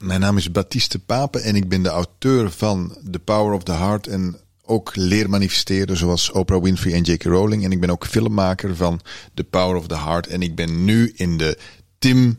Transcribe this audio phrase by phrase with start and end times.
[0.00, 3.72] Mijn naam is Baptiste Pape en ik ben de auteur van The Power of the
[3.72, 7.22] Heart en ook leermanifesteren zoals Oprah Winfrey en J.K.
[7.22, 7.64] Rowling.
[7.64, 9.00] En ik ben ook filmmaker van
[9.34, 11.58] The Power of the Heart en ik ben nu in de
[11.98, 12.38] Tim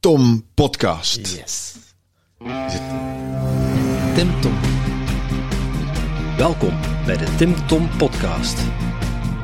[0.00, 1.36] Tom podcast.
[1.36, 1.74] Yes.
[4.14, 4.54] Tim Tom.
[6.36, 8.58] Welkom bij de Tim Tom Podcast.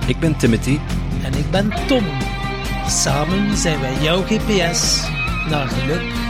[0.07, 0.79] Ik ben Timothy.
[1.23, 2.05] En ik ben Tom.
[2.89, 5.09] Samen zijn wij jouw GPS
[5.49, 6.30] naar geluk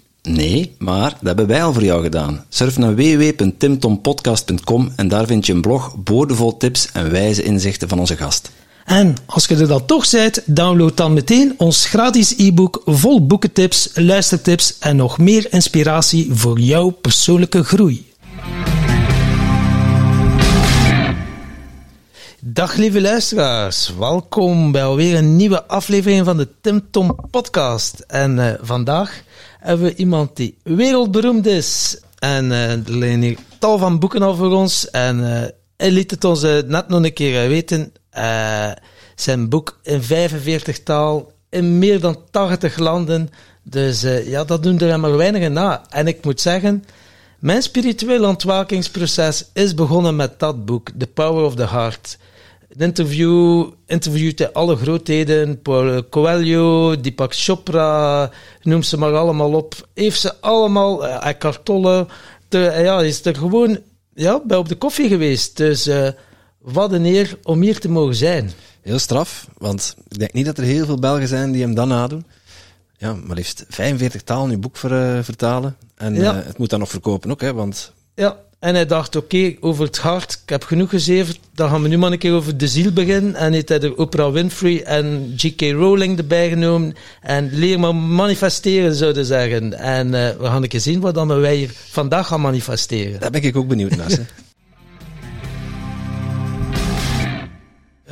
[0.23, 2.45] Nee, maar dat hebben wij al voor jou gedaan.
[2.49, 7.99] Surf naar www.timtompodcast.com en daar vind je een blog boordevol tips en wijze inzichten van
[7.99, 8.51] onze gast.
[8.85, 13.89] En als je er dan toch bent, download dan meteen ons gratis e-book vol boekentips,
[13.93, 18.09] luistertips en nog meer inspiratie voor jouw persoonlijke groei.
[22.43, 27.99] Dag lieve luisteraars, welkom bij alweer een nieuwe aflevering van de Tim Tom podcast.
[28.07, 29.23] En uh, vandaag
[29.61, 31.99] hebben we iemand die wereldberoemd is.
[32.19, 34.89] En er liggen hier tal van boeken al voor ons.
[34.89, 35.41] En uh,
[35.77, 37.93] hij liet het ons net nog een keer weten.
[39.15, 43.29] zijn boek in 45 taal, in meer dan 80 landen.
[43.63, 45.83] Dus ja, dat doen er maar weinigen na.
[45.89, 46.83] En ik moet zeggen...
[47.41, 52.17] Mijn spirituele ontwakingsproces is begonnen met dat boek, The Power of the Heart.
[52.71, 59.87] Een interview, interviewde alle grootheden, Paul Coelho, Deepak Chopra, noem ze maar allemaal op.
[59.93, 62.07] Heeft ze allemaal, uh, Eckhart Tolle,
[62.47, 63.79] te, uh, ja, is er gewoon
[64.13, 65.57] ja, bij op de koffie geweest.
[65.57, 66.07] Dus uh,
[66.59, 68.51] wat een eer om hier te mogen zijn.
[68.81, 71.87] Heel straf, want ik denk niet dat er heel veel Belgen zijn die hem dan
[71.87, 72.25] nadoen.
[72.97, 75.75] Ja, maar liefst 45 talen in uw boek ver, vertalen.
[75.95, 76.35] En ja.
[76.35, 77.93] het moet dan nog verkopen ook, hè, want...
[78.21, 81.81] Ja, en hij dacht, oké, okay, over het hart, ik heb genoeg gezeven, dan gaan
[81.81, 83.35] we nu maar een keer over de ziel beginnen.
[83.35, 85.61] En heeft hij er Oprah Winfrey en J.K.
[85.61, 86.95] Rowling erbij genomen.
[87.21, 89.73] En leer maar manifesteren, zouden zeggen.
[89.79, 93.19] En uh, we gaan een keer zien wat dan wij hier vandaag gaan manifesteren.
[93.19, 94.11] Daar ben ik ook benieuwd naar.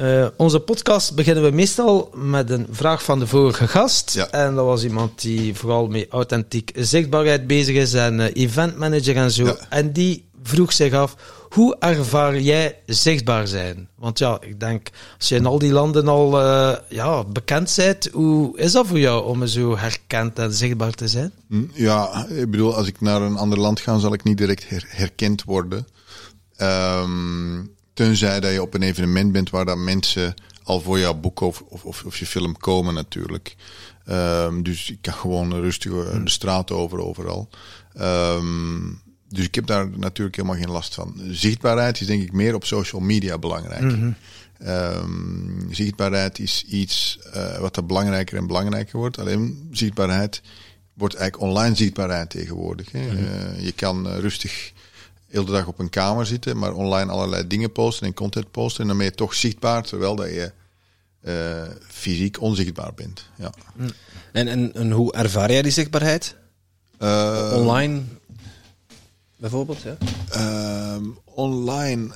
[0.01, 4.13] Uh, onze podcast beginnen we meestal met een vraag van de vorige gast.
[4.13, 4.27] Ja.
[4.27, 9.31] En dat was iemand die vooral met authentiek zichtbaarheid bezig is en uh, eventmanager en
[9.31, 9.45] zo.
[9.45, 9.57] Ja.
[9.69, 11.15] En die vroeg zich af,
[11.49, 13.88] hoe ervaar jij zichtbaar zijn?
[13.95, 18.09] Want ja, ik denk, als je in al die landen al uh, ja, bekend bent,
[18.13, 21.31] hoe is dat voor jou om zo herkend en zichtbaar te zijn?
[21.73, 24.85] Ja, ik bedoel, als ik naar een ander land ga, zal ik niet direct her
[24.88, 25.88] herkend worden.
[26.61, 30.33] Um, tenzij dat je op een evenement bent waar dat mensen
[30.63, 33.55] al voor jouw boek of, of, of je film komen natuurlijk.
[34.09, 35.91] Um, dus ik kan gewoon rustig
[36.23, 37.49] de straat over overal.
[38.01, 41.21] Um, dus ik heb daar natuurlijk helemaal geen last van.
[41.29, 43.81] Zichtbaarheid is denk ik meer op social media belangrijk.
[43.81, 43.95] Mhm.
[43.95, 44.15] Mm
[44.57, 44.67] -hmm.
[44.67, 49.19] um, zichtbaarheid is iets uh, wat er belangrijker en belangrijker wordt.
[49.19, 50.41] Alleen zichtbaarheid
[50.93, 52.91] wordt eigenlijk online zichtbaarheid tegenwoordig.
[52.91, 53.01] Hè.
[53.01, 53.17] Mm -hmm.
[53.17, 54.71] uh, je kan rustig
[55.29, 58.81] heel de dag op een kamer zitten, maar online allerlei dingen posten en content posten.
[58.81, 60.51] En dan ben je toch zichtbaar, terwijl dat je
[61.23, 63.29] uh, fysiek onzichtbaar bent.
[63.38, 63.53] Ja.
[64.31, 66.35] En, en, en hoe ervaar jij die zichtbaarheid?
[67.00, 68.01] Uh, online
[69.38, 69.81] bijvoorbeeld?
[69.81, 69.97] Ja?
[70.95, 72.16] Um, online,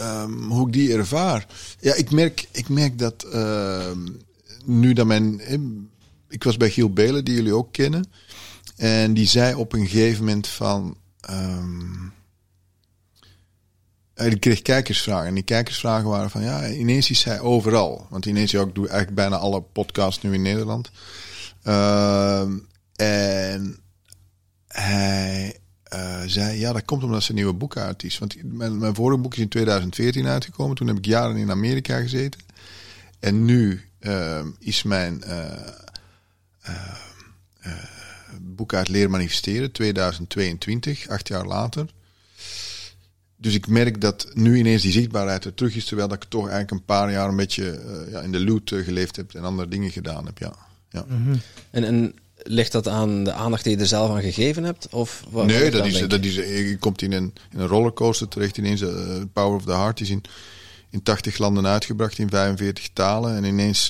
[0.00, 1.46] um, hoe ik die ervaar.
[1.80, 3.90] Ja, ik merk, ik merk dat uh,
[4.64, 5.40] nu dat mijn.
[6.28, 8.10] Ik was bij Giel Belen, die jullie ook kennen.
[8.76, 10.96] En die zei op een gegeven moment van.
[11.30, 12.16] Um,
[14.26, 15.26] ik kreeg kijkersvragen.
[15.26, 18.06] En die kijkersvragen waren van ja, ineens is hij overal.
[18.10, 20.90] Want ineens ja, ik doe eigenlijk bijna alle podcasts nu in Nederland.
[21.64, 22.40] Uh,
[22.96, 23.80] en
[24.68, 25.58] hij
[25.94, 28.18] uh, zei ja, dat komt omdat zijn nieuwe boek uit is.
[28.18, 30.76] Want mijn, mijn vorige boek is in 2014 uitgekomen.
[30.76, 32.40] Toen heb ik jaren in Amerika gezeten.
[33.20, 35.22] En nu uh, is mijn
[38.40, 41.86] boek uit Leer Manifesteren 2022, acht jaar later.
[43.40, 46.40] Dus ik merk dat nu ineens die zichtbaarheid er terug is, terwijl dat ik toch
[46.40, 49.44] eigenlijk een paar jaar een beetje uh, ja, in de loot uh, geleefd heb en
[49.44, 50.38] andere dingen gedaan heb.
[50.38, 50.52] Ja.
[50.90, 51.04] ja.
[51.08, 51.40] Mm -hmm.
[51.70, 54.88] en, en ligt dat aan de aandacht die je er zelf aan gegeven hebt?
[54.88, 58.28] Of wat, nee, wat dat is, dat is, je komt in een, in een rollercoaster
[58.28, 58.80] terecht ineens.
[58.80, 58.90] Uh,
[59.32, 60.22] Power of the Heart is in,
[60.90, 63.36] in 80 landen uitgebracht, in 45 talen.
[63.36, 63.84] En ineens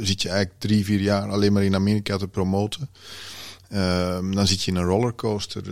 [0.00, 2.88] zit je eigenlijk drie, vier jaar alleen maar in Amerika te promoten.
[3.68, 5.62] Ehm, dan zit je in een rollercoaster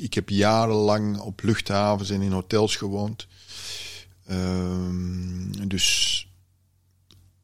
[0.00, 3.26] ik heb jarenlang op luchthavens en in hotels gewoond.
[4.26, 6.28] Ehm, dus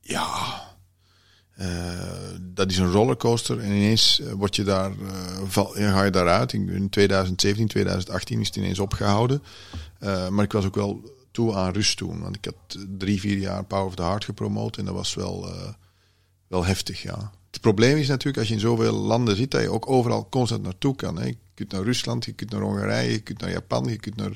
[0.01, 0.63] ja,
[1.61, 1.67] uh,
[2.41, 3.61] dat is een rollercoaster.
[3.61, 4.93] En ineens word je daar,
[5.47, 6.53] val, ga je daaruit.
[6.53, 9.43] In 2017, 2018 is het ineens opgehouden.
[10.31, 12.21] Maar ik was ook wel toe aan rust toen.
[12.21, 14.77] Want ik had drie, vier jaar Power of the Heart gepromoot.
[14.77, 15.49] En dat was wel,
[16.47, 17.33] wel heftig, ja.
[17.51, 20.63] Het probleem is natuurlijk als je in zoveel landen zit, dat je ook overal constant
[20.63, 21.19] naartoe kan.
[21.19, 21.33] Hè.
[21.55, 24.31] Kunt naar Rusland, je kunt naar Hongarije, je kunt naar Japan, je kunt naar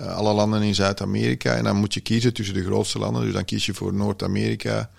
[0.00, 1.54] uh, alle landen in Zuid-Amerika.
[1.54, 3.22] En dan moet je kiezen tussen de grootste landen.
[3.22, 4.90] Dus dan kies je voor Noord-Amerika,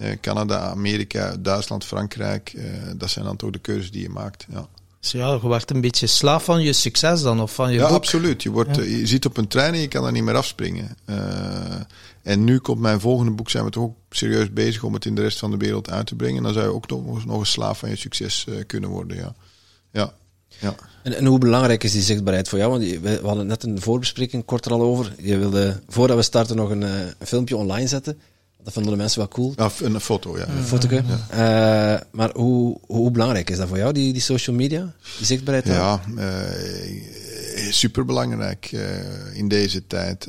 [0.00, 2.52] uh, Canada, Amerika, Duitsland, Frankrijk.
[2.56, 2.64] Uh,
[2.96, 4.46] dat zijn dan toch de keuzes die je maakt.
[4.50, 4.68] Ja.
[5.00, 7.86] Dus ja, je wordt een beetje slaaf van je succes dan, of van je Ja,
[7.86, 7.96] boek.
[7.96, 8.42] absoluut.
[8.42, 8.82] Je, wordt, Ja.
[8.82, 10.96] je zit op een trein en je kan er niet meer afspringen.
[12.22, 15.14] En nu komt mijn volgende boek, zijn we toch ook serieus bezig om het in
[15.14, 16.42] de rest van de wereld uit te brengen.
[16.42, 19.34] Dan zou je ook nog, nog een slaaf van je succes kunnen worden, ja.
[19.92, 20.12] Ja,
[20.58, 20.74] ja.
[21.06, 22.70] En, en, hoe belangrijk is die zichtbaarheid voor jou?
[22.70, 25.14] Want we, we hadden net een voorbespreking kort er al over.
[25.18, 28.18] Je wilde, voordat we starten, nog een, een filmpje online zetten.
[28.62, 29.52] Dat vonden de mensen wel cool.
[29.56, 30.48] Ja, een foto, ja.
[30.48, 30.88] Een foto.
[30.90, 31.02] Ja.
[31.94, 34.94] Uh, maar hoe, hoe belangrijk is dat voor jou, die, die social media?
[35.16, 35.66] Die zichtbaarheid?
[35.66, 38.80] Ja, uh, superbelangrijk uh,
[39.32, 40.28] in deze tijd.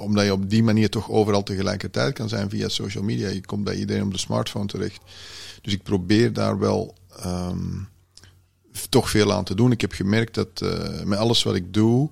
[0.00, 3.28] Omdat je op die manier toch overal tegelijkertijd kan zijn via social media.
[3.28, 5.00] Je komt bij iedereen op de smartphone terecht.
[5.62, 6.94] Dus ik probeer daar wel
[7.24, 7.90] um,
[8.88, 9.72] toch veel aan te doen.
[9.72, 12.10] Ik heb gemerkt dat uh, met alles wat ik doe,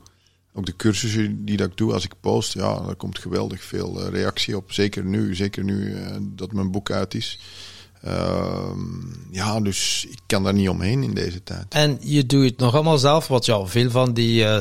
[0.53, 4.01] ook de cursussen die dat ik doe, als ik post, ja, daar komt geweldig veel
[4.01, 4.73] uh, reactie op.
[4.73, 7.39] Zeker nu, zeker nu uh, dat mijn boek uit is.
[8.05, 8.70] Uh,
[9.31, 11.64] ja, dus ik kan daar niet omheen in deze tijd.
[11.69, 14.58] En je doet het nog allemaal zelf, want ja, veel van die uh,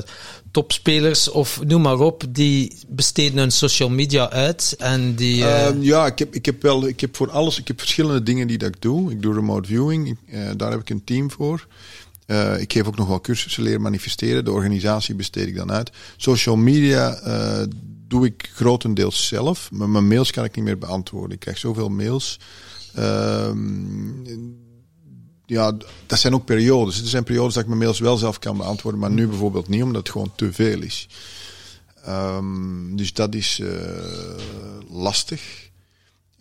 [0.52, 5.42] topspelers of noem maar op, die besteden hun social media uit en die...
[5.42, 5.84] Uh...
[5.84, 8.58] ja, ik heb, ik heb wel, ik heb voor alles, ik heb verschillende dingen die
[8.58, 9.12] dat ik doe.
[9.12, 11.68] Ik doe remote viewing, uh, daar heb ik een team voor.
[12.28, 14.46] Uh, ik geef ook nog wel cursussen leren manifesteren.
[14.46, 15.92] De organisatie besteed ik dan uit.
[16.18, 17.64] Social media uh,
[18.08, 19.70] doe ik grotendeels zelf.
[19.72, 21.32] Maar mijn mails kan ik niet meer beantwoorden.
[21.32, 22.40] Ik krijg zoveel mails.
[22.98, 23.52] Uh,
[25.46, 27.02] ja, dat zijn ook periodes.
[27.02, 29.00] Er zijn periodes dat ik mijn mails wel zelf kan beantwoorden.
[29.00, 31.10] Maar nu bijvoorbeeld niet, omdat het gewoon te veel is.
[32.08, 33.70] Um, dus dat is uh,
[34.90, 35.70] lastig.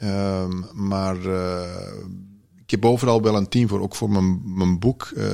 [0.02, 1.16] Um, maar
[2.68, 3.80] ik heb overal wel een team voor.
[3.80, 5.24] Ook voor mijn, mijn boek uh,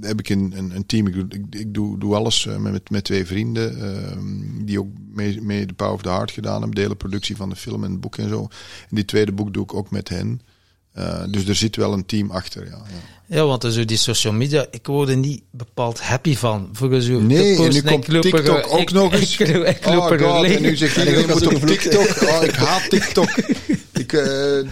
[0.00, 1.06] heb ik een, een, een team.
[1.06, 3.78] Ik, ik, doe, doe alles uh, met, met twee vrienden.
[3.78, 6.70] Uh, die ook mee, mee de Power of the Heart gedaan hebben.
[6.70, 8.40] Delen productie van de film en het boek en zo.
[8.88, 10.40] En die tweede boek doe ik ook met hen.
[11.00, 12.70] Uh, dus er zit wel een team achter, ja.
[12.70, 16.68] Ja, ja want zo die social media, ik word er niet bepaald happy van.
[16.72, 19.38] Voor zo nee, en nu komt ik TikTok er, ook ik, nog eens.
[19.38, 22.22] Ik, ik, ik loop oh er God, en nu zegt iedereen, moet op TikTok.
[22.22, 23.30] Oh, ik haat TikTok.
[23.92, 24.66] ik, uh,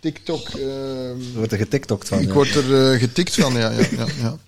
[0.00, 0.48] TikTok...
[0.48, 2.18] Uh, je wordt er getiktokt van.
[2.18, 2.32] Ik ja.
[2.32, 3.70] word er uh, getikt van, ja.
[3.70, 4.38] ja, ja, ja.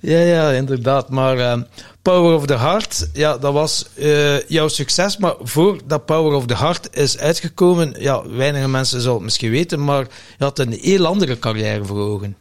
[0.00, 1.08] Ja, ja, inderdaad.
[1.08, 1.62] Maar uh,
[2.02, 5.16] Power of the Heart, ja, dat was uh, jouw succes.
[5.16, 9.84] Maar voordat Power of the Heart is uitgekomen, ja, weinige mensen zullen het misschien weten,
[9.84, 10.06] maar
[10.38, 12.36] je had een heel andere carrière voor ogen.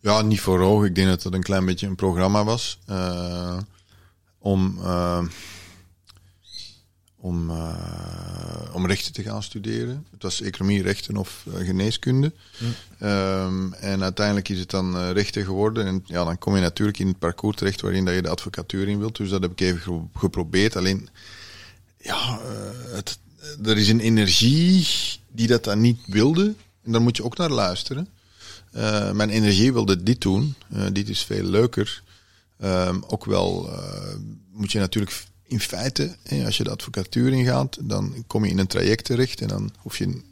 [0.00, 0.86] Ja, niet voor ogen.
[0.86, 2.78] Ik denk dat het een klein beetje een programma was.
[2.90, 3.58] Uh,
[4.38, 4.78] om,
[7.20, 7.50] om,
[8.72, 10.06] om rechten te gaan studeren.
[10.10, 12.32] Het was economie, rechten of geneeskunde.
[12.58, 12.64] Hm.
[13.06, 15.86] Um, en uiteindelijk is het dan uh, rechten geworden.
[15.86, 18.88] En ja, dan kom je natuurlijk in het parcours terecht waarin dat je de advocatuur
[18.88, 19.16] in wilt.
[19.16, 20.76] Dus dat heb ik even geprobeerd.
[20.76, 21.08] Alleen,
[21.98, 22.40] ja,
[22.94, 23.18] het,
[23.64, 24.86] er is een energie
[25.32, 26.54] die dat dan niet wilde.
[26.82, 28.08] En daar moet je ook naar luisteren.
[29.12, 30.54] Mijn energie wilde dit doen.
[30.92, 32.02] dit is veel leuker.
[32.64, 33.70] Um, ook wel
[34.52, 38.66] moet je natuurlijk in feite, als je de advocatuur ingaat, dan kom je in een
[38.66, 40.22] traject terecht en dan hoef je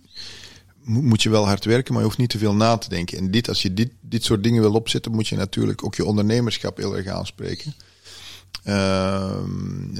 [0.88, 3.18] moet je wel hard werken, maar je hoeft niet te veel na te denken.
[3.18, 6.04] En dit, als je dit, dit soort dingen wil opzetten, moet je natuurlijk ook je
[6.04, 7.75] ondernemerschap heel erg aanspreken.
[8.64, 9.38] Uh,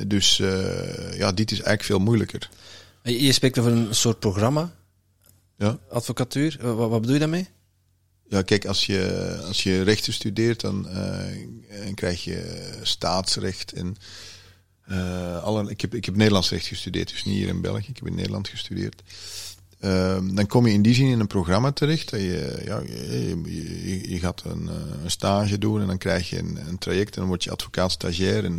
[0.07, 2.51] dus uh, ja, dit is eigenlijk veel moeilijker.
[3.03, 4.75] Je spreekt over een soort programma,
[5.57, 5.79] ja.
[5.91, 6.59] advocatuur.
[6.61, 7.49] Wat, wat bedoel je daarmee?
[8.29, 13.97] Ja, kijk, als je, als je rechten studeert, dan, uh, krijg je staatsrecht en
[14.91, 17.89] uh, alle, ik, heb, ik heb Nederlands recht gestudeerd, dus niet hier in België.
[17.89, 19.03] Ik heb in Nederland gestudeerd.
[19.81, 22.11] Uh, dan kom je in die zin in een programma terecht.
[22.11, 24.71] Dat je, ja, je, je, je gaat een,
[25.03, 27.91] een, stage doen en dan krijg je een, een traject en dan word je advocaat
[27.91, 28.45] stagiair.
[28.45, 28.57] En,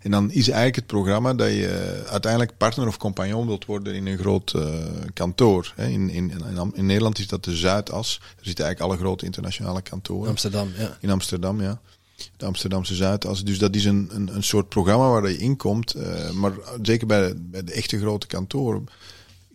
[0.00, 4.06] en dan is eigenlijk het programma dat je uiteindelijk partner of compagnon wilt worden in
[4.06, 4.74] een groot uh,
[5.12, 5.72] kantoor.
[5.76, 5.86] Hè.
[5.86, 8.20] In, in, in, in, Nederland is dat de Zuidas.
[8.22, 10.28] Er zitten eigenlijk alle grote internationale kantoren.
[10.28, 10.96] Amsterdam, ja.
[11.00, 11.80] In Amsterdam, ja
[12.36, 13.44] de Amsterdamse Zuidas.
[13.44, 15.96] Dus dat is een, een, een soort programma waar je inkomt.
[15.96, 16.52] Uh, maar
[16.82, 18.86] zeker bij de, bij de echte grote kantoren.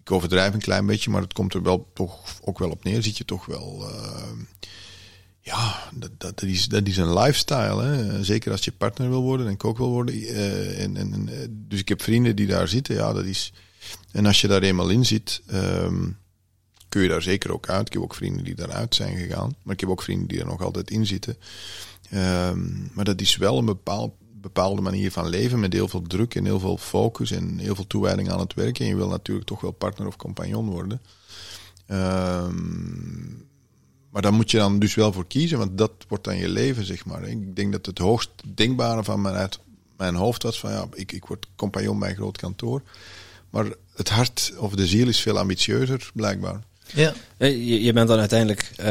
[0.01, 3.03] Ik overdrijf een klein beetje, maar het komt er wel toch ook wel op neer.
[3.03, 3.89] Zit je toch wel.
[3.89, 4.31] Uh,
[5.41, 7.83] ja, dat, dat, is, dat is een lifestyle.
[7.83, 8.23] Hè?
[8.23, 10.15] Zeker als je partner wil worden en ook wil worden.
[10.15, 12.95] Uh, en, en, dus ik heb vrienden die daar zitten.
[12.95, 13.53] Ja, dat is.
[14.11, 16.17] En als je daar eenmaal in zit, um,
[16.89, 17.87] kun je daar zeker ook uit.
[17.87, 19.55] Ik heb ook vrienden die daaruit zijn gegaan.
[19.63, 21.37] Maar ik heb ook vrienden die er nog altijd in zitten.
[22.13, 24.11] Um, maar dat is wel een bepaald,
[24.41, 27.87] bepaalde manier van leven met heel veel druk en heel veel focus en heel veel
[27.87, 28.79] toewijding aan het werk.
[28.79, 31.01] En je wil natuurlijk toch wel partner of compagnon worden.
[31.87, 33.47] Um,
[34.09, 36.85] maar daar moet je dan dus wel voor kiezen, want dat wordt dan je leven,
[36.85, 37.23] zeg maar.
[37.23, 39.59] Ik denk dat het hoogst denkbare van mijn, uit
[39.97, 42.81] mijn hoofd was van ja, ik, ik word compagnon bij een groot kantoor.
[43.49, 46.63] Maar het hart of de ziel is veel ambitieuzer, blijkbaar.
[46.93, 47.13] Ja.
[47.37, 48.85] Je, je bent dan uiteindelijk uh,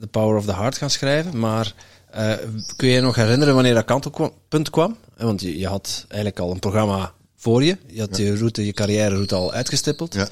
[0.00, 1.74] The Power of the Heart gaan schrijven, maar
[2.14, 2.32] uh,
[2.76, 4.96] kun je je nog herinneren wanneer dat kantelpunt kwam?
[5.16, 7.78] Want je, je, had eigenlijk al een programma voor je.
[7.86, 10.14] Je had je route, je carrière-route al uitgestippeld.
[10.14, 10.28] Ja.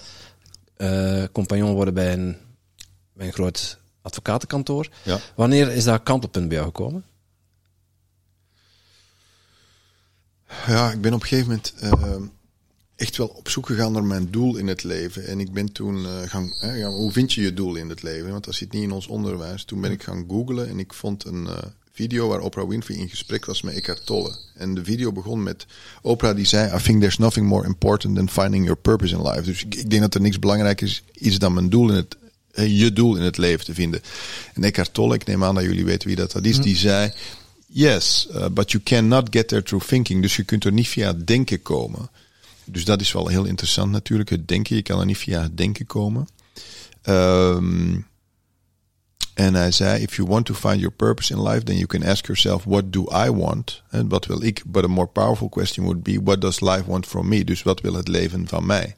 [0.77, 2.37] Uh, compagnon worden bij een,
[3.13, 4.89] bij een groot advocatenkantoor.
[5.03, 5.19] Ja.
[5.35, 7.05] Wanneer is dat kantelpunt bij jou gekomen?
[10.67, 12.29] Ja, ik ben op een gegeven moment uh,
[12.97, 15.27] echt wel op zoek gegaan naar mijn doel in het leven.
[15.27, 18.31] En ik ben toen uh, gaan, uh, hoe vind je je doel in het leven?
[18.31, 19.65] Want dat zit niet in ons onderwijs.
[19.65, 21.57] Toen ben ik gaan googlen en ik vond een eh,
[21.93, 24.37] video waar Oprah Winfrey in gesprek was met Eckhart Tolle.
[24.55, 25.67] En de video begon met
[26.03, 29.43] Oprah die zei: I think there's nothing more important than finding your purpose in life.
[29.43, 32.17] Dus ik, ik denk dat er niks belangrijker is, is dan mijn doel in het
[32.65, 34.01] je doel in het leven te vinden.
[34.55, 37.13] En Eckhart Tolle, ik neem aan dat jullie weten wie dat, dat is, die zei...
[37.69, 40.23] Yes, uh, but you cannot get there through thinking.
[40.23, 42.09] Dus je kunt er niet via denken komen.
[42.67, 44.77] Dus dat is wel heel interessant natuurlijk, het denken.
[44.77, 46.27] Je kan er niet via het denken komen.
[47.03, 48.07] Um,
[49.35, 52.05] en hij zei, if you want to find your purpose in life, then you can
[52.05, 53.83] ask yourself, what do I want?
[53.91, 54.63] En wat wil ik?
[54.67, 57.45] But a more powerful question would be, what does life want from me?
[57.45, 58.97] Dus wat wil het leven van mij?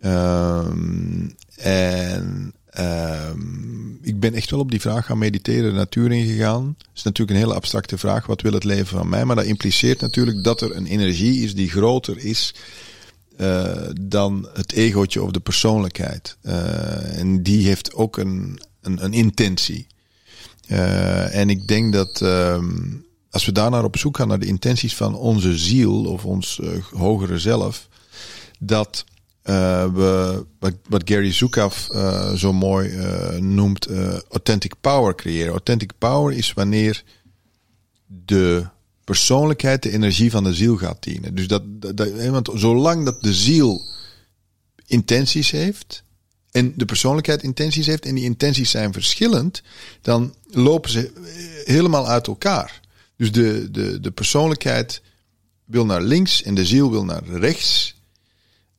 [0.00, 6.74] Um, en um, ik ben echt wel op die vraag gaan mediteren, de natuur ingegaan.
[6.78, 8.26] Dat is natuurlijk een hele abstracte vraag.
[8.26, 9.24] Wat wil het leven van mij?
[9.24, 12.54] Maar dat impliceert natuurlijk dat er een energie is die groter is
[13.38, 16.36] uh, dan het egootje of de persoonlijkheid.
[16.42, 19.86] Uh, en die heeft ook een, een, een intentie.
[20.68, 24.96] Uh, en ik denk dat um, als we daarnaar op zoek gaan naar de intenties
[24.96, 27.88] van onze ziel of ons hogere zelf,
[28.58, 29.04] dat
[29.44, 33.88] uh, we, wat, wat, Gary Zukav uh, zo mooi uh, noemt,
[34.30, 35.52] authentic power creëren.
[35.52, 37.04] Authentic power is wanneer
[38.06, 38.66] de
[39.04, 41.34] persoonlijkheid de energie van de ziel gaat dienen.
[41.34, 41.62] Dus dat,
[41.96, 43.82] dat, want zolang dat de ziel
[44.86, 46.04] intenties heeft
[46.50, 49.62] en de persoonlijkheid intenties heeft en die intenties zijn verschillend,
[50.00, 51.12] dan lopen ze
[51.64, 52.80] helemaal uit elkaar.
[53.16, 55.02] Dus de, de, de persoonlijkheid
[55.64, 58.02] wil naar links en de ziel wil naar rechts.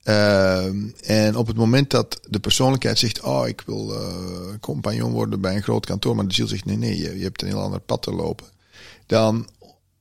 [0.08, 0.66] Uh,
[1.02, 5.56] en op het moment dat de persoonlijkheid zegt: Oh, ik wil uh, compagnon worden bij
[5.56, 7.80] een groot kantoor, maar de ziel zegt: Nee, nee, je, je hebt een heel ander
[7.80, 8.46] pad te lopen.
[9.06, 9.48] Dan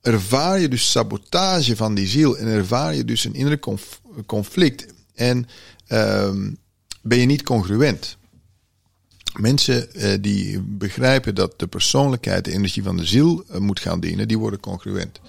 [0.01, 4.85] ervaar je dus sabotage van die ziel en ervaar je dus een innerlijk conf conflict.
[5.13, 5.47] En
[5.87, 6.29] uh,
[7.01, 8.17] ben je niet congruent.
[9.39, 13.99] Mensen uh, die begrijpen dat de persoonlijkheid de energie van de ziel uh, moet gaan
[13.99, 15.19] dienen, die worden congruent.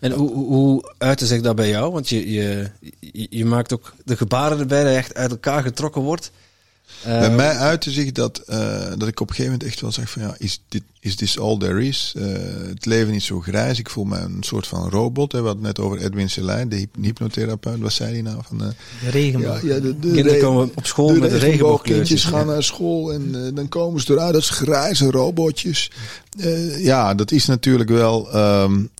[0.00, 1.92] En hoe, hoe uitte zich dat bij jou?
[1.92, 2.70] Want je, je,
[3.30, 6.30] je maakt ook de gebaren erbij dat je echt uit elkaar getrokken wordt.
[7.04, 8.56] Bij uh, mij uitte zich dat, uh,
[8.98, 11.38] dat ik op een gegeven moment echt wel zeg van ja, is dit is this
[11.38, 12.14] all there is?
[12.16, 12.24] Uh,
[12.68, 13.78] het leven is zo grijs.
[13.78, 15.32] Ik voel me een soort van robot.
[15.32, 15.40] Hè.
[15.40, 17.80] We hadden net over Edwin Selijn, de hypnotherapeut.
[17.80, 18.36] Wat zei hij nou?
[18.42, 18.72] Van, de
[19.10, 19.62] regenboog.
[19.62, 23.54] Ja, ja, de, de Kinderen komen op school met de regenboogkindjes gaan naar school en
[23.54, 25.90] dan komen ze eruit als grijze robotjes.
[26.78, 28.90] ja, dat is natuurlijk wel um,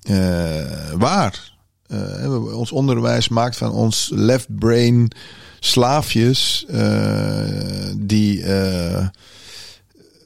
[1.91, 2.55] waar.
[2.55, 5.11] ons onderwijs maakt van ons left brain
[5.61, 9.07] slaafjes uh, die uh,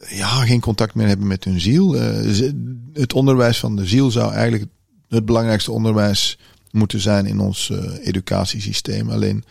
[0.08, 1.92] ja, geen contact meer hebben met hun ziel.
[2.92, 4.70] Het onderwijs van de ziel zou eigenlijk
[5.08, 6.38] het belangrijkste onderwijs
[6.70, 9.10] moeten zijn in ons educatiesysteem.
[9.10, 9.44] Alleen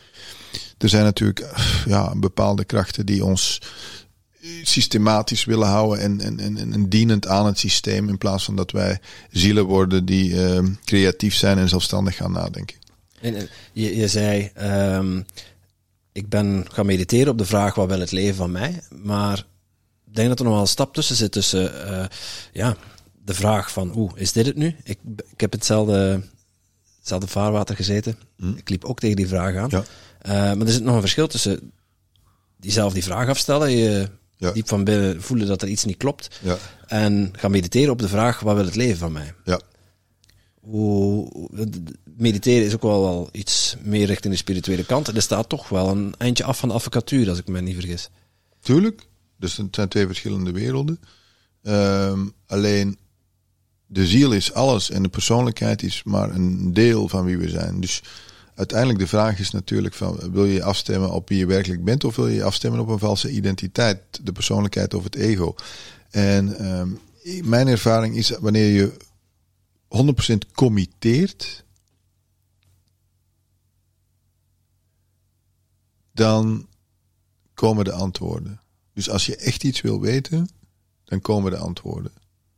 [0.78, 1.50] er zijn natuurlijk
[1.86, 3.62] ja, bepaalde krachten die ons
[4.64, 8.10] systematisch willen houden en, en, en, en dienend aan het systeem.
[8.10, 9.00] In plaats van dat wij
[9.32, 10.36] zielen worden die
[10.86, 12.78] creatief zijn en zelfstandig gaan nadenken.
[13.22, 14.52] En, je, je zei,
[14.96, 15.26] um,
[16.12, 18.82] ik ben gaan mediteren op de vraag wat wil het leven van mij.
[19.04, 19.46] Maar
[20.08, 22.06] ik denk dat er nog wel een stap tussen zit tussen uh,
[22.54, 22.76] ja,
[23.26, 24.76] de vraag van oeh, is dit het nu?
[24.84, 25.00] Ik,
[25.32, 26.22] ik heb hetzelfde,
[26.98, 28.18] hetzelfde vaarwater gezeten.
[28.38, 28.54] Hm.
[28.56, 29.70] Ik liep ook tegen die vraag aan.
[29.70, 29.84] Ja.
[30.26, 31.72] Uh, maar er zit nog een verschil tussen
[32.58, 34.10] diezelf die vraag afstellen, je
[34.44, 34.52] ja.
[34.52, 36.40] diep van binnen voelen dat er iets niet klopt.
[36.42, 36.58] Ja.
[36.88, 39.34] En gaan mediteren op de vraag wat wil het leven van mij?
[39.44, 39.60] Ja.
[40.60, 41.30] Hoe,
[42.18, 45.08] mediteren is ook wel, wel iets meer richting de spirituele kant.
[45.08, 47.76] En er staat toch wel een eindje af van de advocatuur, als ik me niet
[47.76, 48.10] vergis.
[48.60, 49.08] Tuurlijk.
[49.38, 51.00] Dus het zijn twee verschillende werelden.
[51.64, 52.98] Ehm, alleen
[53.88, 57.80] de ziel is alles en de persoonlijkheid is maar een deel van wie we zijn.
[57.80, 58.02] Dus
[58.56, 62.16] uiteindelijk de vraag is natuurlijk van wil je afstemmen op wie je werkelijk bent of
[62.16, 65.56] wil je afstemmen op een valse identiteit, de persoonlijkheid of het ego.
[66.10, 66.90] En ehm,
[67.50, 68.94] mijn ervaring is wanneer je
[69.88, 71.64] 100% committeert,
[76.12, 76.68] dan
[77.54, 78.62] komen de antwoorden.
[78.94, 80.50] Dus als je echt iets wil weten,
[81.04, 82.12] dan komen de antwoorden.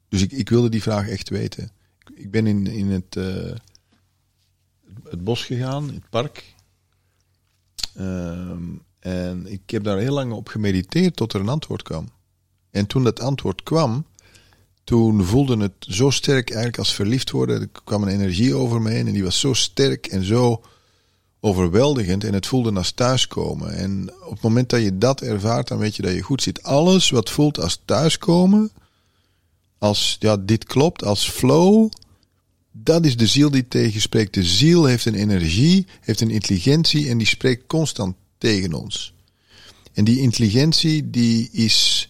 [0.10, 1.72] Dus ik, ik wilde die vraag echt weten.
[2.14, 3.56] Ik ben in, in het, uh,
[5.04, 6.54] het bos gegaan, in het park.
[8.00, 12.10] Um, en ik heb daar heel lang op gemediteerd tot er een antwoord kwam.
[12.72, 14.06] En toen dat antwoord kwam,
[14.84, 17.62] toen voelde het zo sterk eigenlijk als verliefd worden.
[17.62, 20.62] Er kwam een energie over me heen en die was zo sterk en zo
[21.40, 22.24] overweldigend.
[22.24, 23.74] En het voelde als thuiskomen.
[23.74, 26.64] En op het moment dat je dat ervaart, dan weet je dat je goed zit.
[26.64, 28.72] Alles wat voelt als thuiskomen,
[29.78, 31.90] als ja, dit klopt, als flow,
[32.84, 34.34] dat is de ziel die tegenspreekt.
[34.34, 39.14] De ziel heeft een energie, heeft een intelligentie en die spreekt constant tegen ons.
[39.94, 42.10] En die intelligentie die is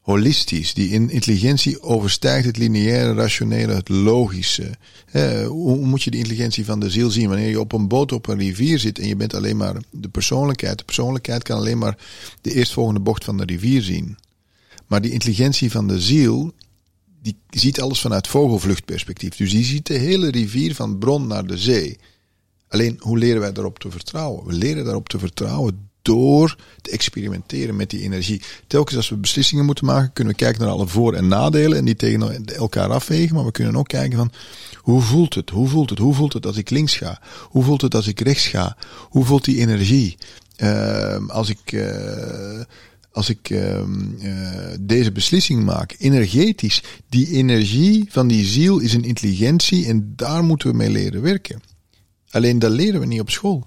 [0.00, 0.74] holistisch.
[0.74, 4.70] Die intelligentie overstijgt het lineaire, rationele, het logische.
[5.48, 7.28] hoe moet je de intelligentie van de ziel zien?
[7.28, 10.08] Wanneer je op een boot op een rivier zit en je bent alleen maar de
[10.08, 10.78] persoonlijkheid.
[10.78, 11.98] De persoonlijkheid kan alleen maar
[12.40, 14.18] de eerstvolgende bocht van de rivier zien.
[14.86, 16.54] Maar die intelligentie van de ziel,
[17.24, 19.36] die ziet alles vanuit vogelvluchtperspectief.
[19.36, 21.98] Dus die ziet de hele rivier van bron naar de zee.
[22.68, 24.46] Alleen, hoe leren wij daarop te vertrouwen?
[24.46, 28.42] We leren daarop te vertrouwen door te experimenteren met die energie.
[28.66, 31.84] Telkens als we beslissingen moeten maken, kunnen we kijken naar alle voor- en nadelen en
[31.84, 33.34] die tegen elkaar afwegen.
[33.34, 34.32] Maar we kunnen ook kijken van
[34.76, 35.50] hoe voelt het?
[35.50, 35.98] Hoe voelt het?
[35.98, 37.20] Hoe voelt het als ik links ga?
[37.42, 38.76] Hoe voelt het als ik rechts ga?
[39.00, 40.16] Hoe voelt die energie?
[40.58, 41.72] Uh, als ik.
[41.72, 42.60] Uh,
[43.14, 43.80] als ik uh,
[44.80, 50.68] deze beslissing maak, energetisch, die energie van die ziel is een intelligentie en daar moeten
[50.68, 51.62] we mee leren werken.
[52.30, 53.66] Alleen dat leren we niet op school.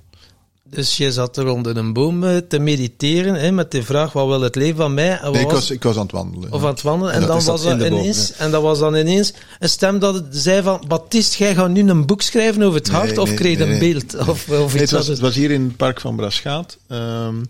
[0.69, 4.27] Dus je zat er onder een boom eh, te mediteren hè, met de vraag: wat
[4.27, 5.19] wil het leven van mij?
[5.31, 6.51] nee, ik, was, ik was aan het wandelen.
[6.51, 7.13] Of aan het wandelen.
[7.13, 10.83] En, dan was er ineens, en dat was dan ineens een stem dat zei van:
[10.87, 14.15] Baptiste, jij gaat nu een boek schrijven over het hart, of kreeg je een beeld?
[14.27, 16.77] Of, of iets het, was, het was hier in het park van Braschaat.
[16.91, 17.43] Um,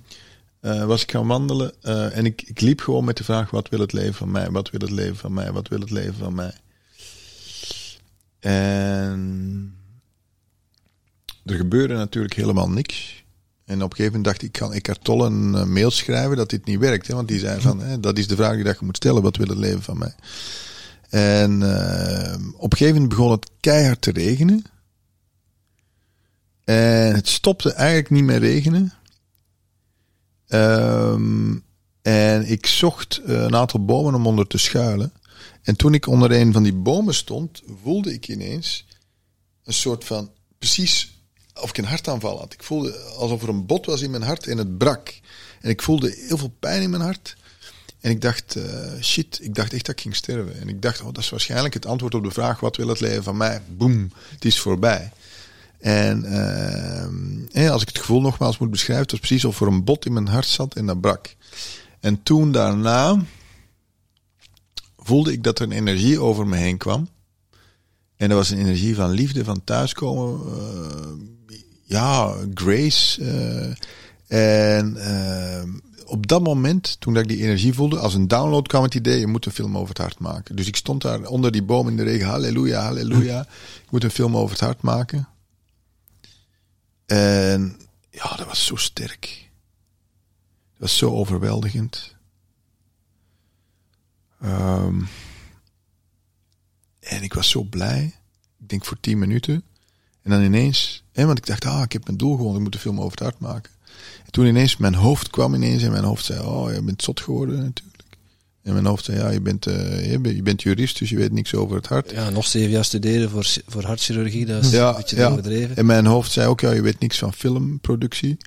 [0.67, 3.69] uh, was ik gaan wandelen uh, en ik, ik liep gewoon met de vraag: wat
[3.69, 4.51] wil het leven van mij?
[4.51, 5.51] Wat wil het leven van mij?
[5.51, 6.53] Wat wil het leven van mij?
[8.39, 9.73] En
[11.45, 13.25] er gebeurde natuurlijk helemaal niks.
[13.65, 16.37] En op een gegeven moment dacht ik, kan ik er Tolle een uh, mail schrijven
[16.37, 17.07] dat dit niet werkt.
[17.07, 17.13] Hè?
[17.13, 19.47] Want die zei van, hè, dat is de vraag die je moet stellen, wat wil
[19.47, 20.15] het leven van mij?
[21.09, 21.53] En
[22.55, 24.63] op een gegeven moment begon het keihard te regenen.
[26.63, 28.93] En het stopte eigenlijk niet meer regenen.
[30.47, 31.63] Um,
[32.01, 35.13] en ik zocht uh, een aantal bomen om onder te schuilen.
[35.61, 38.85] En toen ik onder een van die bomen stond, voelde ik ineens
[39.63, 41.15] een soort van precies
[41.61, 42.53] of ik een hartaanval had.
[42.53, 45.19] Ik voelde alsof er een bot was in mijn hart en het brak.
[45.61, 47.35] En ik voelde heel veel pijn in mijn hart.
[47.99, 50.59] En ik dacht, uh, shit, ik dacht echt dat ik ging sterven.
[50.59, 52.99] En ik dacht, oh, dat is waarschijnlijk het antwoord op de vraag, wat wil het
[52.99, 53.61] leven van mij?
[53.69, 55.11] Boom, het is voorbij.
[55.79, 56.25] En
[57.53, 60.05] uh, als ik het gevoel nogmaals moet beschrijven, het was precies alsof er een bot
[60.05, 61.35] in mijn hart zat en dat brak.
[61.99, 63.23] En toen daarna
[64.97, 67.07] voelde ik dat er een energie over me heen kwam.
[68.15, 70.39] En dat was een energie van liefde, van thuiskomen.
[71.49, 73.21] Uh, ja, Grace.
[73.21, 73.75] Uh,
[74.77, 75.73] en uh,
[76.05, 79.27] op dat moment, toen ik die energie voelde, als een download kwam het idee, je
[79.27, 80.55] moet een film over het hart maken.
[80.55, 83.41] Dus ik stond daar onder die boom in de regen, halleluja, halleluja.
[83.83, 85.27] Ik moet een film over het hart maken.
[87.07, 89.49] En ja, dat was zo sterk.
[90.71, 92.15] Dat was zo overweldigend.
[94.43, 95.07] Um,
[96.99, 98.15] en ik was zo blij.
[98.59, 99.63] Ik denk voor tien minuten.
[100.21, 102.71] En dan ineens, hè, want ik dacht, ah, ik heb mijn doel gewoon, ik moet
[102.71, 103.71] de film over het hart maken.
[104.25, 107.19] En toen ineens, mijn hoofd kwam ineens en mijn hoofd zei, oh, je bent zot
[107.21, 107.96] geworden natuurlijk.
[108.67, 111.55] En mijn hoofd zei, ja, je bent, uh, je, bent jurist, dus je weet niks
[111.55, 112.11] over het hart.
[112.11, 115.29] Ja, nog zeven jaar studeren voor, voor hartchirurgie, dat is ja, een beetje ja.
[115.29, 115.75] overdreven.
[115.75, 118.37] En mijn hoofd zei ook, ja, je weet niks van filmproductie.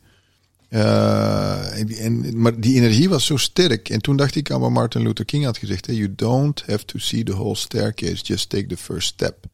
[0.71, 3.89] Uh, en, en, maar die energie was zo sterk.
[3.89, 5.87] En toen dacht ik aan wat Martin Luther King had gezegd.
[5.87, 9.47] Hey, you don't have to see the whole staircase, just take the first step.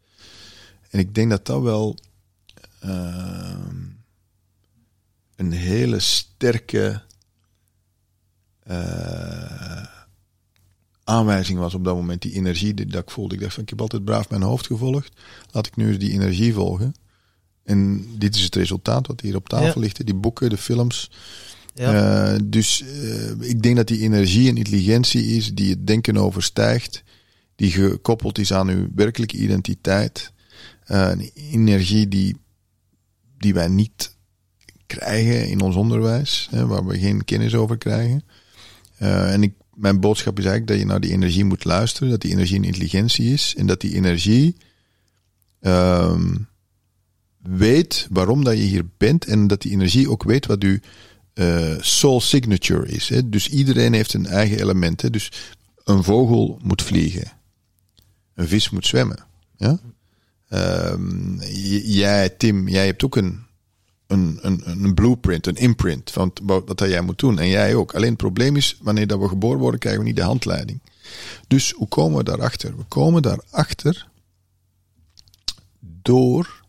[0.90, 1.98] En ik denk dat dat wel
[2.84, 3.50] uh,
[5.36, 7.02] een hele sterke
[8.70, 9.95] uh,
[11.06, 12.22] aanwijzing was op dat moment.
[12.22, 13.34] Die energie die, dat ik voelde.
[13.34, 15.12] Ik dacht van, ik heb altijd braaf mijn hoofd gevolgd.
[15.50, 16.94] Laat ik nu eens die energie volgen.
[17.64, 20.06] En dit is het resultaat wat hier op tafel ligt.
[20.06, 21.10] Die boeken, de films.
[21.74, 22.32] Ja.
[22.32, 27.02] Eh, dus eh, ik denk dat die energie een intelligentie is die het denken overstijgt,
[27.56, 30.32] die gekoppeld is aan uw werkelijke identiteit.
[30.84, 32.36] Eh, een energie die,
[33.38, 34.16] die wij niet
[34.86, 38.24] krijgen in ons onderwijs, hè, waar we geen kennis over krijgen.
[38.98, 42.30] En ik, mijn boodschap is eigenlijk dat je naar die energie moet luisteren, dat die
[42.30, 44.56] energie een intelligentie is en dat die energie
[45.60, 46.34] ehm,
[47.38, 50.78] weet waarom dat je hier bent en dat die energie ook weet wat uw
[51.32, 53.08] eh, soul signature is.
[53.08, 53.28] Hè.
[53.28, 55.02] Dus iedereen heeft een eigen element.
[55.02, 55.10] Hè.
[55.10, 55.32] Dus
[55.84, 57.32] een vogel moet vliegen,
[58.34, 59.18] een vis moet zwemmen.
[59.56, 59.78] Ja?
[60.48, 61.40] Ehm,
[61.84, 63.45] jij, Tim, jij hebt ook een,
[64.06, 67.38] een, een, een blueprint, een imprint van wat jij moet doen.
[67.38, 67.94] En jij ook.
[67.94, 70.80] Alleen het probleem is, wanneer dat we geboren worden, krijgen we niet de handleiding.
[71.48, 72.76] Dus hoe komen we daarachter?
[72.76, 74.08] We komen daarachter
[75.80, 76.64] door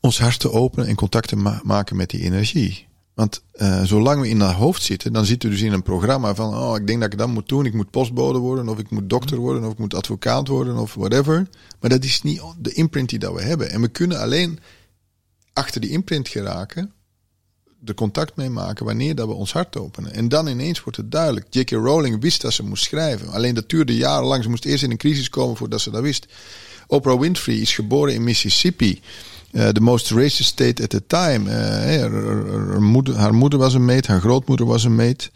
[0.00, 2.88] ons hart te openen en contact te ma- maken met die energie.
[3.20, 6.34] Want eh, zolang we in dat hoofd zitten, dan zitten we dus in een programma
[6.34, 7.66] van, oh, ik denk dat ik dat moet doen.
[7.66, 10.94] Ik moet postbode worden, of ik moet dokter worden, of ik moet advocaat worden, of
[10.94, 11.48] whatever.
[11.80, 13.70] Maar dat is niet de imprint die dat we hebben.
[13.70, 14.58] En we kunnen alleen
[15.52, 16.92] achter die imprint geraken,
[17.84, 20.12] er contact mee maken wanneer dat we ons hart openen.
[20.12, 21.46] En dan ineens wordt het duidelijk.
[21.50, 21.70] J.K.
[21.70, 23.28] Rowling wist dat ze moest schrijven.
[23.28, 24.42] Alleen dat duurde jarenlang.
[24.42, 26.26] Ze moest eerst in een crisis komen voordat ze dat wist.
[26.86, 29.00] Oprah Winfrey is geboren in Mississippi.
[29.50, 31.50] Eh, the most racist state at the time.
[31.50, 35.30] Eh, haar, haar- moeder, haar moeder was een meid, haar grootmoeder was een meid.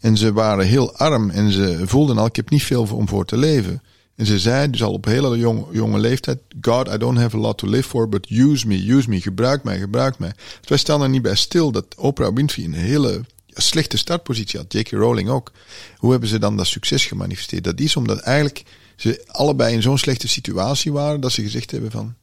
[0.00, 3.24] En ze waren heel arm en ze voelden al, ik heb niet veel om voor
[3.24, 3.82] te leven.
[4.16, 7.40] En ze zei dus al op hele jong, jonge leeftijd, God, I don't have a
[7.40, 10.32] lot to live for, but use me, use me, gebruik mij, gebruik mij.
[10.60, 14.72] Dus wij staan er niet bij stil dat Oprah Winfrey een hele slechte startpositie had,
[14.72, 14.90] J.K.
[14.90, 15.52] Rowling ook.
[15.96, 17.64] Hoe hebben ze dan dat succes gemanifesteerd?
[17.64, 18.62] Dat is omdat eigenlijk
[18.96, 22.14] ze allebei in zo'n slechte situatie waren, dat ze gezegd hebben van,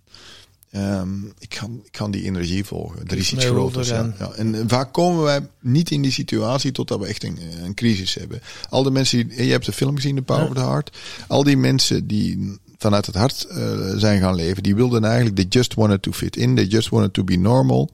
[0.71, 3.07] Ehm, ik, kan, ik kan die energie volgen.
[3.07, 3.87] Er is iets groters.
[3.89, 3.97] Ja.
[3.97, 4.31] en- Ja.
[4.31, 8.41] En vaak komen wij niet in die situatie totdat we echt een, een crisis hebben.
[8.69, 10.49] Al de mensen die, je hebt de film gezien, The Power Ja.
[10.49, 10.97] of the Heart.
[11.27, 15.45] Al die mensen die vanuit het hart eh, zijn gaan leven, die wilden eigenlijk, they
[15.49, 17.89] just wanted to fit in, they just wanted to be normal.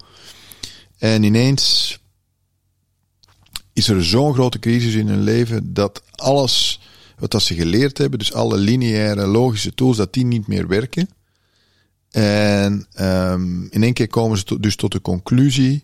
[0.97, 1.99] En ineens
[3.73, 6.79] is er zo'n grote crisis in hun leven dat alles
[7.19, 11.09] wat dat ze geleerd hebben, dus alle lineaire, logische tools, dat die niet meer werken.
[12.11, 15.83] En ehm, in één keer komen ze dus tot de conclusie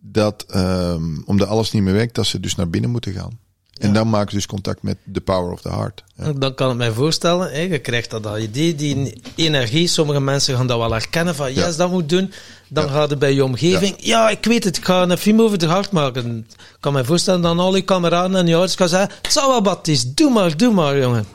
[0.00, 3.40] dat, ehm, omdat alles niet meer werkt, dat ze dus naar binnen moeten gaan.
[3.72, 6.04] En dan maken ze dus contact met the power of the heart.
[6.16, 6.32] Ja.
[6.32, 9.86] Dan kan ik mij voorstellen, hè, je krijgt dat, idee, die energie.
[9.86, 11.72] Sommige mensen gaan dat wel herkennen van, yes, Ja.
[11.76, 12.32] dat moet doen.
[12.68, 14.28] Dan gaat het bij je omgeving, ja.
[14.28, 16.46] ik weet het, ik ga een film over de hart maken.
[16.48, 19.48] Ik kan mij voorstellen dat al je kameraden en je ouders gaan zeggen, het zal
[19.48, 21.26] wel wat is, doe maar, doe maar, jongen.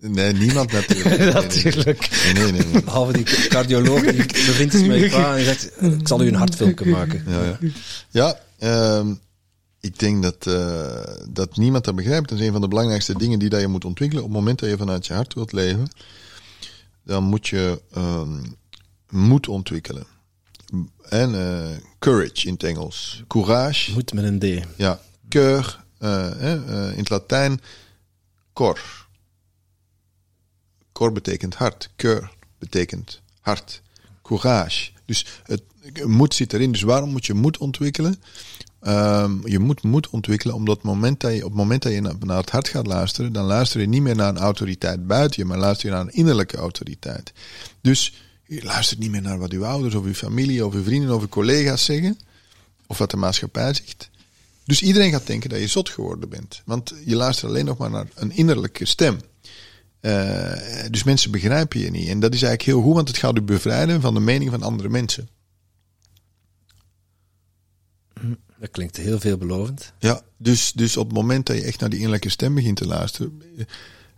[0.00, 1.18] Nee, niemand natuurlijk.
[1.42, 2.08] Natuurlijk.
[2.24, 2.66] Nee, nee, nee.
[2.66, 2.82] nee.
[2.82, 6.26] Behalve die cardioloog die bevindt zich met je pa en die zegt, ik zal u
[6.28, 7.24] een hartfilmpje maken.
[7.26, 7.58] Ja, ja.
[8.10, 9.14] ja ehm,
[9.80, 12.28] ik denk dat, eh, dat niemand dat begrijpt.
[12.28, 14.24] Dat is een van de belangrijkste dingen die dat je moet ontwikkelen.
[14.24, 15.88] Op het moment dat je vanuit je hart wilt leven,
[17.04, 18.38] dan moet je ehm,
[19.10, 20.06] moed ontwikkelen.
[21.08, 23.22] En eh, courage in het Engels.
[23.28, 23.92] Courage.
[23.92, 24.66] Moet met een D.
[24.76, 25.84] Ja, keur.
[25.98, 26.30] eh,
[26.92, 27.60] in het Latijn
[28.52, 28.99] cor.
[31.00, 31.90] Cor betekent hart.
[31.96, 33.82] Keur betekent hart.
[34.22, 34.90] Courage.
[35.04, 35.62] Dus het
[36.04, 36.72] moed zit erin.
[36.72, 38.22] Dus waarom moet je moed ontwikkelen?
[38.80, 42.14] Ehm, je moet moed ontwikkelen omdat moment dat je, op het moment dat je naar,
[42.20, 45.48] naar het hart gaat luisteren, dan luister je niet meer naar een autoriteit buiten je,
[45.48, 47.32] maar luister je naar een innerlijke autoriteit.
[47.80, 48.14] Dus
[48.46, 51.20] je luistert niet meer naar wat uw ouders of uw familie of uw vrienden of
[51.20, 52.18] uw collega's zeggen,
[52.86, 54.10] of wat de maatschappij zegt.
[54.64, 56.62] Dus iedereen gaat denken dat je zot geworden bent.
[56.64, 59.18] Want je luistert alleen nog maar naar een innerlijke stem.
[60.00, 60.52] Eh,
[60.90, 62.08] dus mensen begrijpen je niet.
[62.08, 64.62] En dat is eigenlijk heel goed, want het gaat u bevrijden van de mening van
[64.62, 65.28] andere mensen.
[68.58, 69.92] Dat klinkt heel veelbelovend.
[69.98, 72.86] Ja, dus, dus op het moment dat je echt naar die innerlijke stem begint te
[72.86, 73.42] luisteren,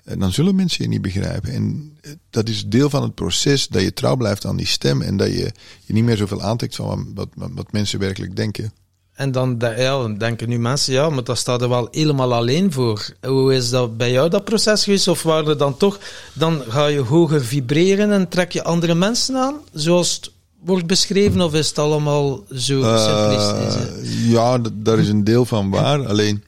[0.04, 1.52] eh, dan zullen mensen je niet begrijpen.
[1.52, 5.02] En eh, dat is deel van het proces dat je trouw blijft aan die stem
[5.02, 5.52] en dat je
[5.84, 8.72] je niet meer zoveel aantrekt van wat, wat, wat mensen werkelijk denken.
[9.12, 12.34] En dan, de- ja, dan denken nu mensen, ja, maar dat staat er wel helemaal
[12.34, 13.08] alleen voor.
[13.20, 15.08] Hoe is dat bij jou, dat proces geweest?
[15.08, 15.98] Of waren er dan toch,
[16.32, 20.30] dan ga je hoger vibreren en trek je andere mensen aan, zoals het
[20.64, 22.82] wordt beschreven, of is het allemaal zo?
[22.82, 26.06] Eh, ja, daar is een deel van waar.
[26.06, 26.44] Alleen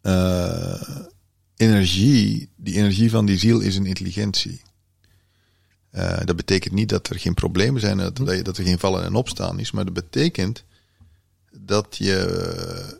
[0.00, 0.82] eh,
[1.56, 4.60] energie, die energie van die ziel is een intelligentie.
[5.90, 9.14] Eh, dat betekent niet dat er geen problemen zijn, dat, dat er geen vallen en
[9.14, 10.64] opstaan is, maar dat betekent
[11.52, 12.16] dat je.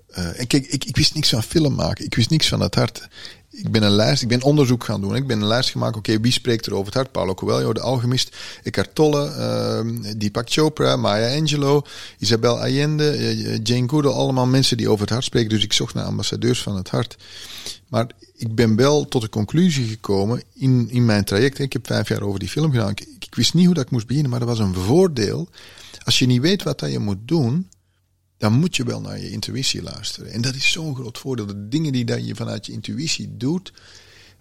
[0.09, 2.75] eh, en kijk, ik, ik wist niks van film maken, ik wist niks van het
[2.75, 3.09] hart.
[3.51, 5.15] ik ben een lijst, ik ben onderzoek gaan doen.
[5.17, 7.13] Ik ben een lijst gemaakt, oké, wie spreekt er over het hart?
[7.13, 9.35] Paulo Coelho, de alchemist, Eckhart Tolle,
[9.85, 11.83] uh, Deepak Chopra, Maya Angelou,
[12.19, 15.49] Isabel Allende, uh, Jane Goodall, allemaal mensen die over het hart spreken.
[15.49, 17.17] Dus ik zocht naar ambassadeurs van het hart.
[17.89, 18.07] Maar
[18.37, 21.59] ik ben wel tot de conclusie gekomen in, in mijn traject.
[21.59, 22.91] Ik heb vijf jaar over die film gedaan.
[22.91, 25.49] Ik, ik wist niet hoe dat ik moest beginnen, maar dat was een voordeel.
[26.05, 27.69] Als je niet weet wat dat je moet doen,
[28.39, 30.33] dan moet je wel naar je intuïtie luisteren.
[30.33, 31.47] En dat is zo'n groot voordeel.
[31.47, 33.73] De dingen die dat je vanuit je intuïtie doet,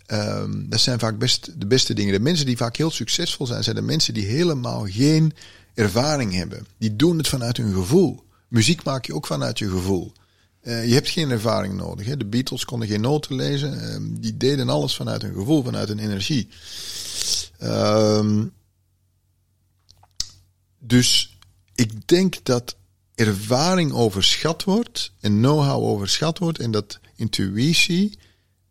[0.08, 2.14] um, dat zijn vaak best de beste dingen.
[2.14, 5.34] De mensen die vaak heel succesvol zijn, zijn de mensen die helemaal geen
[5.74, 6.68] ervaring hebben.
[6.78, 8.24] Die doen het vanuit hun gevoel.
[8.48, 10.12] Muziek maak je ook vanuit je gevoel.
[10.62, 12.06] Uh, je hebt geen ervaring nodig.
[12.06, 12.18] Hè?
[12.18, 13.74] De Beatles konden geen noten lezen.
[13.74, 16.48] Uh, die deden alles vanuit hun gevoel, vanuit hun energie.
[17.64, 18.52] Um,
[20.80, 21.38] dus
[21.76, 22.76] ik denk dat
[23.18, 28.18] ervaring overschat wordt en know-how overschat wordt en dat intuïtie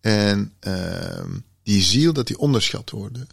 [0.01, 1.25] en uh,
[1.63, 3.29] die ziel dat die onderschat worden.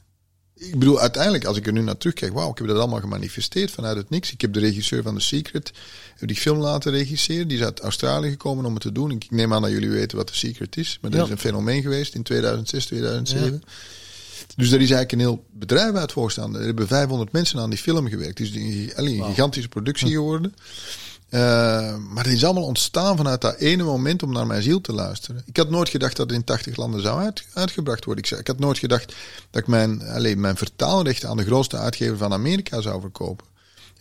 [0.56, 3.72] Ik bedoel, uiteindelijk, als ik er nu naar terugkijk, wauw, ik heb dat allemaal gemanifesteerd
[3.72, 4.32] vanuit het niks.
[4.32, 5.72] Ik heb de regisseur van The Secret,
[6.16, 7.48] heb die film laten regisseren.
[7.48, 9.12] Die is uit Australië gekomen om het te doen.
[9.12, 11.26] Ik neem aan dat jullie weten wat The Secret is, maar dat ja.
[11.26, 13.52] is een fenomeen geweest in 2006, 2007.
[13.52, 13.60] Ja.
[14.56, 16.56] Dus er is eigenlijk een heel bedrijf uit voorstaan.
[16.56, 18.38] Er hebben 500 mensen aan die film gewerkt.
[18.38, 18.56] Het is
[18.96, 20.54] een, gigantische productie geworden.
[21.34, 21.40] Uh,
[21.98, 25.44] maar het is allemaal ontstaan vanuit dat ene moment om naar mijn ziel te luisteren.
[25.46, 28.24] Ik had nooit gedacht dat het in 80 landen zou uit, uitgebracht worden.
[28.24, 29.14] Ik, ik had nooit gedacht
[29.50, 33.46] dat ik mijn, allez, mijn vertaalrechten aan de grootste uitgever van Amerika zou verkopen.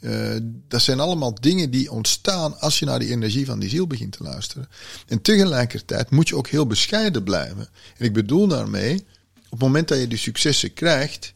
[0.01, 0.37] Uh,
[0.69, 4.13] dat zijn allemaal dingen die ontstaan als je naar die energie van die ziel begint
[4.13, 4.69] te luisteren.
[5.07, 7.69] En tegelijkertijd moet je ook heel bescheiden blijven.
[7.97, 8.95] En ik bedoel daarmee,
[9.35, 11.33] op het moment dat je die successen krijgt,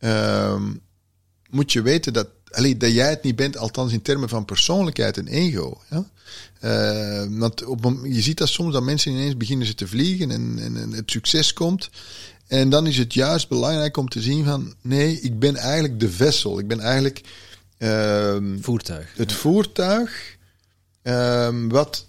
[0.00, 0.62] uh,
[1.50, 5.16] moet je weten dat allee, dat jij het niet bent, althans in termen van persoonlijkheid
[5.16, 5.80] en ego.
[5.90, 6.04] Ja?
[6.64, 10.58] Uh, want op, je ziet dat soms dat mensen ineens beginnen ze te vliegen en,
[10.58, 11.90] en, en, het succes komt.
[12.46, 16.10] En dan is het juist belangrijk om te zien van nee, ik ben eigenlijk de
[16.10, 16.58] vessel.
[16.58, 17.20] Ik ben eigenlijk
[17.78, 19.12] uh, voertuig.
[19.16, 20.36] Het voertuig
[21.02, 22.06] uh, wat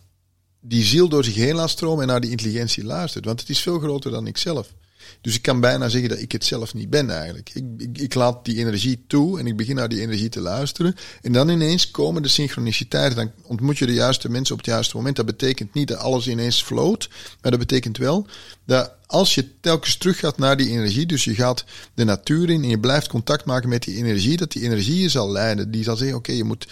[0.62, 3.26] die ziel door zich heen laat stromen en naar die intelligentie luistert.
[3.26, 4.74] Want het is veel groter dan ikzelf.
[5.22, 7.50] Dus ik kan bijna zeggen dat ik het zelf niet ben eigenlijk.
[7.54, 10.96] Ik, ik, laat die energie toe en ik begin naar die energie te luisteren.
[11.22, 13.18] En dan ineens komen de synchroniciteiten.
[13.18, 15.16] Dan ontmoet je de juiste mensen op het juiste moment.
[15.16, 17.10] Dat betekent niet dat alles ineens floot.
[17.42, 18.28] Maar dat betekent wel
[18.66, 22.64] dat als je telkens terug gaat naar die energie, dus je gaat de natuur in
[22.64, 25.72] en je blijft contact maken met die energie, dat die energie je zal leiden.
[25.72, 26.68] Die zal zeggen, oké, je moet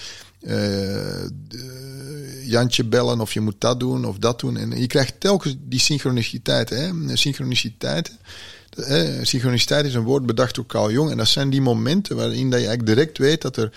[2.44, 4.58] Jantje bellen of je moet dat doen of dat doen.
[4.58, 6.70] En je krijgt telkens die synchroniciteit.
[6.70, 6.92] Hè?
[7.18, 8.12] Synchroniciteit.
[8.70, 11.12] Eh, synchroniciteit is een woord bedacht door Carl Jung.
[11.12, 13.72] En dat zijn die momenten waarin dat je eigenlijk direct weet dat er,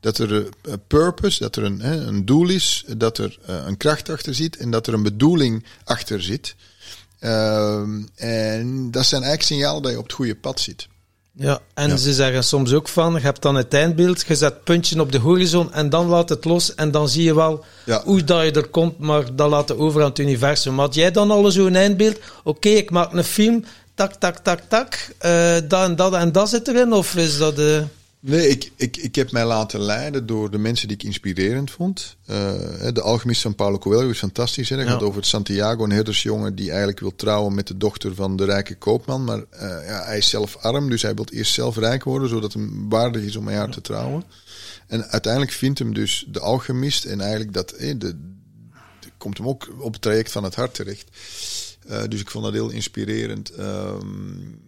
[0.00, 4.08] dat er een purpose, dat er een, hè, een doel is, dat er een kracht
[4.08, 6.54] achter zit en dat er een bedoeling achter zit.
[7.20, 7.82] Uh,
[8.14, 10.88] en dat zijn eigenlijk signalen dat je op het goede pad zit.
[11.38, 11.96] Ja, en ja.
[11.96, 15.18] ze zeggen soms ook van, je hebt dan het eindbeeld, je zet puntje op de
[15.18, 18.02] horizon en dan laat het los en dan zie je wel ja.
[18.04, 20.78] hoe dat je er komt, maar dat laat over aan het universum.
[20.78, 22.16] Had jij dan al zo'n eindbeeld?
[22.16, 26.32] Oké, okay, ik maak een film, tak, tak, tak, tak, uh, dat en dat en
[26.32, 27.58] dat zit erin, of is dat...
[27.58, 27.82] Uh...
[28.20, 32.16] Nee, ik, ik, ik heb mij laten leiden door de mensen die ik inspirerend vond.
[32.30, 32.36] Uh,
[32.92, 34.68] de alchemist van Paulo Coelho is fantastisch.
[34.68, 34.76] Hè?
[34.76, 34.90] Dat ja.
[34.90, 38.76] gaat over Santiago, een herdersjongen die eigenlijk wil trouwen met de dochter van de rijke
[38.76, 39.24] koopman.
[39.24, 42.52] Maar uh, ja, hij is zelf arm, dus hij wil eerst zelf rijk worden, zodat
[42.52, 44.24] het waardig is om met haar te trouwen.
[44.86, 48.16] En uiteindelijk vindt hem dus de alchemist en eigenlijk dat, eh, de,
[49.00, 51.10] de, komt hem ook op het traject van het hart terecht.
[51.90, 53.58] Uh, dus ik vond dat heel inspirerend.
[53.58, 54.60] Um,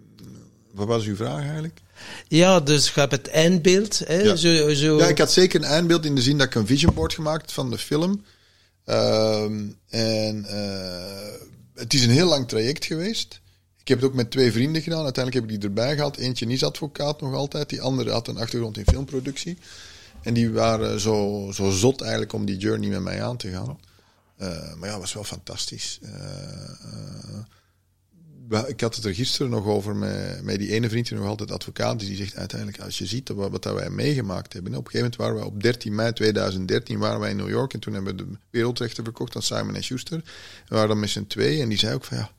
[0.73, 1.81] wat was uw vraag eigenlijk?
[2.29, 3.99] Ja, dus je hebt het eindbeeld.
[3.99, 4.21] Hè?
[4.21, 4.37] Ja.
[4.37, 4.99] Zo, zo.
[4.99, 7.53] ja, ik had zeker een eindbeeld in de zin dat ik een vision board gemaakt
[7.53, 8.25] van de film.
[8.85, 13.41] Um, en uh, het is een heel lang traject geweest.
[13.81, 15.05] Ik heb het ook met twee vrienden gedaan.
[15.05, 16.17] Uiteindelijk heb ik die erbij gehad.
[16.17, 17.69] Eentje is advocaat nog altijd.
[17.69, 19.59] Die andere had een achtergrond in filmproductie.
[20.23, 23.79] En die waren zo, zo zot eigenlijk om die journey met mij aan te gaan.
[24.41, 25.99] Uh, maar ja, het was wel fantastisch.
[26.03, 26.11] Uh,
[28.49, 32.01] ik had het er gisteren nog over met, met die ene vriend nog altijd advocaat.
[32.01, 34.75] Die zegt uiteindelijk, als je ziet wat, wat wij meegemaakt hebben.
[34.75, 37.73] Op een gegeven moment waren we op 13 mei 2013 waren wij in New York.
[37.75, 40.21] En toen hebben we de wereldrechten verkocht aan Simon Schuster.
[40.69, 41.61] We waren dan met z'n twee.
[41.61, 42.31] En die zei ook van ja,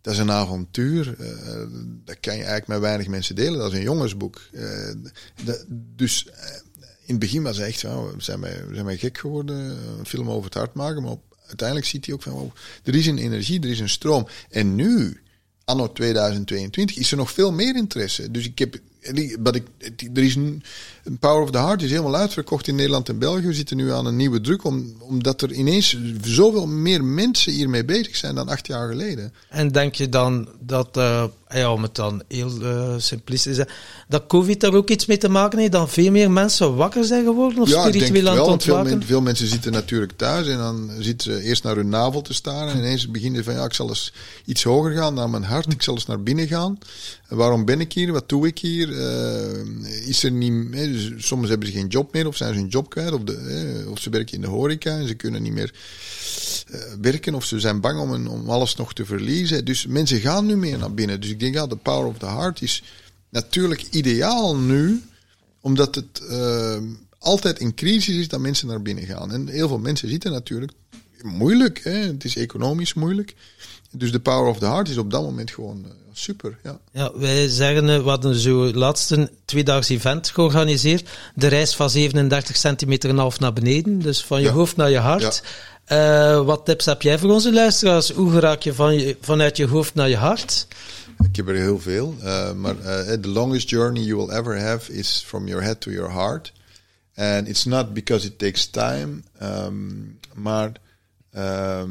[0.00, 1.16] dat is een avontuur.
[1.20, 1.26] Uh,
[2.04, 3.58] dat kan je eigenlijk met weinig mensen delen.
[3.58, 4.40] Dat is een jongensboek.
[5.44, 6.32] Dat, dus uh,
[6.78, 9.56] in het begin was hij echt van, we zijn wij, zijn wij gek geworden.
[9.98, 11.02] Een film over het hart maken.
[11.02, 12.52] Maar uiteindelijk ziet hij ook van,
[12.84, 14.26] er is een energie, er is een stroom.
[14.50, 15.22] En nu
[15.64, 18.30] anno 2022 is er nog veel meer interesse.
[18.30, 18.80] Dus ik heb
[19.38, 19.64] wat ik,
[20.14, 20.36] er is
[21.20, 23.46] Power of the Heart is helemaal uitverkocht in Nederland en België.
[23.46, 27.84] We zitten nu aan een nieuwe druk, om, omdat er ineens zoveel meer mensen hiermee
[27.84, 29.32] bezig zijn dan acht jaar geleden.
[29.48, 33.74] En denk je dan dat, eh, ja, om het dan heel eh, simplistisch te zeggen,
[34.08, 35.72] dat COVID daar ook iets mee te maken heeft?
[35.72, 38.52] Dat veel meer mensen wakker zijn geworden of ja, ik denk spiritueel het aan wel.
[38.54, 38.98] het veel, ontwaken?
[38.98, 42.34] men- veel mensen zitten natuurlijk thuis en dan zitten ze eerst naar hun navel te
[42.34, 42.72] staren.
[42.72, 44.12] En ineens beginnen ze van ja, ik zal eens
[44.44, 45.72] iets hoger gaan naar mijn hart.
[45.72, 46.78] Ik zal eens naar binnen gaan.
[47.28, 48.12] Waarom ben ik hier?
[48.12, 48.98] Wat doe ik hier?
[48.98, 50.52] Eh, is er niet,
[50.94, 53.12] dus soms hebben ze geen job meer of zijn ze hun job kwijt.
[53.12, 55.74] Of, de, of ze werken in de horeca en ze kunnen niet meer
[56.70, 57.34] eh, werken.
[57.34, 59.64] Of ze zijn bang om, om alles nog te verliezen.
[59.64, 61.20] Dus mensen gaan nu meer naar binnen.
[61.20, 62.82] Dus ik denk ja, de power of the heart is
[63.28, 65.02] natuurlijk ideaal nu
[65.60, 66.82] omdat het eh,
[67.18, 69.32] altijd in crisis is dat mensen naar binnen gaan.
[69.32, 70.72] En heel veel mensen zitten natuurlijk
[71.22, 71.80] moeilijk.
[71.82, 71.96] Hè?
[71.96, 73.34] Het is economisch moeilijk.
[73.90, 76.58] Dus de power of the heart is op dat moment gewoon eh, super.
[76.62, 76.78] Ja.
[76.92, 81.08] Ja, wij zeggen, eh, we hadden zo laatst een tweedaags event georganiseerd.
[81.34, 83.98] De reis van 37 centimeter en half naar beneden.
[83.98, 84.52] Dus van je Ja.
[84.52, 85.42] hoofd naar je hart.
[85.84, 88.10] Eh, wat tips heb jij voor onze luisteraars?
[88.10, 90.66] Hoe raak je, van je vanuit je hoofd naar je hart?
[91.28, 92.14] Ik heb er heel veel.
[92.22, 95.90] eh, maar eh, the longest journey you will ever have is from your head to
[95.90, 96.52] your heart.
[97.16, 99.74] And it's not because it takes time, ehm,
[100.34, 100.72] maar
[101.32, 101.90] ehm,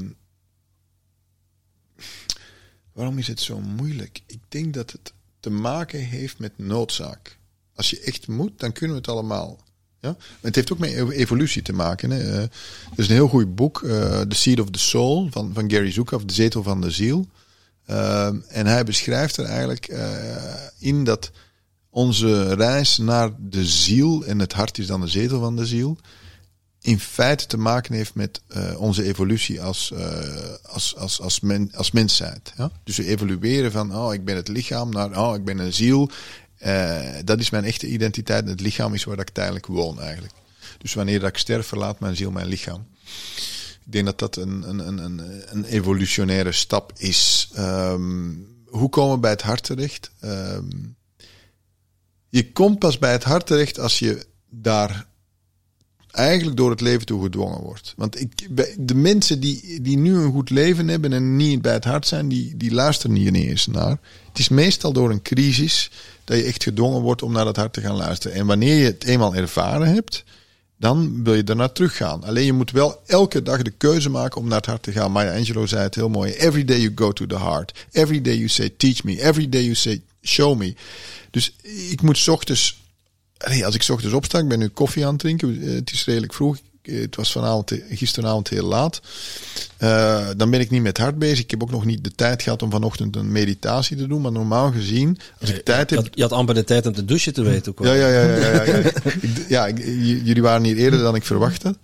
[2.93, 4.21] waarom is het zo moeilijk?
[4.25, 7.37] Ik denk dat het te maken heeft met noodzaak.
[7.75, 9.59] Als je echt moet, dan kunnen we het allemaal.
[9.99, 10.15] Ja?
[10.41, 12.09] Het heeft ook met ev- evolutie te maken.
[12.11, 12.19] Hè?
[12.19, 12.49] Eh, er
[12.95, 16.23] is een heel goed boek, eh, The Seed of the Soul, van, van Gary Zukav,
[16.23, 17.27] De Zetel van de Ziel.
[17.85, 21.31] Ehm, en hij beschrijft er eigenlijk eh, in dat
[21.89, 25.97] onze reis naar de ziel, en het hart is dan de zetel van de ziel,
[26.83, 31.71] in feite te maken heeft met eh, onze evolutie als, eh, als, als, als, men,
[31.75, 32.53] als mensheid.
[32.57, 32.71] Ja?
[32.83, 36.09] Dus we evolueren van, oh, ik ben het lichaam, naar, oh, ik ben een ziel.
[36.57, 38.43] Eh, dat is mijn echte identiteit.
[38.43, 40.33] En het lichaam is waar ik tijdelijk woon eigenlijk.
[40.77, 42.87] Dus wanneer dat ik sterf, verlaat mijn ziel mijn lichaam.
[43.85, 47.49] Ik denk dat dat een, een, een, een, een evolutionaire stap is.
[47.53, 48.31] Ehm,
[48.65, 50.11] hoe komen we bij het hart terecht?
[50.19, 50.69] Ehm,
[52.29, 55.11] je komt pas bij het hart terecht als je daar
[56.13, 57.93] eigenlijk door het leven toe gedwongen wordt.
[57.97, 58.47] Want ik,
[58.77, 62.27] de mensen die, die nu een goed leven hebben en niet bij het hart zijn,
[62.27, 63.99] die, die luisteren hier niet eens naar.
[64.27, 65.91] Het is meestal door een crisis
[66.23, 68.37] dat je echt gedwongen wordt om naar dat hart te gaan luisteren.
[68.37, 70.23] En wanneer je het eenmaal ervaren hebt,
[70.77, 72.23] dan wil je daarnaar teruggaan.
[72.23, 75.11] Alleen je moet wel elke dag de keuze maken om naar het hart te gaan.
[75.11, 76.31] Maya Angelou zei het heel mooi.
[76.31, 77.85] Every day you go to the heart.
[77.91, 79.21] Every day you say teach me.
[79.21, 80.75] Every day you say show me.
[81.31, 81.55] Dus
[81.89, 82.81] ik moet ochtends...
[83.43, 85.61] Allee, als ik ochtends opsta, ik ben nu koffie aan het drinken.
[85.61, 86.57] Eh, Het is redelijk vroeg.
[86.81, 89.01] Eh, Het was vanavond, gisteravond heel laat.
[89.77, 91.39] Eh, dan ben ik niet met hart bezig.
[91.39, 94.21] Ik heb ook nog niet de tijd gehad om vanochtend een meditatie te doen.
[94.21, 96.05] Maar normaal gezien, als ik tijd Je heb...
[96.05, 97.93] had, je had amper de tijd om te douchen te weten ook wel.
[97.93, 98.37] Ja, ja, ja.
[98.37, 98.91] ja, ja,
[99.47, 99.67] ja.
[99.67, 99.77] Ik-
[100.25, 101.75] jullie waren hier eerder dan ik verwachtte.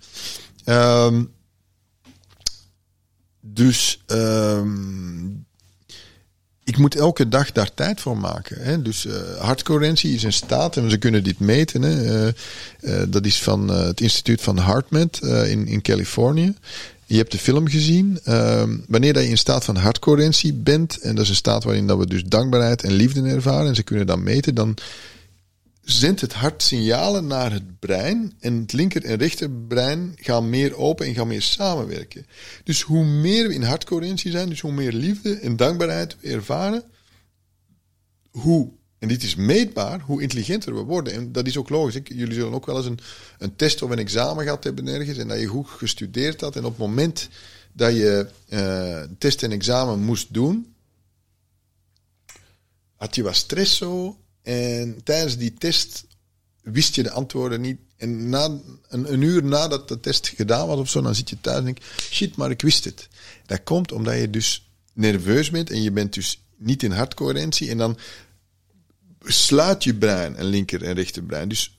[0.64, 1.22] Ehm,
[3.40, 5.26] dus ehm,
[6.70, 8.56] ik moet elke dag daar tijd voor maken.
[8.60, 8.82] Hè?
[8.82, 11.82] Dus eh hartcoherentie is een staat en ze kunnen dit meten.
[11.82, 11.94] Hè?
[12.04, 12.28] Eh,
[12.80, 16.54] eh, dat is van het instituut van HeartMath eh, in, in Californië.
[17.06, 18.18] Je hebt de film gezien.
[18.24, 21.86] Ehm, wanneer dat je in staat van hartcoherentie bent, en dat is een staat waarin
[21.86, 24.74] dat we dus dankbaarheid en liefde ervaren, en ze kunnen dat meten, dan
[25.90, 28.32] zendt het hart signalen naar het brein.
[28.40, 32.26] En het linker en rechterbrein gaan meer open en gaan meer samenwerken.
[32.64, 36.82] Dus hoe meer we in hartcoherentie zijn, dus hoe meer liefde en dankbaarheid we ervaren,
[38.30, 41.12] hoe, en dit is meetbaar, hoe intelligenter we worden.
[41.12, 42.00] En dat is ook logisch.
[42.04, 43.00] Jullie zullen ook wel eens een,
[43.38, 46.56] een test of een examen gehad hebben ergens en dat je goed gestudeerd had.
[46.56, 47.28] En op het moment
[47.72, 50.74] dat je eh, test en examen moest doen,
[52.96, 54.18] had je wat stress zo.
[54.50, 56.06] En tijdens die test
[56.62, 57.78] wist je de antwoorden niet.
[57.96, 58.58] En na,
[58.88, 61.78] een, uur nadat de test gedaan was of zo, dan zit je thuis en denk
[62.10, 63.08] shit, maar ik wist het.
[63.46, 67.70] Dat komt omdat je dus nerveus bent en je bent dus niet in hartcoherentie.
[67.70, 67.98] En dan
[69.24, 71.48] sluit je brein een linker en rechterbrein.
[71.48, 71.76] Dus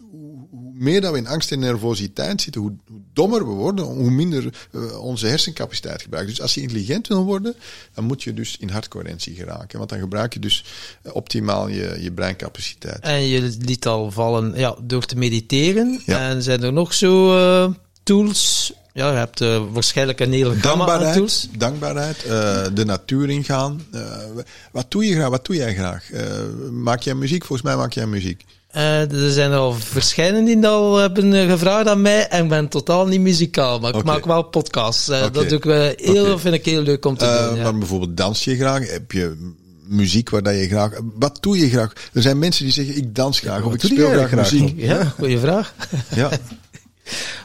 [0.51, 4.11] hoe, meer dat we in angst en nervositeit zitten, hoe, hoe dommer we worden, hoe
[4.11, 6.33] minder eh, onze hersencapaciteit gebruiken.
[6.33, 7.55] Dus als je intelligent wil worden,
[7.93, 9.77] dan moet je dus in hartcoherentie geraken.
[9.77, 10.65] Want dan gebruik je dus
[11.01, 12.99] eh, optimaal je, je breincapaciteit.
[12.99, 16.01] En je liet al vallen ja, door te mediteren.
[16.05, 16.29] Ja.
[16.29, 18.73] En zijn er nog zo eh, tools?
[18.93, 19.39] Ja, je hebt
[19.71, 21.47] waarschijnlijk een hele gamma aan tools.
[21.57, 23.81] Dankbaarheid, dankbaarheid eh, de natuur ingaan.
[24.71, 25.29] Wat doe je graag?
[25.29, 26.09] Wat doe jij graag?
[26.71, 27.45] Maak jij muziek?
[27.45, 28.45] Volgens mij maak jij muziek.
[28.71, 32.27] Eh, er zijn er al verschillende die dat al hebben eh, gevraagd aan mij.
[32.27, 35.09] En ik ben totaal niet muzikaal, maar ik maak wel podcasts.
[35.09, 35.21] Eh.
[35.21, 37.55] Dat doe ik, heel, vind ik heel leuk om te Eh, doen.
[37.55, 37.63] Ja.
[37.63, 38.91] Maar bijvoorbeeld dans je graag?
[38.91, 39.53] Heb je
[39.85, 40.91] muziek waar dat je graag...
[41.15, 41.93] Wat doe je graag?
[42.13, 44.73] Er zijn mensen die zeggen, ik dans graag of ik speel graag graag, muziek.
[44.77, 45.73] Ja, goeie vraag.
[46.15, 46.29] Ja.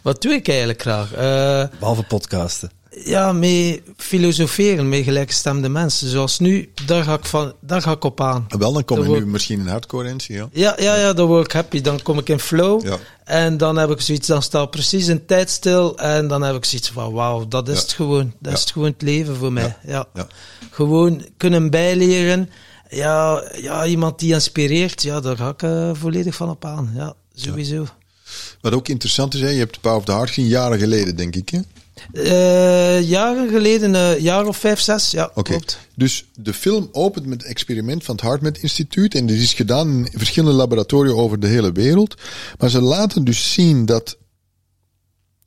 [0.03, 1.12] Wat doe ik eigenlijk graag?
[1.12, 2.70] Eh, Behalve podcasten.
[3.05, 6.09] Ja, mee filosoferen met gelijkgestemde mensen.
[6.09, 8.47] Zoals nu, daar ga ik, van, daar ga ik op aan.
[8.59, 10.49] Wel, dan kom je nu misschien in hardcore NC, ja.
[10.53, 11.80] Ja, ja, ja, dan word ik happy.
[11.80, 12.86] Dan kom ik in flow.
[12.86, 12.97] Ja.
[13.24, 15.99] En dan heb ik zoiets, dan staat precies een tijd stil.
[15.99, 17.80] En dan heb ik zoiets van, wauw, dat is Ja.
[17.82, 18.32] het gewoon.
[18.40, 18.53] Dat Ja.
[18.53, 19.76] is het gewoon het leven voor mij.
[19.86, 20.07] Ja.
[20.14, 20.26] Ja.
[20.70, 22.51] Gewoon kunnen bijleren.
[22.90, 26.92] Ja, ja, iemand die inspireert, ja, daar ga ik eh, volledig van op aan.
[26.94, 27.86] Ja, sowieso.
[28.61, 31.16] Wat ook interessant is, hè, je hebt de Power of the Heart gezien jaren geleden,
[31.16, 31.49] denk ik.
[31.49, 31.59] hè?
[32.12, 35.78] Eh, jaren geleden, een jaar of vijf, zes, ja, klopt.
[35.94, 39.14] Dus de film opent met het experiment van het HeartMath Instituut.
[39.14, 42.14] En dit is gedaan in verschillende laboratoria over de hele wereld.
[42.59, 44.16] Maar ze laten dus zien dat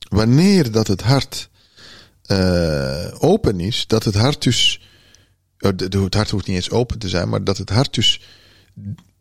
[0.10, 1.50] wanneer dat het hart
[2.22, 4.82] eh, open is, dat het hart dus.
[5.58, 8.22] Het hart hoeft niet eens open te zijn, maar dat het hart dus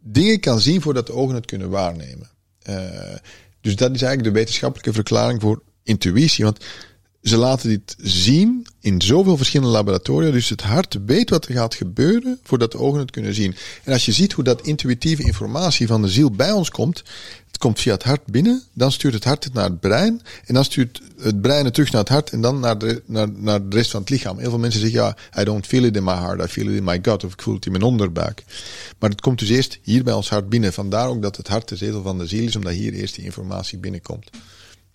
[0.01, 2.31] dingen kan zien voordat de ogen het kunnen waarnemen.
[2.63, 3.15] Eh,
[3.61, 6.45] dus dat is eigenlijk de wetenschappelijke verklaring voor intuïtie.
[6.45, 6.65] Want
[7.23, 10.31] ze laten dit zien in zoveel verschillende laboratoria.
[10.31, 13.55] Dus het hart weet wat er gaat gebeuren voordat de ogen het kunnen zien.
[13.85, 17.03] En als je ziet hoe dat intuïtieve informatie van de ziel bij ons komt.
[17.47, 20.23] Het komt via het hart binnen, dan stuurt het hart het naar het brein.
[20.45, 23.31] En dan stuurt het brein het terug naar het hart en dan naar de, naar,
[23.31, 24.39] naar de rest van het lichaam.
[24.39, 26.77] Heel veel mensen zeggen, ja, I don't feel it in my heart, I feel it
[26.77, 27.25] in my gut.
[27.25, 28.45] Of ik voel het in mijn onderbuik.
[28.99, 30.73] Maar het komt dus eerst hier bij ons hart binnen.
[30.73, 33.25] Vandaar ook dat het hart de zetel van de ziel is, omdat hier eerst die
[33.25, 34.31] informatie binnenkomt.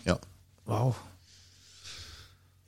[0.03, 0.19] Ja.
[0.63, 0.95] Wauw.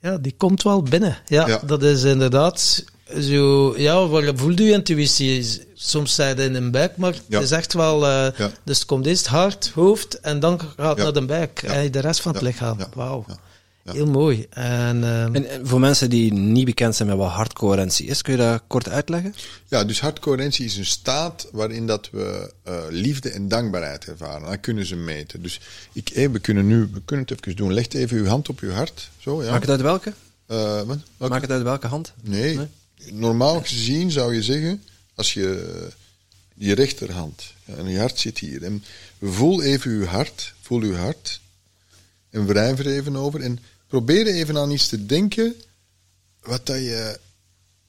[0.00, 1.18] Ja, die komt wel binnen.
[1.26, 1.60] Ja, Ja.
[1.66, 2.84] dat is inderdaad
[3.20, 3.74] zo.
[3.78, 5.64] Ja, waar voelt je intuïtie?
[5.74, 7.20] Soms het in een buik, maar Ja.
[7.34, 8.06] het is echt wel.
[8.06, 8.50] eh, Ja.
[8.64, 11.62] Dus het komt eerst hart, hoofd en dan gaat het naar de buik.
[11.62, 12.78] En de rest van het lichaam.
[12.94, 13.24] Wauw.
[13.86, 13.92] Ja.
[13.92, 14.46] Heel mooi.
[14.50, 18.32] En, ehm, En, en voor mensen die niet bekend zijn met wat hardcoherentie is, kun
[18.32, 19.34] je dat kort uitleggen?
[19.68, 24.48] Ja, dus hartcoherentie is een staat waarin dat we eh, liefde en dankbaarheid ervaren.
[24.48, 25.42] Dat kunnen ze meten.
[25.42, 25.60] Dus
[25.92, 27.72] ik, eh, we kunnen nu, we kunnen het even doen.
[27.72, 29.10] Leg even uw hand op uw hart.
[29.18, 29.50] Zo, ja.
[29.50, 30.12] Maak het uit welke?
[30.46, 30.98] Eh, wat?
[31.16, 31.34] Welke?
[31.34, 32.12] Maak het uit welke hand?
[32.22, 32.56] Nee.
[32.56, 32.68] Nee?
[33.12, 34.82] Normaal gezien zou je zeggen,
[35.14, 35.92] als je eh,
[36.54, 38.62] je rechterhand en je hart zit hier.
[38.62, 38.84] En
[39.22, 41.40] voel even uw hart, voel uw hart.
[42.30, 43.40] En wrijf er even over.
[43.40, 45.54] En probeer even aan iets te denken
[46.40, 47.18] wat dat je,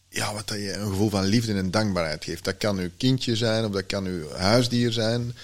[0.09, 2.43] ja, wat dat je een gevoel van liefde en dankbaarheid geeft.
[2.43, 5.35] Dat kan uw kindje zijn, of dat kan uw huisdier zijn.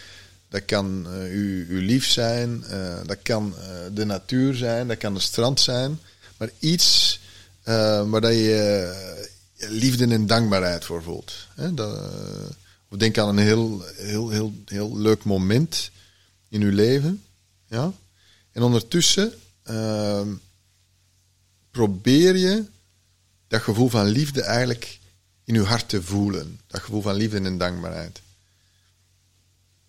[0.53, 4.97] Dat kan eh, uw, uw lief zijn, eh, dat kan eh, de natuur zijn, dat
[4.97, 5.99] kan de strand zijn.
[6.37, 7.19] Maar iets
[7.63, 9.27] waar dat je
[9.57, 11.33] liefde en dankbaarheid voor voelt.
[11.55, 11.73] Hè?
[11.73, 12.11] Dat,
[12.89, 15.91] of denk aan een heel, heel, heel, heel leuk moment
[16.49, 17.23] in uw leven.
[17.67, 17.93] Ja?
[18.51, 19.33] En ondertussen
[19.63, 20.33] ehm,
[21.71, 22.65] probeer je
[23.47, 24.99] dat gevoel van liefde eigenlijk
[25.43, 26.59] in uw hart te voelen.
[26.67, 28.21] Dat gevoel van liefde en dankbaarheid.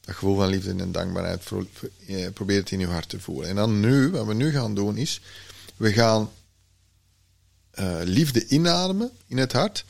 [0.01, 1.51] Dat gevoel van liefde en dankbaarheid,
[2.07, 3.49] eh, probeer het in uw hart te voelen.
[3.49, 5.21] En dan nu, wat we nu gaan doen is,
[5.77, 6.31] we gaan
[7.71, 9.85] eh, liefde inademen in het hart.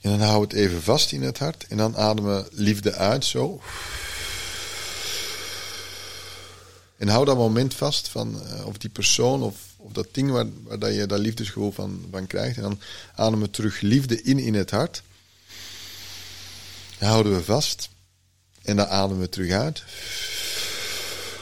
[0.00, 1.66] En dan houden we het even vast in het hart.
[1.68, 3.62] En dan ademen we liefde uit, zo.
[6.96, 10.46] En hou dat moment vast van eh, of die persoon of, of dat ding waar,
[10.62, 12.56] waar dat je dat liefdesgevoel van, van krijgt.
[12.56, 12.80] En dan
[13.14, 15.02] ademen we terug liefde in in het hart.
[16.98, 17.88] Dan houden we vast.
[18.62, 19.82] En dan ademen we terug uit.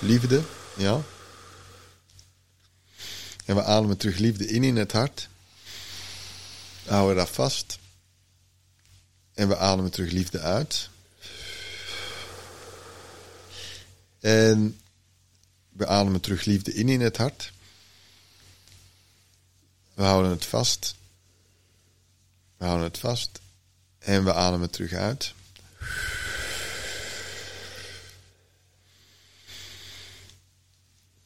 [0.01, 0.43] Liefde,
[0.77, 1.03] ja.
[3.45, 5.29] En we ademen terug liefde in in het hart.
[6.85, 7.79] Dan houden we dat vast.
[9.35, 10.89] En we ademen terug liefde uit.
[14.21, 14.81] En
[15.73, 17.53] we ademen terug liefde in in het hart.
[19.95, 20.95] We houden het vast.
[22.57, 23.41] We houden het vast.
[23.99, 25.35] En we ademen terug uit.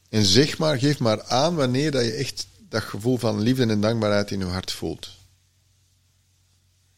[0.09, 3.81] En zeg maar, geef maar aan wanneer dat je echt dat gevoel van liefde en
[3.81, 5.11] dankbaarheid in je hart voelt.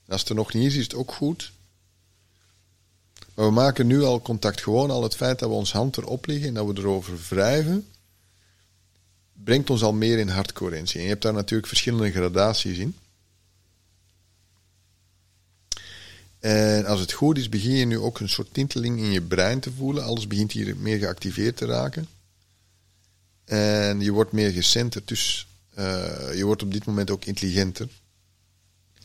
[0.09, 1.53] Als het er nog niet is, is het ook goed.
[3.39, 4.62] Maar we maken nu al contact.
[4.62, 7.86] Gewoon al het feit dat we ons hand erop leggen en dat we erover wrijven,
[9.32, 10.97] brengt ons al meer in hartcoherentie.
[10.97, 12.97] En je hebt daar natuurlijk verschillende gradaties in.
[16.39, 19.61] En als het goed is, begin je nu ook een soort tinteling in je brein
[19.61, 20.05] te voelen.
[20.05, 22.09] Alles begint hier meer geactiveerd te raken.
[23.45, 27.89] En je wordt meer gecenterd, dus eh, je wordt op dit moment ook intelligenter.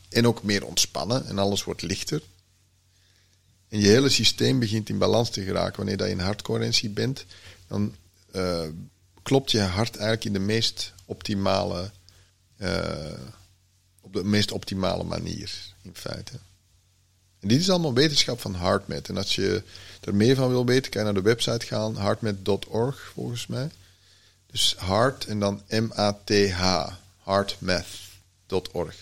[0.08, 2.22] En ook meer ontspannen en alles wordt lichter.
[3.74, 5.76] En je hele systeem begint in balans te geraken.
[5.76, 7.24] Wanneer dat je in hartcoherentie bent,
[7.66, 7.94] dan
[8.30, 8.66] eh,
[9.22, 11.90] klopt je hart eigenlijk in de meest optimale
[12.56, 13.18] eh,
[14.00, 16.32] op de meest optimale manier, in feite.
[17.40, 19.08] En dit is allemaal wetenschap van HeartMath.
[19.08, 19.62] En als je
[20.00, 23.70] er meer van wil weten, kan je naar de website gaan, heartmath.org volgens mij.
[24.46, 26.86] Dus heart en dan M-A-T-H,
[27.24, 28.96] heartmath.org.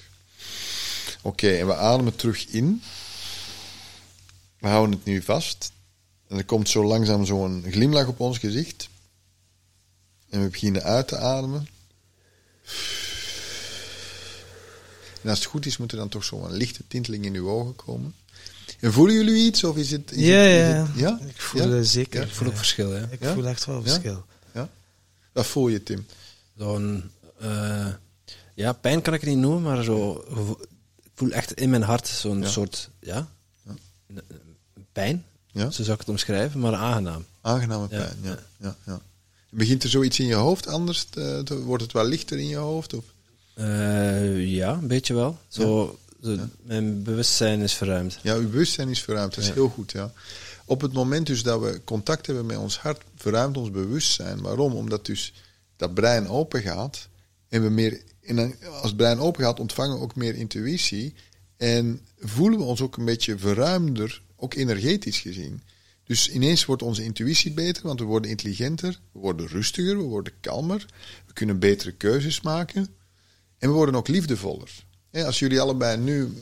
[1.22, 2.82] Oké, en we ademen terug in.
[4.62, 5.72] We houden het nu vast.
[6.28, 8.88] En er komt zo langzaam zo'n glimlach op ons gezicht.
[10.28, 11.66] En we beginnen uit te ademen.
[15.22, 17.76] En als het goed is, moet er dan toch zo'n lichte tinteling in uw ogen
[17.76, 18.14] komen.
[18.80, 19.64] En voelen jullie iets?
[19.64, 20.12] Of is het...
[20.12, 21.10] Is Ja, het- is ja.
[21.10, 21.26] het- ja?
[21.28, 21.82] Ik voel Ja?
[21.82, 22.20] zeker.
[22.20, 23.12] Ja, Ik voel ook verschil, hè.
[23.12, 23.32] Ik Ja?
[23.32, 24.24] voel echt wel verschil.
[24.54, 24.68] Ja?
[25.32, 26.06] Wat voel je, Tim?
[26.56, 27.88] Zo'n, eh,
[28.54, 30.24] ja, pijn kan ik het niet noemen, maar zo,
[31.02, 32.48] ik voel echt in mijn hart zo'n Ja.
[32.48, 33.28] soort, ja,
[34.06, 34.22] een
[34.92, 35.70] pijn, Ja?
[35.70, 37.24] zo zou ik het omschrijven, maar aangenaam.
[37.40, 38.28] Aangename pijn, ja.
[38.30, 38.38] ja.
[38.60, 38.76] ja.
[38.86, 39.00] ja,
[39.50, 41.04] Begint er zoiets in je hoofd anders?
[41.04, 42.94] Te, te- wordt het wel lichter in je hoofd?
[42.94, 43.04] Of?
[43.54, 45.38] Eh, ja, een beetje wel.
[45.48, 48.18] Zo, zo, Mijn bewustzijn is verruimd.
[48.22, 49.34] Ja, uw bewustzijn is verruimd.
[49.34, 50.12] Dat is heel goed, ja.
[50.64, 54.40] Op het moment dus dat we contact hebben met ons hart, verruimt ons bewustzijn.
[54.40, 54.72] Waarom?
[54.74, 55.32] Omdat dus
[55.76, 57.08] dat brein open gaat.
[57.48, 61.14] En we meer, en dan, als het brein open gaat, ontvangen we ook meer intuïtie.
[61.56, 65.62] En voelen we ons ook een beetje verruimder, ook energetisch gezien.
[66.04, 70.32] Dus ineens wordt onze intuïtie beter, want we worden intelligenter, we worden rustiger, we worden
[70.40, 70.86] kalmer,
[71.26, 72.88] we kunnen betere keuzes maken.
[73.58, 74.70] En we worden ook liefdevoller.
[75.12, 76.32] Als jullie allebei nu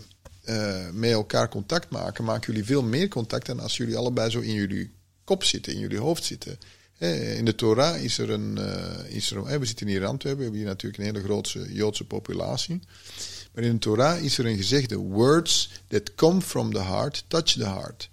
[0.44, 4.40] eh, met elkaar contact maken, maken jullie veel meer contact dan als jullie allebei zo
[4.40, 4.90] in jullie
[5.24, 6.58] kop zitten, in jullie hoofd zitten.
[7.36, 8.58] In de Torah is er een.
[8.58, 11.72] eh, is er we zitten hier in Antwerpen, we hebben hier natuurlijk een hele grote
[11.72, 12.80] Joodse populatie.
[13.54, 17.52] Maar in de Torah is er een gezegde: Words that come from the heart, touch
[17.52, 18.08] the heart.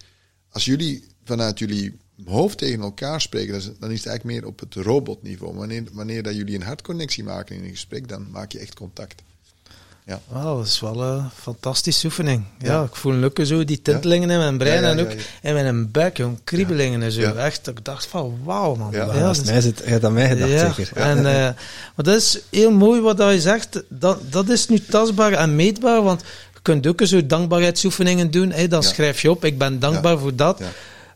[0.50, 4.74] Als jullie vanuit jullie hoofd tegen elkaar spreken, dan is, het eigenlijk meer op het
[4.74, 5.56] robotniveau.
[5.56, 9.22] Wanneer, wanneer dat jullie een hartconnectie maken in een gesprek, dan maak je echt contact.
[10.08, 10.20] Ja.
[10.28, 12.44] Wauw, dat is wel een fantastische oefening.
[12.60, 12.84] Ja, Ja.
[12.84, 15.18] ik voel lukken zo, die tintelingen in mijn brein Ja, ja, en ook ja.
[15.42, 17.22] in mijn buik, jong, kriebelingen en zo.
[17.22, 17.34] Ja.
[17.34, 18.92] Echt, ik dacht van wauw man.
[18.92, 19.14] Ja.
[19.14, 20.98] Ja, als dat mij zit, je hebt aan mij gedacht, ja, zeker.
[20.98, 21.24] En, eh,
[21.96, 23.84] maar dat is heel mooi wat dat je zegt.
[23.90, 26.22] Dat, dat is nu tastbaar en meetbaar, want
[26.54, 28.52] je kunt ook zo dankbaarheidsoefeningen doen.
[28.52, 28.88] Hè, dan Ja.
[28.88, 30.60] schrijf je op, ik ben dankbaar voor dat.
[30.60, 30.66] Ja.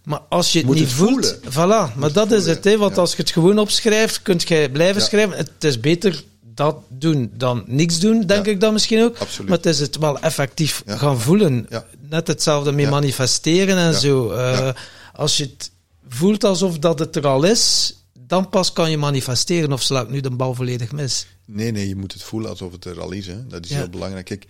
[0.03, 1.51] Maar als je het Moet niet het voelt, voelen.
[1.53, 1.95] voilà.
[1.95, 3.01] Maar het dat is het, hè, want ja.
[3.01, 5.07] als je het gewoon opschrijft, kun je blijven Ja.
[5.07, 5.37] schrijven.
[5.37, 6.23] Het is beter
[6.55, 8.51] dat doen dan niks doen, denk Ja.
[8.51, 9.17] ik dan misschien ook.
[9.17, 9.49] Absoluut.
[9.49, 10.97] Maar het is het wel effectief Ja.
[10.97, 11.65] gaan voelen.
[11.69, 11.85] Ja.
[12.09, 12.89] Net hetzelfde Ja.
[12.89, 14.31] manifesteren en zo.
[14.31, 14.69] Eh.
[15.13, 15.71] Als je het
[16.07, 20.09] voelt alsof dat het er al is, dan pas kan je manifesteren of sla ik
[20.09, 21.25] nu de bal volledig mis.
[21.45, 23.27] Nee, nee, je moet het voelen alsof het er al is.
[23.27, 23.47] Hè.
[23.47, 24.25] Dat is heel belangrijk.
[24.25, 24.47] Kijk,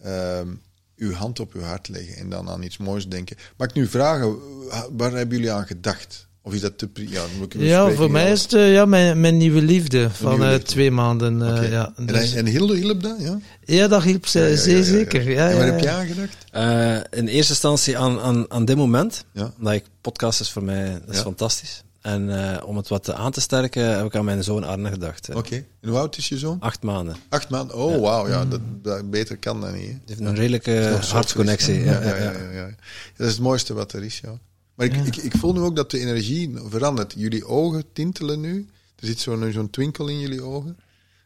[0.00, 0.48] ehm,
[0.96, 3.36] uw hand op uw hart leggen en dan aan iets moois denken.
[3.56, 4.36] Mag ik nu vragen,
[4.96, 6.26] waar hebben jullie aan gedacht?
[6.44, 6.88] Of is dat te...
[6.88, 9.62] pri- Ja, dan moet ik Ja, voor mij is het eh, ja, mijn, mijn nieuwe
[9.62, 10.66] liefde van nieuwe eh, liefde.
[10.66, 11.56] twee maanden.
[11.62, 11.92] eh, ja.
[11.96, 13.38] En, Dus- en Hilde hielp dat, ja?
[13.64, 14.84] ja, dat hielp ze Ja, ja, ja, zeer ja, ja.
[14.84, 15.30] zeker.
[15.30, 15.98] Ja, en waar ja, heb je ja.
[15.98, 16.36] aan gedacht?
[16.50, 19.24] Eh, in eerste instantie aan, aan, aan dit moment.
[19.32, 19.52] Ja.
[19.58, 21.22] Omdat ik, podcast is voor mij dat is Ja.
[21.22, 21.82] fantastisch.
[22.00, 25.28] En eh, om het wat aan te sterken, heb ik aan mijn zoon Arne gedacht.
[25.34, 25.54] Oké.
[25.80, 26.56] En hoe oud is je zoon?
[26.60, 27.16] Acht maanden.
[27.28, 27.76] Acht maanden?
[27.76, 28.28] Oh, wauw.
[28.28, 29.80] Ja, dat, dat- beter kan dat niet.
[29.86, 29.88] hè.
[29.88, 31.84] Die heeft een redelijke hartconnectie.
[31.84, 32.66] Ja, Ja, ja, ja, ja, ja.
[33.16, 34.38] Dat is het mooiste wat er is, ja.
[34.88, 37.14] Maar ik, ik, ik voel nu ook dat de energie verandert.
[37.16, 38.66] Jullie ogen tintelen nu.
[38.98, 40.76] Er zit zo'n zo'n twinkel in jullie ogen.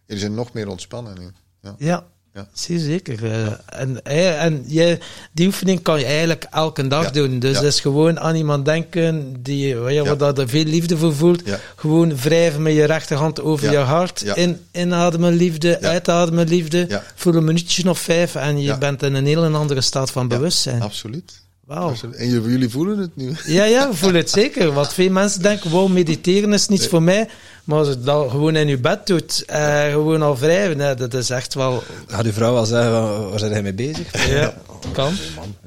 [0.06, 1.26] Jullie zijn nog meer ontspannen nu.
[1.62, 1.74] Ja.
[1.78, 2.48] Ja, Ja.
[2.52, 3.24] zeer zeker.
[3.24, 4.98] Eh, en eh, en je,
[5.32, 7.38] die oefening kan je eigenlijk elke dag doen.
[7.38, 10.02] Dus dat is gewoon aan iemand denken die, Ja.
[10.04, 11.42] waar dat er veel liefde voor voelt.
[11.76, 14.22] Gewoon wrijven met je rechterhand over je hart.
[14.22, 17.02] In, inademen liefde, uitademen liefde.
[17.14, 20.82] Voor een minuutje of vijf en je bent in een heel andere staat van bewustzijn.
[20.82, 21.44] Absoluut.
[21.66, 21.94] Wauw.
[22.12, 23.32] En jullie voelen het nu.
[23.44, 24.72] Ja, ja, ik voel het zeker.
[24.72, 26.90] Want veel mensen denken, wow, mediteren is niets Nee.
[26.90, 27.28] voor mij.
[27.64, 31.14] Maar als je dat gewoon in je bed doet, eh, gewoon al wrijven, hè, dat
[31.14, 31.82] is echt wel...
[32.06, 34.28] Gaat uw vrouw al zeggen, waar waar zijn jij mee bezig?
[34.28, 34.54] Ja,
[34.92, 35.14] kan.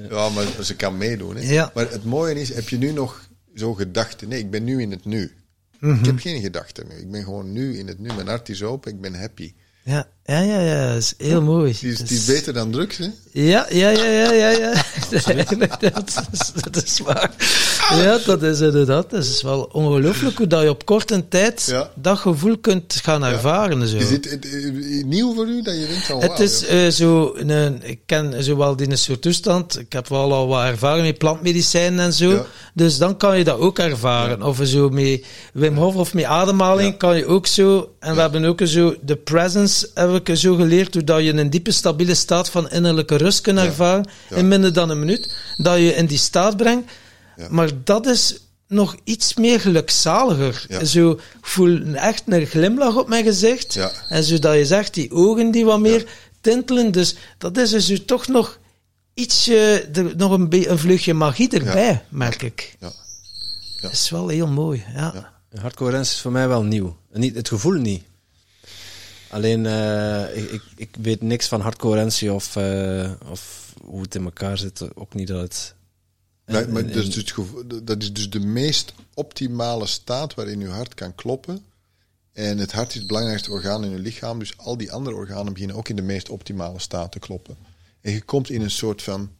[0.09, 1.35] Ja, maar ze kan meedoen.
[1.35, 1.51] Hè.
[1.51, 1.71] Ja.
[1.73, 4.27] Maar het mooie is, heb je nu nog zo gedachten?
[4.29, 5.31] Nee, ik ben nu in het nu.
[5.79, 5.99] Mhm.
[5.99, 6.97] Ik heb geen gedachten meer.
[6.97, 8.09] Ik ben gewoon nu in het nu.
[8.15, 8.91] Mijn hart is open.
[8.91, 9.53] Ik ben happy.
[9.89, 11.75] Ja, ja, ja, ja, dat is heel mooi.
[11.79, 13.07] Die is, Dat die is beter dan drugs, hè?
[13.31, 14.73] Ja, ja, ja, ja, ja, ja.
[15.79, 17.31] dat, is, dat is waar.
[17.95, 19.09] Ja, dat is inderdaad.
[19.09, 21.91] Dat is wel ongelooflijk hoe dat je op korte tijd Ja.
[21.95, 23.87] dat gevoel kunt gaan ervaren.
[23.87, 23.97] Zo.
[23.97, 27.33] Is dit eh, eh, nieuw voor u dat je denkt van Het is eh, zo,
[27.35, 29.79] een, ik ken zo wel die soort toestand.
[29.79, 32.45] Ik heb wel al wat ervaring met plantmedicijnen en zo.
[32.73, 34.43] Dus dan kan je dat ook ervaren.
[34.43, 37.93] Of zo met Wim Hof of met ademhaling kan je ook zo.
[37.99, 41.49] En we hebben ook zo de presence, heb ik zo geleerd, hoe dat je een
[41.49, 45.35] diepe stabiele staat van innerlijke rust kunt ervaren in minder dan een minuut.
[45.57, 46.91] Dat je in die staat brengt.
[47.39, 47.47] Ja.
[47.49, 50.65] Maar dat is nog iets meer gelukzaliger.
[50.67, 50.83] Ja.
[50.83, 53.73] Zo, ik voel echt een glimlach op mijn gezicht.
[53.73, 53.91] Ja.
[54.09, 56.05] En zodat je zegt, die ogen die wat meer
[56.41, 56.91] tintelen.
[56.91, 58.59] Dus dat is dus toch nog
[59.13, 62.75] ietsje, er, nog een, een vleugje magie erbij, merk ik.
[62.79, 62.91] Ja.
[63.81, 65.11] Dat is wel heel mooi, ja.
[65.51, 65.59] Ja.
[65.61, 66.97] Hardcore dance is voor mij wel nieuw.
[67.11, 68.03] En Niet, het gevoel niet.
[69.29, 74.15] Alleen, eh, ik, ik, ik weet niks van hardcore dance of, eh, of hoe het
[74.15, 74.95] in elkaar zit.
[74.95, 75.75] Ook niet dat het...
[76.51, 80.33] Maar, en- maar en- dat, is dus het dat is dus de meest optimale staat
[80.33, 81.65] waarin uw hart kan kloppen.
[82.31, 84.39] En het hart is het belangrijkste orgaan in uw lichaam.
[84.39, 87.57] Dus al die andere organen beginnen ook in de meest optimale staat te kloppen.
[88.01, 89.31] En je komt in een soort van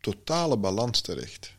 [0.00, 1.56] totale balans terecht.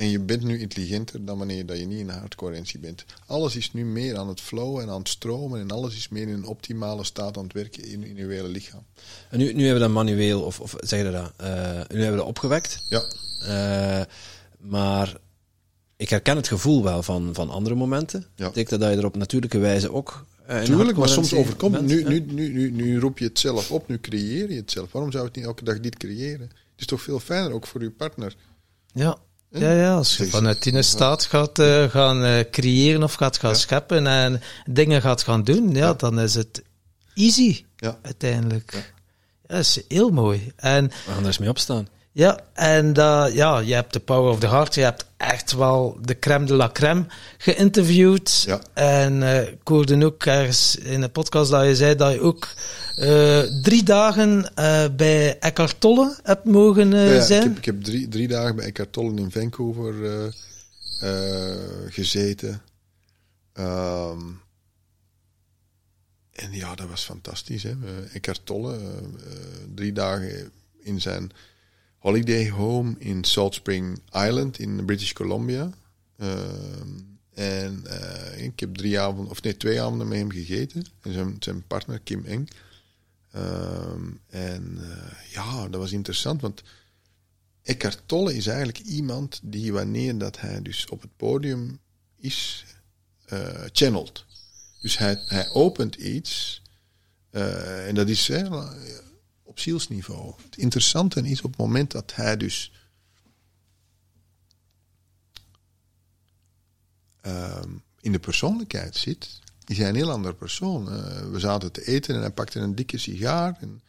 [0.00, 3.04] En je bent nu intelligenter dan wanneer dat je niet in een hardcoherentie bent.
[3.26, 5.60] Alles is nu meer aan het flowen en aan het stromen.
[5.60, 8.48] En alles is meer in een optimale staat aan het werken in, in uw hele
[8.48, 8.82] lichaam.
[9.30, 12.10] En nu, nu hebben we dat manueel, of, of zeg je dat, eh, nu hebben
[12.10, 12.84] we dat opgewekt.
[12.88, 13.02] Ja,
[13.40, 14.04] Eh,
[14.58, 15.16] maar
[15.96, 18.26] ik herken het gevoel wel van, van andere momenten.
[18.36, 18.46] Ja.
[18.46, 20.26] Ik denk dat je er op natuurlijke wijze ook...
[20.46, 21.84] eh, in Tuurlijk, maar soms overkomt het.
[21.86, 24.92] Nu, nu, nu, nu, nu roep je het zelf op, nu creëer je het zelf.
[24.92, 26.40] Waarom zou je het niet elke dag dit creëren?
[26.48, 28.36] Het is toch veel fijner, ook voor je partner.
[28.92, 29.16] Ja.
[29.52, 33.50] Ja, ja, als je vanuit die staat gaat eh, gaan eh, creëren of gaat gaan
[33.50, 33.56] Ja.
[33.56, 36.62] scheppen en dingen gaat gaan doen, ja, dan is het
[37.14, 37.98] easy Ja.
[38.02, 38.72] uiteindelijk.
[38.72, 38.80] Ja.
[39.46, 40.52] dat is heel mooi.
[40.56, 41.88] En We gaan er eens mee opstaan.
[42.12, 45.98] Ja, en dat ja, je hebt de Power of the Heart, je hebt echt wel
[46.02, 47.04] de crème de la crème
[47.38, 48.42] geïnterviewd.
[48.46, 48.60] Ja.
[48.72, 52.48] En eh, ik hoorde ook ergens in de podcast dat je zei dat je ook
[52.96, 57.42] eh, drie dagen eh, bij Eckhart Tolle hebt mogen eh, Ja, ja, ik zijn.
[57.42, 60.26] heb, ik heb drie, drie dagen bij Eckhart Tolle in Vancouver eh,
[61.00, 61.56] eh,
[61.88, 62.62] gezeten.
[63.52, 64.20] Ehm,
[66.32, 67.62] en ja, dat was fantastisch.
[67.62, 67.70] Hè?
[67.70, 69.32] Eh, Eckhart Tolle, eh, eh,
[69.74, 70.50] drie dagen
[70.82, 71.30] in zijn
[72.00, 75.70] holiday home in Salt Spring Island in British Columbia.
[76.16, 76.88] Ehm,
[77.34, 80.84] en eh, ik heb drie avonden, of nee, twee avonden met hem gegeten.
[81.00, 82.48] En zijn, zijn partner Kim Eng.
[83.32, 86.62] Ehm, en eh, ja, dat was interessant, want
[87.62, 91.78] Eckhart Tolle is eigenlijk iemand die wanneer dat hij dus op het podium
[92.16, 92.64] is,
[93.26, 94.24] eh channelt.
[94.80, 96.62] Dus hij, hij opent iets
[97.30, 98.48] en dat is hè,
[99.50, 100.34] op zielsniveau.
[100.44, 102.72] Het interessante is op het moment dat hij dus
[107.20, 107.70] ehm,
[108.00, 110.92] in de persoonlijkheid zit, is hij een heel andere persoon.
[110.92, 113.56] Eh, we zaten te eten en hij pakte een dikke sigaar.
[113.60, 113.82] En,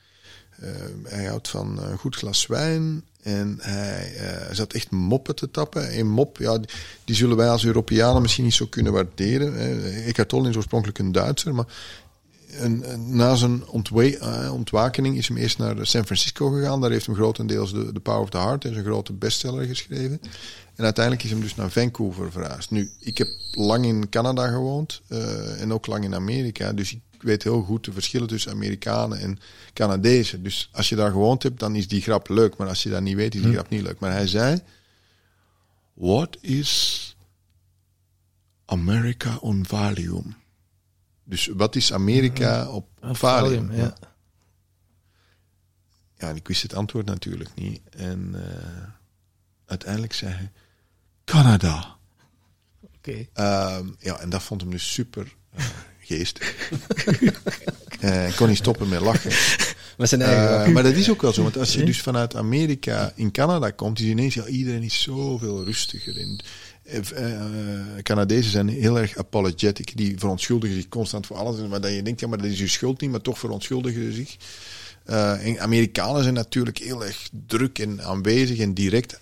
[0.59, 0.69] eh,
[1.03, 3.05] hij houdt van een goed glas wijn.
[3.21, 5.89] En hij eh, zat echt moppen te tappen.
[5.89, 6.59] En mop, ja,
[7.05, 9.83] die, zullen wij als Europeanen misschien niet zo kunnen waarderen.
[10.03, 11.67] Eckhart Tolle is oorspronkelijk een Duitser, maar
[12.97, 16.81] na zijn eh, ontwakening is hem eerst naar San Francisco gegaan.
[16.81, 20.21] Daar heeft hem grotendeels de, de Power of the Heart en zijn grote bestseller geschreven.
[20.75, 22.71] En uiteindelijk is hem dus naar Vancouver verhuisd.
[22.71, 26.73] Nu, ik heb lang in Canada gewoond eh, en ook lang in Amerika.
[26.73, 29.39] Dus ik weet heel goed de verschillen tussen Amerikanen en
[29.73, 30.43] Canadezen.
[30.43, 32.57] Dus als je daar gewoond hebt, dan is die grap leuk.
[32.57, 33.99] Maar als je dat niet weet, is die grap niet leuk.
[33.99, 34.61] Maar hij zei...
[35.93, 37.15] What is
[38.65, 40.35] America on Valium?
[41.31, 43.15] Dus wat is Amerika op, Valium?
[43.15, 43.93] Valium, ja.
[46.17, 47.81] Ja, en ik wist het antwoord natuurlijk niet.
[47.89, 48.83] En eh,
[49.65, 50.51] uiteindelijk zei hij...
[51.25, 51.95] Canada.
[52.95, 53.27] Oké.
[53.33, 55.65] Ehm, ja, en dat vond hem dus super eh,
[55.99, 56.55] geestig.
[58.01, 59.31] Eh, Ik kon niet stoppen met lachen.
[59.97, 60.65] Met zijn eigen...
[60.65, 63.71] Eh, maar dat is ook wel zo, want als je dus vanuit Amerika in Canada
[63.71, 66.19] komt, is ineens, ja, iedereen is zoveel rustiger.
[66.19, 66.39] En,
[68.01, 71.67] Canadezen zijn heel erg apologetic, die verontschuldigen zich constant voor alles.
[71.69, 74.11] Maar dat je denkt, ja, maar dat is je schuld niet, maar toch verontschuldigen ze
[74.11, 74.35] zich.
[75.05, 79.19] Eh, en Amerikanen zijn natuurlijk heel erg druk en aanwezig en direct.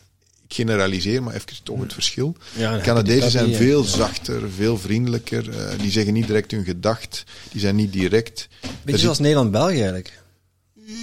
[0.47, 2.36] Ik generaliseer, maar even toch het verschil.
[2.55, 5.49] Ja, dan Canadezen zijn veel zachter, veel vriendelijker.
[5.49, 7.24] eh, die zeggen niet direct hun gedacht.
[7.51, 8.47] Die zijn niet direct.
[8.84, 10.22] Beetje zoals Nederland-België eigenlijk.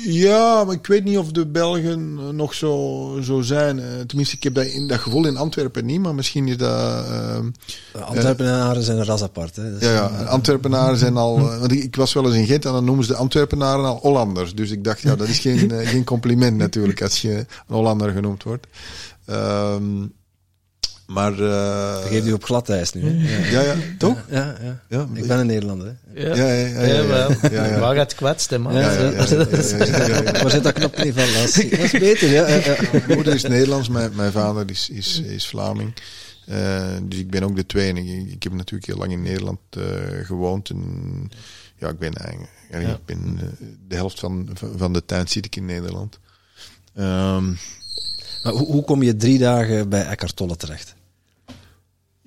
[0.04, 3.78] Ja, maar ik weet niet of de Belgen eh, nog zo, zo zijn.
[3.78, 7.04] Eh, tenminste, ik heb dat, in, dat gevoel in Antwerpen niet, maar misschien is dat...
[7.06, 7.50] ehm,
[7.92, 9.56] De Antwerpenaren zijn een ras apart.
[9.56, 9.72] Hè.
[9.72, 11.38] Dus, ja, ja, Antwerpenaren zijn al...
[11.50, 13.84] eh, want ik, ik was wel eens in Gent en dan noemen ze de Antwerpenaren
[13.84, 14.54] al Hollanders.
[14.54, 18.12] Dus ik dacht, ja, dat is geen, eh, geen compliment natuurlijk als je een Hollander
[18.12, 18.66] genoemd wordt.
[19.24, 19.82] Ehm,
[21.06, 21.32] maar...
[21.32, 23.02] eh, Dat geeft u op glad ijs nu.
[23.04, 23.50] Hè.
[23.50, 23.60] Ja.
[23.62, 24.24] ja, toch?
[24.30, 24.80] Ja, ja.
[24.88, 25.86] Ja, Ik ben een Nederlander.
[25.86, 26.20] Hè.
[26.22, 26.94] Ja, Ja, ja, ja, ja, ja.
[26.94, 27.30] Jawel.
[27.50, 27.78] Ja, ja.
[27.78, 28.72] Waar het kwetst, hè, man.
[28.72, 31.32] Waar zit dat knopje niet van?
[31.32, 32.46] Dat is, dat is beter, ja.
[32.48, 32.76] ja, ja.
[32.92, 35.92] Mijn moeder is Nederlands, mijn, mijn vader is, is, is Vlaming.
[36.46, 38.00] Eh, dus ik ben ook de tweede.
[38.00, 39.82] Ik, ik heb natuurlijk heel lang in Nederland eh,
[40.22, 40.70] gewoond.
[40.70, 40.82] En
[41.78, 42.52] ja, ik ben eigenlijk,
[42.98, 46.18] ik ben, eh, de helft van, van van de tijd zit ik in Nederland.
[46.94, 47.46] Ehm,
[48.42, 50.94] Maar hoe, hoe kom je drie dagen bij Eckhart Tolle terecht?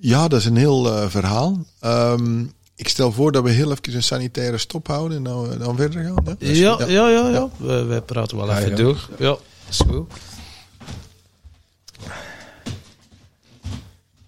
[0.00, 1.64] Ja, dat is een heel eh, verhaal.
[1.80, 2.44] Ehm,
[2.76, 6.04] ik stel voor dat we heel even een sanitaire stop houden en dan, dan verder
[6.04, 6.36] gaan.
[6.38, 6.78] Ja?
[6.78, 7.48] Ja, ja, ja, ja.
[7.56, 8.76] We, we praten wel Ja, even ja.
[8.76, 9.08] door.
[9.18, 9.36] Ja,
[9.68, 10.10] is goed.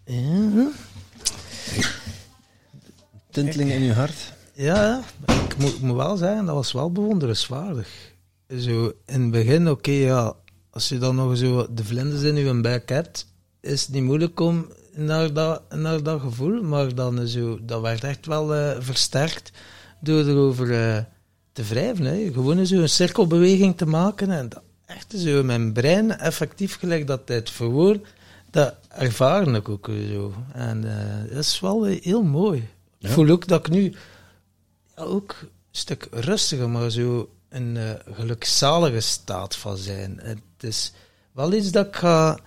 [0.04, 0.70] Ja,
[3.30, 4.32] Tinteling in uw hart.
[4.54, 7.88] ja, ik moet, ik moet wel zeggen, dat was wel bewonderenswaardig.
[8.58, 10.34] Zo, in het begin, oké, ja,
[10.70, 13.26] als je dan nog zo de vlinders in je buik hebt,
[13.60, 18.04] is het niet moeilijk om naar dat, naar dat gevoel, maar dan zo, dat werd
[18.04, 19.52] echt wel eh, versterkt
[20.00, 21.02] door erover eh,
[21.52, 22.04] te wrijven.
[22.04, 22.32] Hè.
[22.32, 27.28] Gewoon zo een cirkelbeweging te maken en dat echt zo mijn brein effectief gelijk dat
[27.28, 28.06] het verwoord,
[28.50, 30.34] dat ervaren ik ook zo.
[30.52, 32.68] En eh, dat is wel heel mooi.
[32.98, 33.94] Ik voel ook dat ik nu
[34.96, 37.78] ja, ook een stuk rustiger, maar zo een
[38.12, 40.20] gelukzalige staat van zijn.
[40.22, 40.92] Het is
[41.32, 42.38] wel iets dat ik ga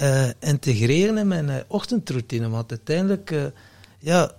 [0.00, 3.44] eh, integreren in mijn eh, ochtendroutine, want uiteindelijk, eh,
[3.98, 4.32] ja,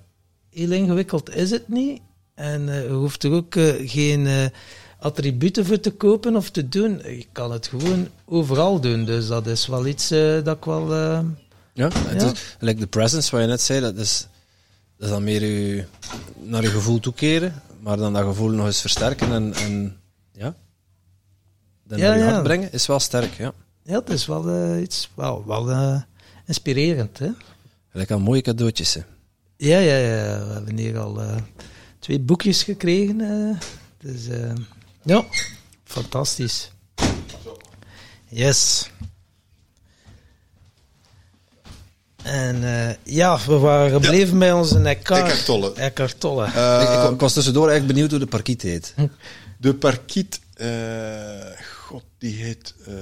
[0.49, 2.01] heel ingewikkeld is het niet.
[2.33, 3.53] En je hoeft er ook
[3.85, 4.51] geen
[4.99, 6.97] attributen voor te kopen of te doen.
[7.03, 10.07] Je kan het gewoon overal doen, dus dat is wel iets
[10.43, 10.89] dat ik wel...
[11.73, 12.31] Ja, het Ja.
[12.31, 14.27] is, like de presence, wat je net zei, dat is,
[14.97, 15.85] dat is dan meer je,
[16.43, 19.97] naar je gevoel toekeren, maar dan dat gevoel nog eens versterken en, en
[20.31, 20.55] ja,
[21.83, 22.31] dan Ja, naar je ja.
[22.31, 23.53] hart brengen, is wel sterk, ja.
[23.83, 26.01] Ja, het is wel eh, iets wel, wel eh,
[26.45, 27.29] inspirerend, hè.
[28.07, 29.01] Aan mooie cadeautjes, hè.
[29.57, 30.45] Ja, ja, ja.
[30.47, 31.35] We hebben hier al eh,
[31.99, 33.21] twee boekjes gekregen.
[33.21, 33.57] eh.
[33.97, 34.25] dus
[35.03, 35.25] ja,
[35.83, 36.71] fantastisch.
[38.27, 38.89] Yes.
[42.23, 45.45] En eh, ja, we waren gebleven bij onze Eckhart.
[45.45, 45.73] Tolle.
[45.73, 46.45] Eckhart Tolle.
[46.45, 48.93] Ik, ik was tussendoor echt benieuwd hoe de parkiet heet.
[49.57, 50.69] de parkiet, eh,
[51.85, 52.93] god, die heet eh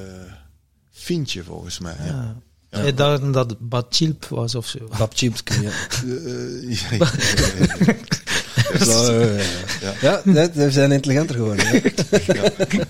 [0.99, 1.95] Fintje volgens mij.
[2.05, 2.35] Ja.
[2.69, 2.79] ja.
[2.79, 4.79] Ik dacht dat het Bachilp was of zo.
[4.89, 5.07] Ja.
[5.99, 7.75] Eh, ja, ja, ja,
[8.81, 9.07] ja.
[9.09, 11.65] Eh, ja, ja, we zijn intelligenter geworden.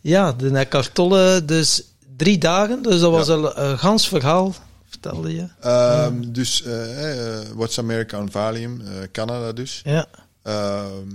[0.00, 1.82] Ja, de Eckhart Tolle, dus
[2.16, 2.82] drie dagen.
[2.82, 4.54] Dus dat was een, een gans verhaal,
[4.88, 5.46] vertelde je.
[5.60, 9.80] Ehm, dus eh, eh, What's America on Valium, eh, Canada dus.
[9.84, 10.06] Ja.
[10.42, 11.08] Ehm,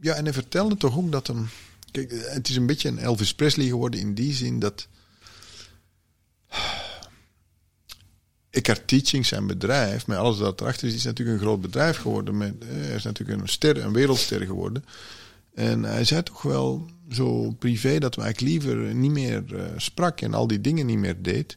[0.00, 1.48] ja, en hij vertelde toch ook dat hem...
[1.90, 4.88] Kijk, het is een beetje een Elvis Presley geworden in die zin dat...
[8.50, 12.36] Eckhart Teaching, zijn bedrijf, met alles dat erachter is, is natuurlijk een groot bedrijf geworden.
[12.36, 14.84] Met, eh, hij is natuurlijk een ster, een wereldster geworden.
[15.54, 20.20] En hij zei toch wel zo privé dat hij eigenlijk liever niet meer eh, sprak
[20.20, 21.56] en al die dingen niet meer deed.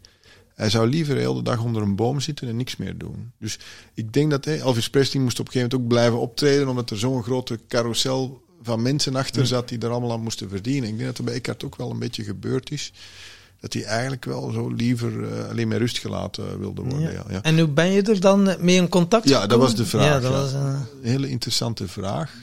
[0.55, 3.31] Hij zou liever de hele dag onder een boom zitten en niks meer doen.
[3.39, 3.59] Dus
[3.93, 6.97] ik denk dat Elvis Presley moest op een gegeven moment ook blijven optreden, omdat er
[6.97, 10.89] zo'n grote carousel van mensen achter zat die er allemaal aan moesten verdienen.
[10.89, 12.91] Ik denk dat er bij Eckhart ook wel een beetje gebeurd is.
[13.59, 17.11] Dat hij eigenlijk wel zo liever eh, alleen maar rust gelaten wilde worden.
[17.11, 17.23] Ja.
[17.29, 17.41] Ja.
[17.43, 20.19] En hoe ben je er dan mee in contact Ja, dat was de vraag, Ja,
[20.19, 20.53] dat was...
[20.53, 22.33] eh, Een hele interessante vraag.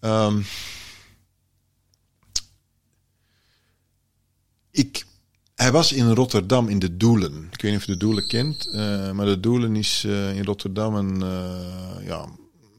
[0.00, 0.40] Ehm,
[4.70, 5.06] ik,
[5.54, 7.48] hij was in Rotterdam in de Doelen.
[7.52, 10.04] Ik weet niet of je de Doelen kent, eh, maar de Doelen is
[10.34, 11.18] in Rotterdam een,
[12.04, 12.28] ja,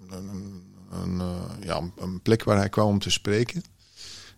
[0.10, 0.59] een,
[0.92, 3.64] een, eh, ja, een plek waar hij kwam om te spreken.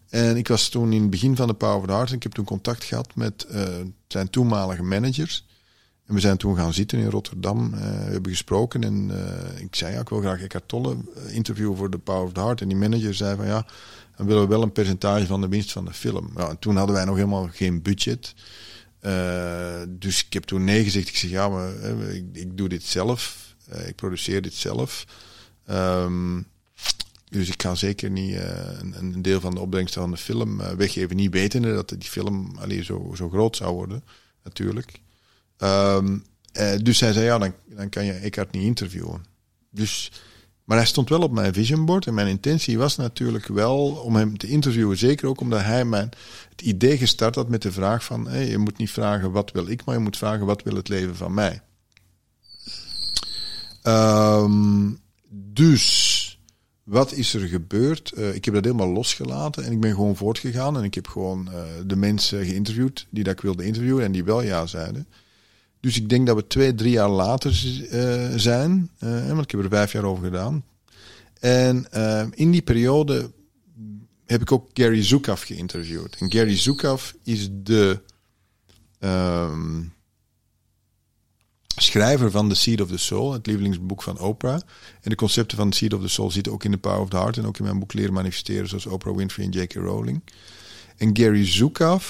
[0.10, 2.24] En ik was toen in het begin van de Power of the Heart en ik
[2.24, 3.64] heb toen contact gehad met eh,
[4.08, 5.46] zijn toenmalige managers.
[6.06, 7.74] En we zijn toen gaan zitten in Rotterdam.
[7.74, 9.12] eh, we hebben gesproken en
[9.60, 10.98] ik zei ja, ik wil graag Eckhart Tolle
[11.28, 12.62] interviewen voor de Power of the Heart.
[12.62, 13.66] En die manager zei van ja,
[14.16, 16.32] dan willen we wel een percentage van de winst van de film.
[16.36, 18.34] Ja, en toen hadden wij nog helemaal geen budget.
[19.90, 21.08] Dus ik heb toen nee gezegd.
[21.08, 21.74] Ik zeg ja, maar
[22.14, 23.56] ik, ik doe dit zelf.
[23.86, 25.06] Ik produceer dit zelf.
[25.72, 26.42] Ehm,
[27.30, 30.60] dus ik ga zeker niet eh, een, een deel van de opbrengsten van de film
[30.60, 31.16] eh, weggeven.
[31.16, 34.04] Niet wetende dat die film allee, zo, zo groot zou worden,
[34.44, 35.02] natuurlijk.
[35.58, 36.18] Ehm,
[36.52, 39.26] eh, dus hij zei, ja, dan, dan kan je Eckhart niet interviewen.
[39.70, 40.12] Dus,
[40.64, 42.08] maar hij stond wel op mijn vision board.
[42.08, 44.98] En mijn intentie was natuurlijk wel om hem te interviewen.
[44.98, 46.10] Zeker ook omdat hij mijn,
[46.50, 48.46] het idee gestart had met de vraag van...
[48.48, 51.16] Je moet niet vragen wat wil ik, maar je moet vragen wat wil het leven
[51.16, 51.62] van mij.
[53.82, 54.90] Ehm,
[55.34, 56.40] dus,
[56.84, 58.12] wat is er gebeurd?
[58.12, 60.78] Eh, ik heb dat helemaal losgelaten en ik ben gewoon voortgegaan.
[60.78, 64.24] En ik heb gewoon eh, de mensen geïnterviewd die dat ik wilde interviewen en die
[64.24, 65.08] wel ja zeiden.
[65.80, 67.52] Dus ik denk dat we twee, drie jaar later
[67.90, 68.90] eh, zijn.
[69.00, 70.64] want ik heb er vijf jaar over gedaan.
[71.40, 71.88] En
[72.32, 73.32] in die periode
[74.26, 76.16] heb ik ook Gary Zukav geïnterviewd.
[76.20, 78.00] En Gary Zukav is de
[79.00, 79.82] ehm,
[81.82, 84.60] schrijver van The Seed of the Soul, het lievelingsboek van Oprah.
[85.02, 87.10] En de concepten van The Seed of the Soul zitten ook in The Power of
[87.10, 89.74] the Heart en ook in mijn boek Leren Manifesteren, zoals Oprah Winfrey en J.K.
[89.74, 90.22] Rowling.
[90.98, 92.06] En Gary Zukav,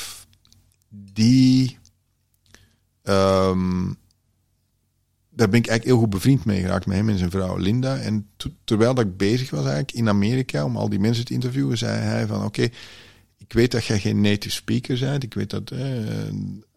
[0.90, 1.78] die.
[3.04, 3.94] ehm,
[5.34, 7.98] daar ben ik eigenlijk heel goed bevriend mee geraakt met hem en zijn vrouw Linda.
[7.98, 8.30] En
[8.64, 11.98] terwijl dat ik bezig was eigenlijk in Amerika om al die mensen te interviewen, zei
[11.98, 12.70] hij van oké,
[13.38, 15.24] ik weet dat jij geen native speaker bent.
[15.24, 15.80] Ik weet dat, eh,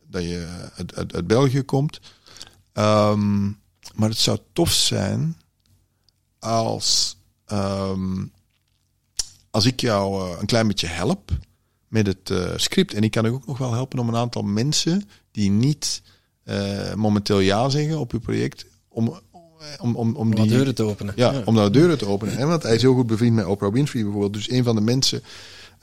[0.06, 2.00] dat je uit België komt.
[2.74, 3.44] Ehm,
[3.94, 5.36] maar het zou tof zijn
[6.38, 7.16] als,
[7.46, 8.24] ehm,
[9.50, 11.30] als ik jou eh, een klein beetje help
[11.88, 12.94] met het eh, script.
[12.94, 16.02] En ik kan ook nog wel helpen om een aantal mensen die niet
[16.44, 19.20] eh, momenteel ja zeggen op uw project, om,
[19.78, 21.12] om, om, om die deuren te openen.
[21.16, 22.36] ja, om nou deuren te openen.
[22.36, 22.46] Hè?
[22.46, 24.32] Want hij is heel goed bevriend met Oprah Winfrey bijvoorbeeld.
[24.32, 25.22] Dus een van de mensen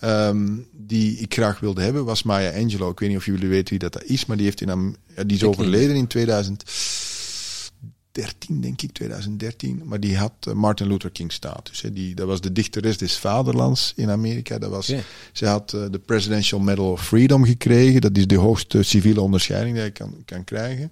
[0.02, 2.92] ehm, die ik graag wilde hebben was Maya Angelou.
[2.92, 5.42] Ik weet niet of jullie weten wie dat is, maar die, heeft in die is
[5.42, 9.82] Ik overleden in 2013, denk ik, 2013.
[9.86, 11.82] Maar die had eh, Martin Luther King status.
[11.82, 11.94] Hè?
[11.94, 14.60] Die, dat was de dichteres des vaderlands in Amerika.
[14.60, 14.94] Dat was.
[15.32, 18.02] Ze had eh, de Presidential Medal of Freedom gekregen.
[18.02, 20.92] Dat is de hoogste civiele onderscheiding die je kan, kan krijgen.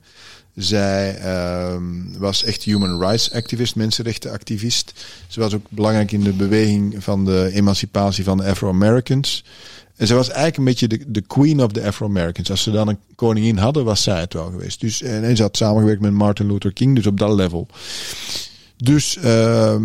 [0.60, 1.84] Zij ehm,
[2.18, 5.06] was echt human rights activist, mensenrechtenactivist.
[5.28, 9.44] Ze was ook belangrijk in de beweging van de emancipatie van de Afro-Americans.
[9.96, 12.52] En ze was eigenlijk een beetje de, de queen of the Afro-Americans.
[12.52, 14.80] Als ze dan een koningin hadden, was zij het wel geweest.
[14.80, 17.68] Dus, en, en ze had samengewerkt met Martin Luther King, dus op dat level.
[18.78, 19.84] Dus ehm,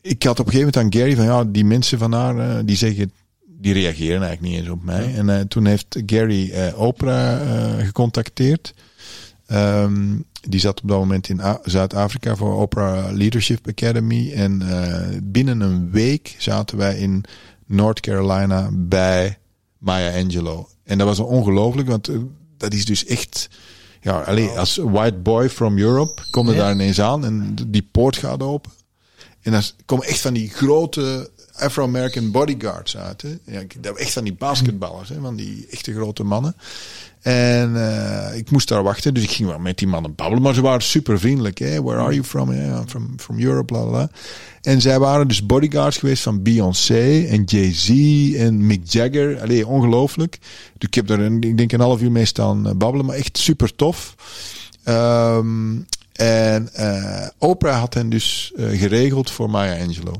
[0.00, 2.58] ik had op een gegeven moment aan Gary van ja, die mensen van haar, eh,
[2.64, 3.12] die zeggen,
[3.60, 5.14] die reageren eigenlijk niet eens op mij.
[5.14, 8.74] En eh, toen heeft Gary eh, Oprah eh, gecontacteerd.
[9.50, 10.16] Ehm,
[10.48, 14.32] die zat op dat moment in Zuid-Afrika voor Oprah Leadership Academy.
[14.32, 17.24] En eh, binnen een week zaten wij in
[17.66, 19.38] North Carolina bij
[19.78, 20.64] Maya Angelou.
[20.84, 22.16] En dat was ongelooflijk, want eh,
[22.56, 23.48] dat is dus echt...
[24.00, 26.58] Ja, alleen als white boy from Europe kom je Ja.
[26.58, 28.70] daar ineens aan en die poort gaat open.
[29.42, 33.22] En dan komen echt van die grote Afro-American bodyguards uit.
[33.22, 33.36] Hè?
[33.44, 33.62] Ja,
[33.94, 35.20] echt van die basketballers, hè?
[35.20, 36.54] van die echte grote mannen.
[37.20, 40.42] En eh, ik moest daar wachten, dus ik ging wel met die mannen babbelen.
[40.42, 41.58] Maar ze waren super vriendelijk.
[41.58, 41.82] Hè?
[41.82, 42.52] Where are you from?
[42.52, 44.10] Yeah, I'm from, from Europe, bla bla.
[44.62, 47.88] En zij waren dus bodyguards geweest van Beyoncé en Jay-Z
[48.36, 49.40] en Mick Jagger.
[49.40, 50.38] Allee, ongelooflijk.
[50.78, 53.16] Dus ik heb daar een, ik denk een half uur mee staan eh, babbelen, maar
[53.16, 54.14] echt super tof.
[54.84, 55.76] Ehm,
[56.12, 60.16] en eh, Oprah had hen dus geregeld voor Maya Angelou.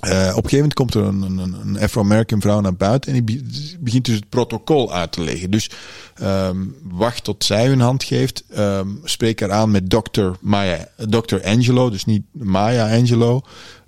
[0.00, 3.24] Eh, op een gegeven moment komt er een, een, een Afro-American vrouw naar buiten en
[3.24, 5.50] die be- begint dus het protocol uit te leggen.
[5.50, 5.70] Dus
[6.14, 8.44] ehm, wacht tot zij hun hand geeft.
[8.50, 11.36] ehm, spreek haar aan met dokter Maya, Dr.
[11.44, 13.40] Angelo, dus niet Maya Angelo.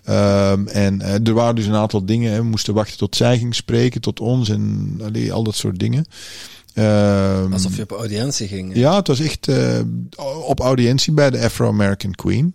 [0.04, 2.32] Ehm, en eh, er waren dus een aantal dingen.
[2.32, 2.36] Hè.
[2.38, 6.04] We moesten wachten tot zij ging spreken, tot ons en allee, al dat soort dingen.
[7.52, 8.74] Alsof je op audiëntie ging.
[8.76, 9.78] ja, het was echt eh,
[10.46, 12.54] op audiëntie bij de Afro-American Queen.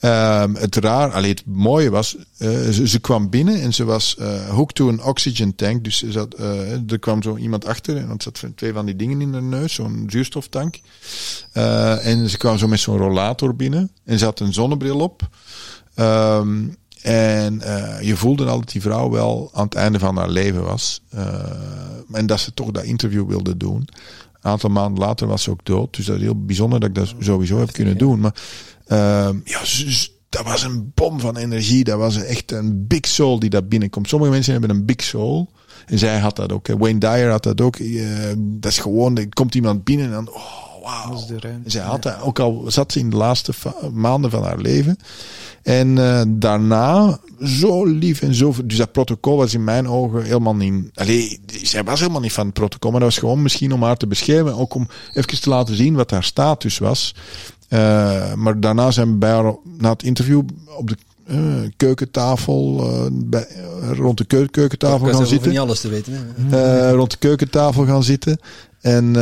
[0.00, 4.16] Ehm, het raar, alleen het mooie was, eh, ze, ze kwam binnen en ze was
[4.16, 5.84] eh hooked to een oxygen tank.
[5.84, 8.96] Dus ze zat, eh, er kwam zo iemand achter en er zat twee van die
[8.96, 10.80] dingen in haar neus, zo'n zuurstoftank.
[11.52, 15.28] En ze kwam zo met zo'n rollator binnen en ze had een zonnebril op.
[15.94, 16.64] Ehm,
[17.02, 17.60] en
[18.00, 21.02] je voelde al dat die vrouw wel aan het einde van haar leven was.
[22.12, 23.88] En dat ze toch dat interview wilde doen.
[24.40, 25.96] Een aantal maanden later was ze ook dood.
[25.96, 28.20] Dus dat is heel bijzonder dat ik dat sowieso heb kunnen doen.
[28.20, 28.34] Maar
[28.96, 29.60] ehm, ja,
[30.28, 31.84] dat was een bom van energie.
[31.84, 34.08] Dat was echt een big soul die daar binnenkomt.
[34.08, 35.50] Sommige mensen hebben een big soul.
[35.86, 36.66] En zij had dat ook.
[36.66, 37.76] Wayne Dyer had dat ook.
[37.76, 40.68] Eh, dat is gewoon, er komt iemand binnen en dan, oh.
[41.42, 43.52] En zij had dat, ook al zat ze in de laatste
[43.92, 44.96] maanden van haar leven.
[45.62, 48.54] En eh, daarna zo lief en zo.
[48.64, 50.90] Dus dat protocol was in mijn ogen helemaal niet.
[50.94, 53.96] Allee, zij was helemaal niet van het protocol, maar dat was gewoon misschien om haar
[53.96, 54.54] te beschermen.
[54.54, 57.14] Ook om even te laten zien wat haar status was.
[57.70, 60.42] Eh, maar daarna zijn we bij haar na het interview
[60.76, 60.96] op de
[61.26, 61.36] eh,
[61.76, 63.46] keukentafel, eh, bij,
[63.92, 65.50] rond de keu- keukentafel gaan zitten.
[65.50, 66.12] niet alles te weten.
[66.36, 66.90] Hè.
[66.92, 68.38] Rond de keukentafel gaan zitten.
[68.80, 69.14] En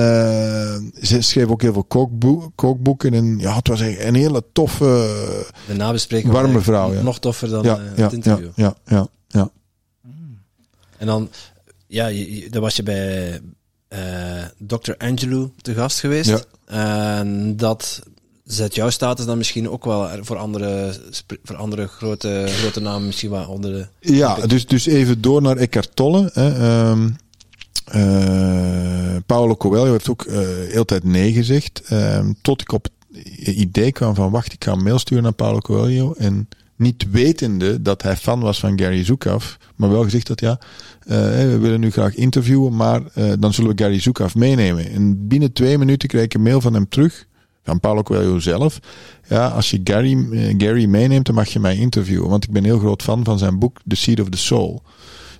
[1.02, 3.14] ze schreef ook heel veel kookboe- kookboeken.
[3.14, 4.84] En ja, het was een hele toffe.
[5.66, 7.02] De nabespreking Warme vrouw, ja.
[7.02, 8.48] Nog toffer dan ja, ja, het interview.
[8.54, 9.50] ja, ja, ja.
[10.98, 11.28] En dan,
[11.86, 13.40] ja, je, je- dan was je bij
[14.58, 14.92] Dr.
[14.98, 16.30] Angelou te gast geweest.
[16.30, 16.40] Ja.
[17.20, 18.02] En dat
[18.48, 20.94] zet jouw status dan misschien ook wel voor andere,
[21.42, 24.12] voor andere grote, grote namen misschien wel onder de...
[24.14, 26.30] Ja, dus, dus even door naar Eckhart Tolle.
[26.32, 26.54] Hè.
[26.54, 27.08] Ehm,
[27.84, 30.38] eh, Paolo Coelho heeft ook eh
[30.68, 31.82] heel tijd nee gezegd.
[31.88, 35.32] Ehm, tot ik op het idee kwam van wacht, ik ga een mail sturen naar
[35.32, 36.14] Paolo Coelho.
[36.18, 39.54] En niet wetende dat hij fan was van Gary Zukav.
[39.76, 40.58] Maar wel gezegd dat ja,
[41.00, 42.76] eh, we willen nu graag interviewen.
[42.76, 43.02] Maar
[43.38, 44.90] dan zullen we Gary Zukav meenemen.
[44.90, 47.26] En binnen twee minuten kreeg ik een mail van hem terug.
[47.68, 48.78] Van Paulo Coelho zelf.
[49.28, 52.28] Ja, als je Gary, eh, Gary meeneemt, dan mag je mij interviewen.
[52.28, 54.82] Want ik ben heel groot fan van zijn boek The Seed of the Soul.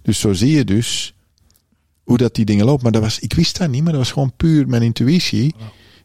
[0.02, 1.14] Dus zo zie je dus
[2.02, 2.82] hoe dat die dingen lopen.
[2.82, 5.54] Maar dat was, ik wist dat niet, maar dat was gewoon puur mijn intuïtie.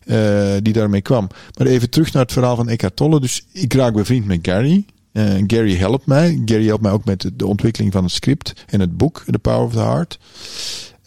[0.06, 1.28] eh, die daarmee kwam.
[1.58, 3.20] Maar even terug naar het verhaal van Eckhart Tolle.
[3.20, 4.86] Dus ik raak bevriend met Gary.
[5.14, 6.42] Uh, Gary helpt mij.
[6.46, 9.40] Gary helpt mij ook met de, de, ontwikkeling van het script en het boek, The
[9.40, 10.20] Power of the Heart.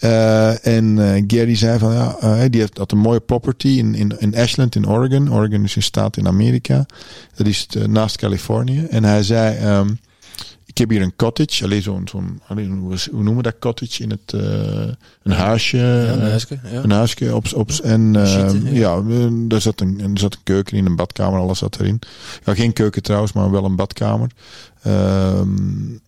[0.01, 3.95] Uh, en uh, Gary zei van ja, uh, die heeft had een mooie property in,
[3.95, 5.33] in, in Ashland in Oregon.
[5.33, 6.87] Oregon is een staat in Amerika.
[7.35, 8.87] Dat is naast Californië.
[8.91, 9.99] En hij zei: um,
[10.65, 11.65] Ik heb hier een cottage.
[11.65, 14.33] Alleen zo'n, zo'n hoe noemen we dat cottage in het.
[15.23, 15.77] een huisje.
[15.77, 16.59] Ja, een huisje.
[16.71, 16.83] Ja.
[16.83, 17.47] Een huisje op.
[17.55, 19.03] op en Sheeten, ja, ja
[19.49, 21.99] er, zat een, er zat een keuken in, een badkamer, alles zat erin.
[22.45, 24.31] Ja, geen keuken trouwens, maar wel een badkamer.
[24.87, 26.01] Um,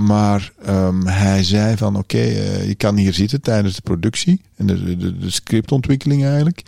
[0.00, 4.66] maar um, hij zei van oké, uh, je kan hier zitten tijdens de productie en
[4.66, 6.62] de, de, de, scriptontwikkeling eigenlijk.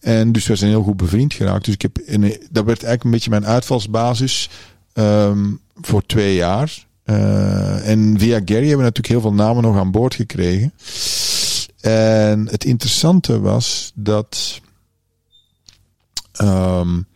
[0.00, 1.64] En dus we zijn heel goed bevriend geraakt.
[1.64, 1.96] Dus ik heb
[2.50, 4.50] dat werd eigenlijk een beetje mijn uitvalsbasis
[4.94, 6.86] um, voor twee jaar.
[7.04, 10.72] Uh, en via Gary hebben we natuurlijk heel veel namen nog aan boord gekregen.
[11.80, 14.60] En het interessante was dat
[16.42, 17.06] um,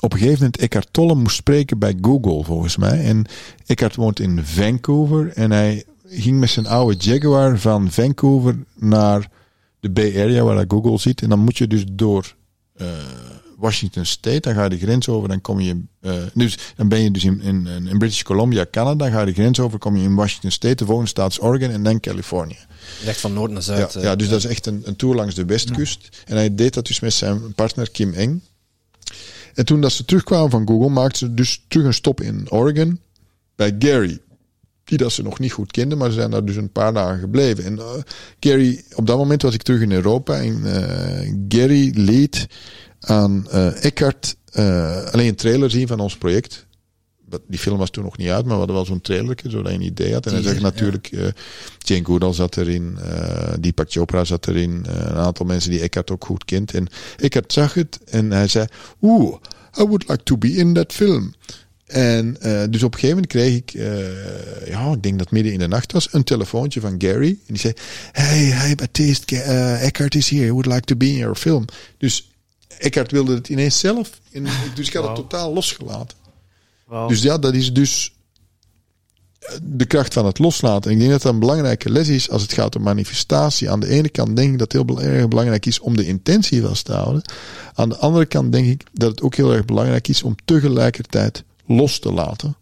[0.00, 3.04] op een gegeven moment Eckhart Tolle moest spreken bij Google, volgens mij.
[3.04, 3.26] En
[3.66, 9.30] Eckhart woont in Vancouver en hij ging met zijn oude Jaguar van Vancouver naar
[9.80, 11.22] de Bay Area, waar hij Google zit.
[11.22, 12.34] En dan moet je dus door
[12.76, 12.86] uh,
[13.56, 17.02] Washington State, dan ga je de grens over, dan kom je, uh, dus dan ben
[17.02, 20.02] je dus in, in, in British Columbia, Canada, ga je de grens over, kom je
[20.02, 22.58] in Washington State, de volgende staat is Oregon en dan Californië.
[23.04, 23.92] Recht van noord naar zuid.
[23.92, 26.24] Ja, ja dus dat is echt een, een tour langs de westkust.
[26.24, 28.42] En hij deed dat dus met zijn partner Kim Eng.
[29.60, 33.00] En toen dat ze terugkwamen van Google, maakten ze dus terug een stop in Oregon
[33.56, 34.18] bij Gary.
[34.84, 37.20] Die dat ze nog niet goed kenden, maar ze zijn daar dus een paar dagen
[37.20, 37.64] gebleven.
[37.64, 37.84] En uh,
[38.40, 42.46] Gary, op dat moment was ik terug in Europa en uh, Gary leed
[43.00, 44.36] aan uh, Eckhart
[45.12, 46.66] alleen een trailer zien van ons project.
[47.46, 49.78] Die film was toen nog niet uit, maar we hadden wel zo'n trailerke, zodat je
[49.78, 50.26] een idee had.
[50.26, 51.32] En hij zag natuurlijk, ja.
[51.78, 52.98] Jane Goodall zat erin,
[53.60, 56.74] Deepak Chopra zat erin, een aantal mensen die Eckhart ook goed kent.
[56.74, 58.66] En Eckhart zag het en hij zei,
[59.02, 59.36] oeh,
[59.78, 61.32] I would like to be in that film.
[61.90, 65.52] En uh, dus op een gegeven moment kreeg ik, uh, ja, ik denk dat midden
[65.52, 67.28] in de nacht was, een telefoontje van Gary.
[67.28, 67.72] En die zei:
[68.12, 70.52] Hey, hey, Baptiste, uh, Eckhart is here.
[70.52, 71.64] Would like to be in your film.
[71.98, 72.30] Dus
[72.78, 74.20] Eckhart wilde het ineens zelf.
[74.32, 75.16] En, dus ik had wow.
[75.16, 76.16] het totaal losgelaten.
[76.90, 77.08] Wow.
[77.08, 78.12] Dus ja, dat is dus
[79.62, 80.90] de kracht van het loslaten.
[80.90, 83.70] En ik denk dat dat een belangrijke les is als het gaat om manifestatie.
[83.70, 86.62] Aan de ene kant denk ik dat het heel erg belangrijk is om de intentie
[86.62, 87.22] vast te houden.
[87.74, 91.44] Aan de andere kant denk ik dat het ook heel erg belangrijk is om tegelijkertijd
[91.66, 92.56] los te laten.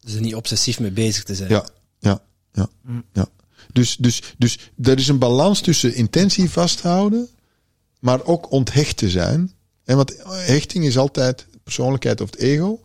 [0.00, 1.50] Dus er niet obsessief mee bezig te zijn.
[1.50, 1.64] Ja,
[1.98, 2.22] ja,
[2.52, 2.68] ja.
[2.82, 3.04] Mm.
[3.12, 3.26] ja.
[3.72, 7.28] Dus, dus, dus er is een balans tussen intentie vasthouden,
[7.98, 9.52] maar ook onthecht te zijn.
[9.84, 12.80] En want hechting is altijd persoonlijkheid of het ego.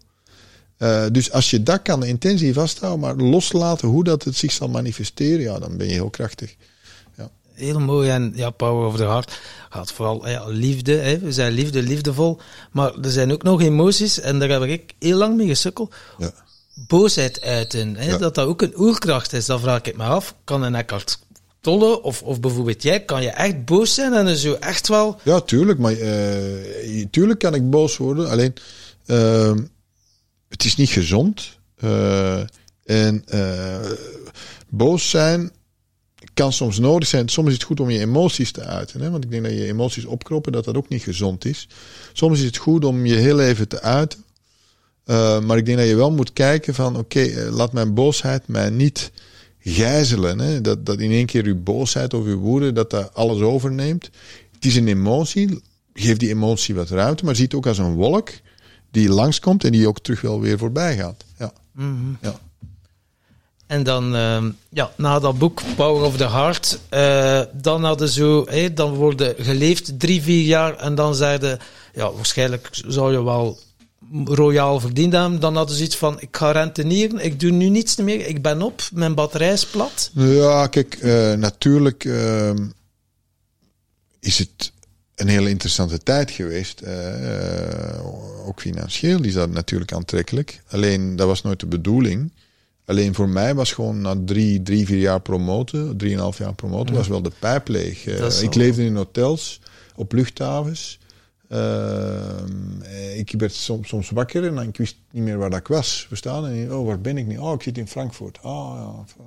[0.81, 4.51] Uh, dus als je dat kan, de intentie vasthouden, maar loslaten hoe dat het zich
[4.51, 6.55] zal manifesteren, ja, dan ben je heel krachtig.
[7.17, 7.29] Ja.
[7.53, 10.93] Heel mooi en ja, Power of the Heart gaat vooral ja, liefde.
[10.93, 11.19] Hè.
[11.19, 12.39] We zijn liefde, liefdevol.
[12.71, 15.93] Maar er zijn ook nog emoties en daar heb ik heel lang mee gesukkeld.
[16.17, 16.33] Ja.
[16.87, 19.45] Boosheid uiten, hè, dat dat ook een oerkracht is.
[19.45, 21.19] Dan vraag ik me af, kan een Eckhart
[21.59, 25.19] Tolle of, of bijvoorbeeld jij, kan je echt boos zijn en zo echt wel...
[25.23, 25.79] Ja, tuurlijk.
[25.79, 28.29] Maar uh, tuurlijk kan ik boos worden.
[28.29, 28.53] Alleen...
[29.05, 29.51] Uh,
[30.51, 31.59] het is niet gezond.
[31.83, 32.39] Uh,
[32.83, 33.91] en uh,
[34.69, 35.51] boos zijn
[36.33, 37.29] kan soms nodig zijn.
[37.29, 39.01] Soms is het goed om je emoties te uiten.
[39.01, 39.09] Hè?
[39.09, 41.67] Want ik denk dat je emoties opkroppen, dat dat ook niet gezond is.
[42.13, 44.23] Soms is het goed om je heel even te uiten.
[45.05, 46.97] Uh, maar ik denk dat je wel moet kijken van...
[46.97, 49.11] Oké, laat mijn boosheid mij niet
[49.59, 50.39] gijzelen.
[50.39, 50.61] Hè?
[50.61, 54.09] Dat, dat in één keer uw boosheid of uw woede, dat dat alles overneemt.
[54.51, 55.61] Het is een emotie.
[55.93, 58.29] Geef die emotie wat ruimte, maar zie het ook als een wolk
[58.91, 61.23] die langskomt en die ook terug wel weer voorbij gaat.
[61.37, 61.53] Ja.
[61.71, 62.17] Mm -hmm.
[62.21, 62.39] ja.
[63.71, 68.45] En dan, uh, ja, na dat boek Power of the Heart, uh, dan hadden zo,
[68.45, 71.59] hey, dan worden geleefd drie, vier jaar en dan zeiden,
[71.93, 73.59] ja, waarschijnlijk zou je wel
[74.25, 75.39] royaal verdiend hebben.
[75.39, 78.61] Dan hadden ze iets van, ik ga rentenieren, ik doe nu niets meer, ik ben
[78.61, 80.11] op, mijn batterij is plat.
[80.13, 82.67] Ja, kijk, uh, natuurlijk ehm,
[84.19, 84.71] is het
[85.21, 86.81] een hele interessante tijd geweest.
[86.81, 90.61] Uh, ook financieel is dat natuurlijk aantrekkelijk.
[90.69, 92.31] Alleen dat was nooit de bedoeling.
[92.85, 96.99] Alleen voor mij was gewoon na drie, drie vier jaar promoten, drieënhalf jaar promoten, ja.
[96.99, 98.05] was wel de pijp leeg.
[98.05, 99.61] Uh, ik leefde in hotels,
[99.95, 100.99] op luchthavens.
[101.51, 106.05] Uh, ik werd soms, soms wakker en ik wist niet meer waar dat ik was.
[106.07, 106.47] Verstaan?
[106.47, 107.37] En oh, waar ben ik nu?
[107.37, 108.39] Oh, ik zit in Frankfurt.
[108.41, 109.23] Oh, ja.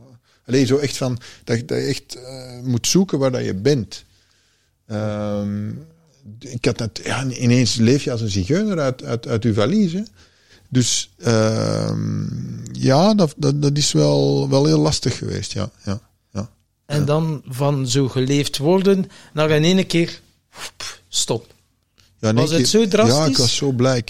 [0.47, 2.19] Alleen zo echt van, dat, dat je echt
[2.63, 4.05] moet zoeken waar dat je bent.
[4.87, 5.87] Um,
[6.39, 9.55] ik had net, ja, ineens leef je als een zigeuner uit, uit, uit uw.
[10.69, 11.93] Dus uh,
[12.73, 15.53] ja, dat, dat, dat is wel, wel heel lastig geweest.
[15.53, 16.01] Ja, ja,
[16.33, 16.51] ja.
[16.87, 20.21] En dan van zo geleefd worden naar in één keer
[21.09, 21.53] stop.
[22.19, 23.17] Ja, Was het zo drastisch?
[23.17, 24.05] Ja, ik was zo blij.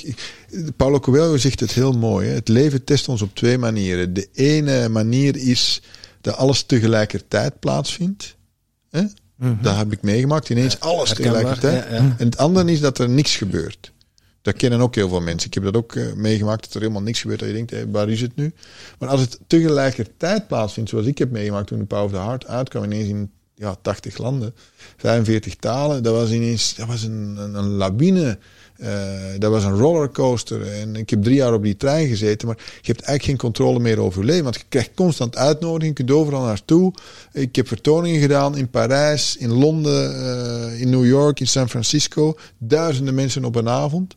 [0.76, 2.28] Paulo Coelho zegt het heel mooi.
[2.28, 2.34] Hè.
[2.34, 4.12] Het leven test ons op twee manieren.
[4.12, 5.82] De ene manier is
[6.20, 8.36] dat alles tegelijkertijd plaatsvindt.
[8.90, 9.04] Hè?
[9.36, 10.48] Dat heb ik meegemaakt.
[10.48, 11.84] Ineens alles tegelijkertijd.
[11.84, 11.96] ja, ja.
[11.96, 13.92] En het andere is dat er niks gebeurt.
[14.42, 15.48] Dat kennen ook heel veel mensen.
[15.48, 17.40] Ik heb dat ook eh, meegemaakt, dat er helemaal niks gebeurt.
[17.40, 18.52] Dat je denkt, hé, waar is het nu?
[18.98, 22.46] Maar als het tegelijkertijd plaatsvindt, zoals ik heb meegemaakt toen de Power of the Heart
[22.46, 24.54] uitkwam, ineens in ja, 80 landen,
[24.96, 28.38] 45 talen, dat was ineens dat was een, een, een lawine.
[28.76, 30.72] Eh, dat was een rollercoaster.
[30.72, 32.48] En ik heb drie jaar op die trein gezeten.
[32.48, 34.42] Maar je hebt eigenlijk geen controle meer over je leven.
[34.42, 35.86] Want je krijgt constant uitnodigingen.
[35.86, 36.92] Je kunt overal naartoe.
[37.32, 42.36] Ik heb vertoningen gedaan in Parijs, in Londen, eh, in New York, in San Francisco.
[42.58, 44.14] Duizenden mensen op een avond.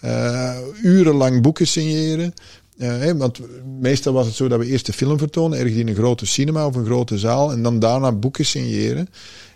[0.00, 2.34] Eh, urenlang boeken signeren.
[2.76, 3.40] Hè, want
[3.80, 6.66] meestal was het zo dat we eerst de film vertonen, ergens in een grote cinema
[6.66, 9.08] of een grote zaal, en dan daarna boeken signeren.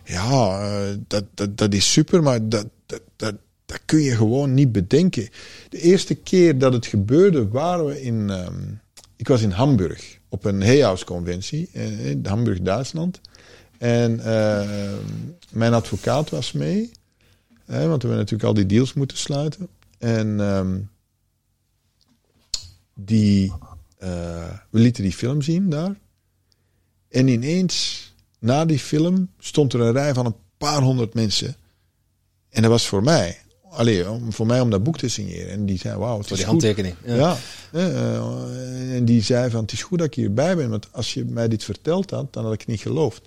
[0.05, 0.61] Ja,
[1.07, 3.35] dat, dat, dat is super, maar dat, dat, dat,
[3.67, 5.29] dat kun je gewoon niet bedenken.
[5.69, 8.31] De eerste keer dat het gebeurde, waren we in.
[8.31, 8.63] ehm,
[9.17, 13.21] ik was in Hamburg op een Hayhouse-conventie, eh, in Hamburg, Duitsland.
[13.79, 14.93] En eh,
[15.51, 16.91] mijn advocaat was mee,
[17.65, 19.69] hè, want we hebben natuurlijk al die deals moeten sluiten.
[19.99, 20.81] En ehm,
[22.95, 23.53] die,
[23.99, 25.99] eh, we lieten die film zien daar.
[27.09, 31.57] En ineens, na die film, stond er een rij van een paar honderd mensen.
[32.49, 33.44] En dat was voor mij.
[33.77, 35.49] Allee, om, voor mij om dat boek te signeren.
[35.51, 36.63] En die zei, wauw, het Voor is die goed.
[36.63, 36.95] handtekening.
[37.05, 37.15] Ja.
[37.17, 37.37] Ja.
[37.73, 40.71] eh, en die zei van, het is goed dat ik hierbij ben.
[40.71, 43.23] Want als je mij dit verteld had, dan had ik het niet geloofd.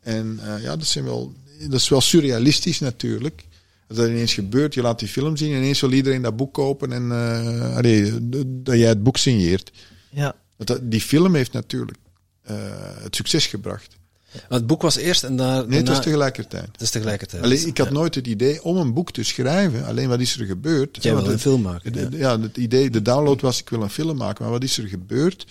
[0.00, 3.44] En eh, ja, dat, zijn wel, dat is wel surrealistisch natuurlijk.
[3.88, 6.54] Als dat ineens gebeurt, je laat die film zien en ineens wil iedereen dat boek
[6.54, 9.70] kopen en eh, allee, dat jij het boek signeert.
[10.10, 10.34] Ja.
[10.56, 11.98] Dat, dat- die film heeft natuurlijk
[12.42, 12.56] eh,
[13.02, 13.95] het succes gebracht.
[14.40, 16.68] Want het boek was eerst en daar, Nee, het was tegelijkertijd.
[16.72, 17.42] het is tegelijkertijd.
[17.42, 17.92] Alleen, ik had Ja.
[17.92, 19.84] nooit het idee om een boek te schrijven.
[19.86, 20.98] Alleen wat is er gebeurd?
[21.02, 21.92] Jij Want wil een film maken.
[22.10, 22.18] ja.
[22.18, 24.88] ja, het idee, de download was ik wil een film maken, maar wat is er
[24.88, 25.46] gebeurd?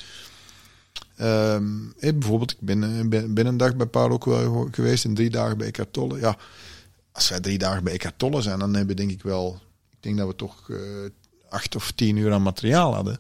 [1.16, 1.68] Ehm,
[2.00, 5.58] bijvoorbeeld, ik ben, eh, ben, ben een dag bij Paulo Coelho geweest en drie dagen
[5.58, 6.20] bij Eckhart Tolle.
[6.20, 6.38] Ja,
[7.12, 9.60] als wij drie dagen bij Eckhart Tolle zijn, dan hebben we denk ik wel,
[9.92, 10.78] ik denk dat we toch eh,
[11.50, 13.18] acht of tien uur aan materiaal hadden.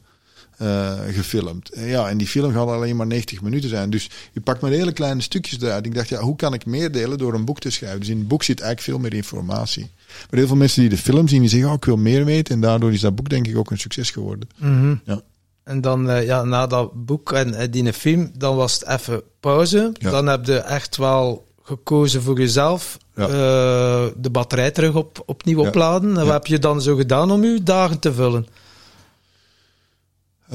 [0.58, 1.70] Eh, gefilmd.
[1.70, 3.90] En ja, en die film gaat alleen maar 90 minuten zijn.
[3.90, 5.86] Dus je pakt maar hele kleine stukjes eruit.
[5.86, 8.00] Ik dacht, ja, hoe kan ik meer delen door een boek te schrijven?
[8.00, 9.90] Dus in het boek zit eigenlijk veel meer informatie.
[10.30, 12.54] Maar heel veel mensen die de film zien, die zeggen, oh, ik wil meer weten.
[12.56, 14.50] En daardoor is dat boek denk ik ook een succes geworden.
[14.58, 14.96] Mhm.
[15.06, 15.22] Ja.
[15.64, 19.22] En dan, eh, ja, na dat boek en eh, die film, dan was het even
[19.40, 19.92] pauze.
[19.94, 20.12] Ja.
[20.12, 22.98] Dan heb je echt wel gekozen voor jezelf.
[23.16, 23.28] Ja.
[23.28, 25.68] eh, de batterij terug op, opnieuw Ja.
[25.68, 26.10] opladen.
[26.18, 28.48] En wat heb je dan zo gedaan om je dagen te vullen?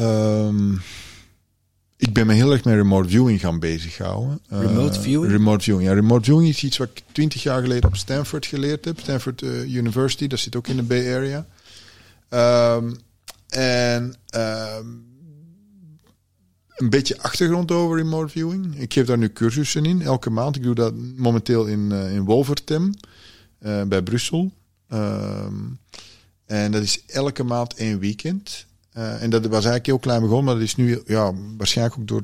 [0.01, 0.73] Ehm,
[1.97, 4.41] ik ben me heel erg met remote viewing gaan bezighouden.
[4.49, 5.33] Eh, Remote viewing?
[5.33, 5.89] Remote viewing.
[5.89, 9.01] Ja, remote viewing is iets wat ik twintig jaar geleden op Stanford geleerd heb.
[9.01, 11.47] Stanford eh, University, dat zit ook in de Bay Area.
[12.29, 12.95] Ehm,
[13.49, 14.87] en ehm,
[16.77, 18.79] een beetje achtergrond over remote viewing.
[18.79, 20.57] Ik geef daar nu cursussen in, elke maand.
[20.57, 22.95] Ik doe dat momenteel in, eh, in Wolvertem,
[23.59, 24.53] eh, bij Brussel.
[26.47, 28.67] En dat is elke maand één weekend.
[28.93, 32.09] Eh, en dat was eigenlijk heel klein begonnen, maar dat is nu ja, waarschijnlijk ook
[32.09, 32.23] door,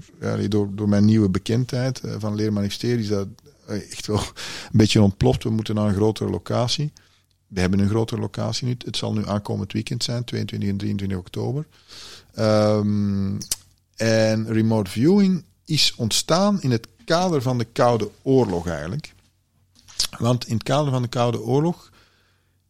[0.48, 3.28] door, door mijn nieuwe bekendheid eh, van Leer Manifesteren is dat
[3.66, 4.18] eh, echt wel
[4.72, 5.42] een beetje ontploft.
[5.42, 6.92] We moeten naar een grotere locatie.
[7.46, 8.76] We hebben een grotere locatie nu.
[8.84, 11.66] Het zal nu aankomend weekend zijn, 22 en 23 oktober.
[12.34, 13.38] Ehm,
[13.96, 19.14] en remote viewing is ontstaan in het kader van de Koude Oorlog eigenlijk.
[20.18, 21.90] Want in het kader van de Koude Oorlog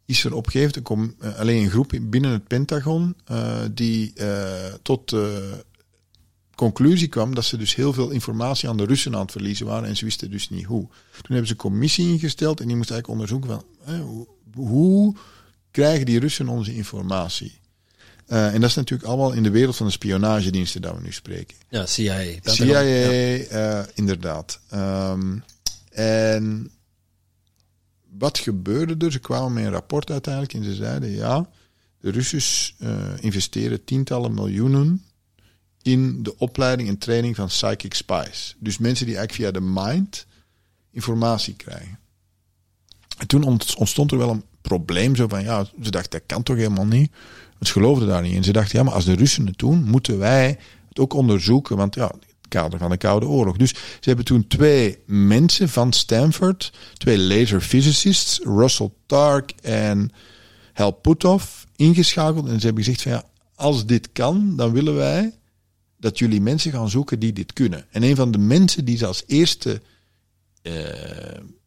[0.06, 3.58] is er op een gegeven moment eh, alleen een groep in- binnen het Pentagon eh,
[3.72, 5.64] die eh, tot de
[6.54, 9.88] conclusie kwam dat ze dus heel veel informatie aan de Russen aan het verliezen waren
[9.88, 10.80] en ze wisten dus niet hoe.
[11.12, 15.14] Toen hebben ze een commissie ingesteld en die moest eigenlijk onderzoeken van eh, hoe, hoe
[15.70, 17.58] krijgen die Russen onze informatie?
[18.26, 21.56] En dat is natuurlijk allemaal in de wereld van de spionagediensten dat we nu spreken.
[21.68, 22.20] Ja, CIA.
[22.42, 23.86] CIA, Ja.
[23.94, 24.60] inderdaad.
[24.70, 25.36] Ehm,
[25.90, 26.70] en
[28.18, 29.12] wat gebeurde er?
[29.12, 31.48] Ze kwamen met een rapport uiteindelijk en ze zeiden ja,
[32.00, 35.04] de Russen eh, investeren tientallen miljoenen
[35.82, 38.56] in de opleiding en training van psychic spies.
[38.58, 40.26] Dus mensen die eigenlijk via de mind
[40.90, 41.98] informatie krijgen.
[43.18, 45.16] En toen ont- ontstond er wel een probleem.
[45.16, 47.12] Zo van, ja, ze dachten, dat kan toch helemaal niet?
[47.60, 48.44] Ze geloofden daar niet in.
[48.44, 51.76] Ze dachten, ja, maar als de Russen het doen, moeten wij het ook onderzoeken.
[51.76, 52.10] Want ja,
[52.48, 53.56] kader van de Koude Oorlog.
[53.56, 60.10] Dus ze hebben toen twee mensen van Stanford, twee laser physicists, Russell Tark en
[60.72, 62.48] Hal Puthoff, ingeschakeld.
[62.48, 63.24] En ze hebben gezegd van, ja,
[63.54, 65.34] als dit kan, dan willen wij
[65.98, 67.86] dat jullie mensen gaan zoeken die dit kunnen.
[67.90, 69.82] En een van de mensen die ze als eerste
[70.62, 70.72] eh,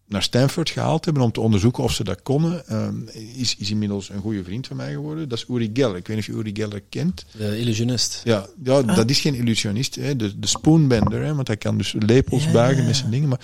[0.10, 2.96] naar Stanford gehaald hebben om te onderzoeken of ze dat konden, ehm,
[3.36, 5.30] is, is inmiddels een goede vriend van mij geworden.
[5.30, 5.96] Dat is Uri Geller.
[5.96, 7.26] Ik weet niet of je Uri Geller kent.
[7.38, 8.22] De illusionist.
[8.24, 9.96] Ja, ja dat is geen illusionist.
[9.96, 10.16] Hè.
[10.16, 13.30] De, de spoonbender, hè, want hij kan dus lepels Ja, buigen ja, met zijn dingen.
[13.30, 13.42] Maar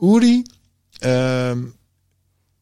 [0.00, 0.42] Uri,
[0.98, 1.58] ehm,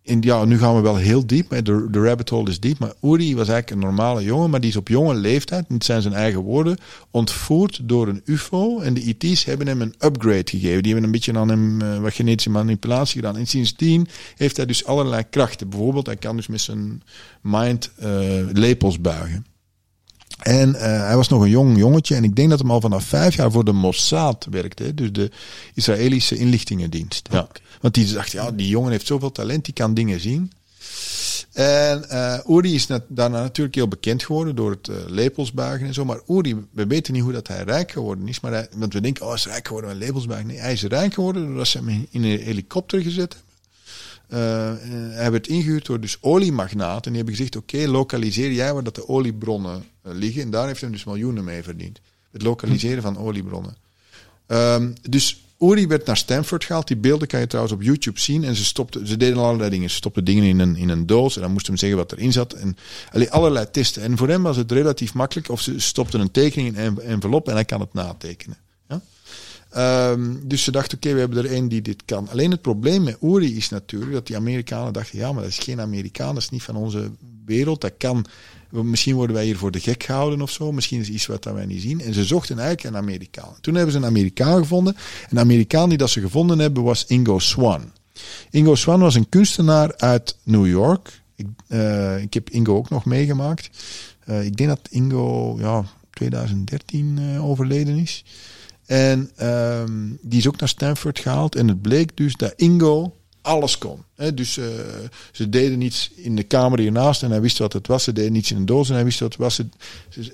[0.03, 2.79] in, ja, nu gaan we wel heel diep, de, de rabbit hole is diep.
[2.79, 6.03] Maar Uri was eigenlijk een normale jongen, maar die is op jonge leeftijd, dit zijn
[6.03, 6.77] zijn eigen woorden,
[7.11, 8.81] ontvoerd door een UFO.
[8.81, 10.83] En de IT's hebben hem een upgrade gegeven.
[10.83, 13.37] Die hebben een beetje aan hem eh, wat genetische manipulatie gedaan.
[13.37, 15.69] En sindsdien heeft hij dus allerlei krachten.
[15.69, 17.03] Bijvoorbeeld, hij kan dus met zijn
[17.41, 18.11] mind eh,
[18.53, 19.47] lepels buigen.
[20.43, 22.15] En eh, hij was nog een jong jongetje.
[22.15, 24.95] En ik denk dat hij al vanaf vijf jaar voor de Mossad werkte.
[24.95, 25.31] Dus de
[25.75, 27.29] Israëlische inlichtingendienst.
[27.31, 27.49] Ja.
[27.81, 30.53] Want die dacht, ja, die jongen heeft zoveel talent, die kan dingen zien.
[31.53, 35.95] En eh Uri is daarna natuurlijk heel bekend geworden door het eh, lepels buigen en
[35.95, 36.05] zo.
[36.05, 38.41] Maar Uri, we weten niet hoe dat hij rijk geworden is.
[38.41, 40.47] Maar want we denken, oh, hij is rijk geworden met lepels buigen.
[40.49, 43.49] Nee, hij is rijk geworden doordat ze hem in- een helikopter gezet hebben.
[44.31, 47.03] Eh, hij werd ingehuurd door dus oliemagnaten.
[47.05, 50.43] En die hebben gezegd, oké, lokaliseer jij waar dat de oliebronnen liggen.
[50.43, 52.01] En daar heeft hij dus miljoenen mee verdiend.
[52.33, 53.77] Het lokaliseren van oliebronnen.
[54.47, 56.87] Ehm, dus Uri werd naar Stanford gehaald.
[56.87, 58.45] Die beelden kan je trouwens op YouTube zien.
[58.45, 59.91] En ze, stopte, ze deden allerlei dingen.
[59.91, 61.37] Ze stopten dingen in een, in een doos.
[61.37, 62.53] En dan moest hem zeggen wat erin zat.
[62.53, 62.77] En
[63.13, 64.03] allee, allerlei testen.
[64.03, 65.49] En voor hem was het relatief makkelijk.
[65.49, 68.57] Of ze stopten een tekening in een envelop en hij kan het natekenen.
[68.89, 69.01] Ja?
[69.71, 72.29] Ehm, dus ze dachten, oké, we hebben er één die dit kan.
[72.29, 75.59] Alleen het probleem met Uri is natuurlijk dat die Amerikanen dachten, ja, maar dat is
[75.59, 77.11] geen Amerikaan, dat is niet van onze
[77.45, 77.81] wereld.
[77.81, 78.27] Dat kan,
[78.71, 80.73] misschien worden wij hier voor de gek gehouden of zo.
[80.73, 82.01] Misschien is iets wat wij niet zien.
[82.01, 83.55] En ze zochten eigenlijk een Amerikaan.
[83.61, 84.97] Toen hebben ze een Amerikaan gevonden.
[85.31, 87.93] Een Amerikaan die dat ze gevonden hebben was Ingo Swan.
[88.51, 91.23] Ingo Swan was een kunstenaar uit New York.
[91.37, 93.71] Ik, eh, ik heb Ingo ook nog meegemaakt.
[94.25, 98.25] Eh, ik denk dat Ingo ja, 2013 eh, overleden is.
[98.87, 101.55] En ehm, die is ook naar Stanford gehaald.
[101.55, 104.05] En het bleek dus dat Ingo alles kon.
[104.15, 104.67] Hè, dus eh,
[105.33, 108.05] ze deden iets in de kamer hiernaast en hij wist wat het was.
[108.05, 109.55] Ze deden iets in een doos en hij wist wat het was.
[109.55, 109.67] Ze,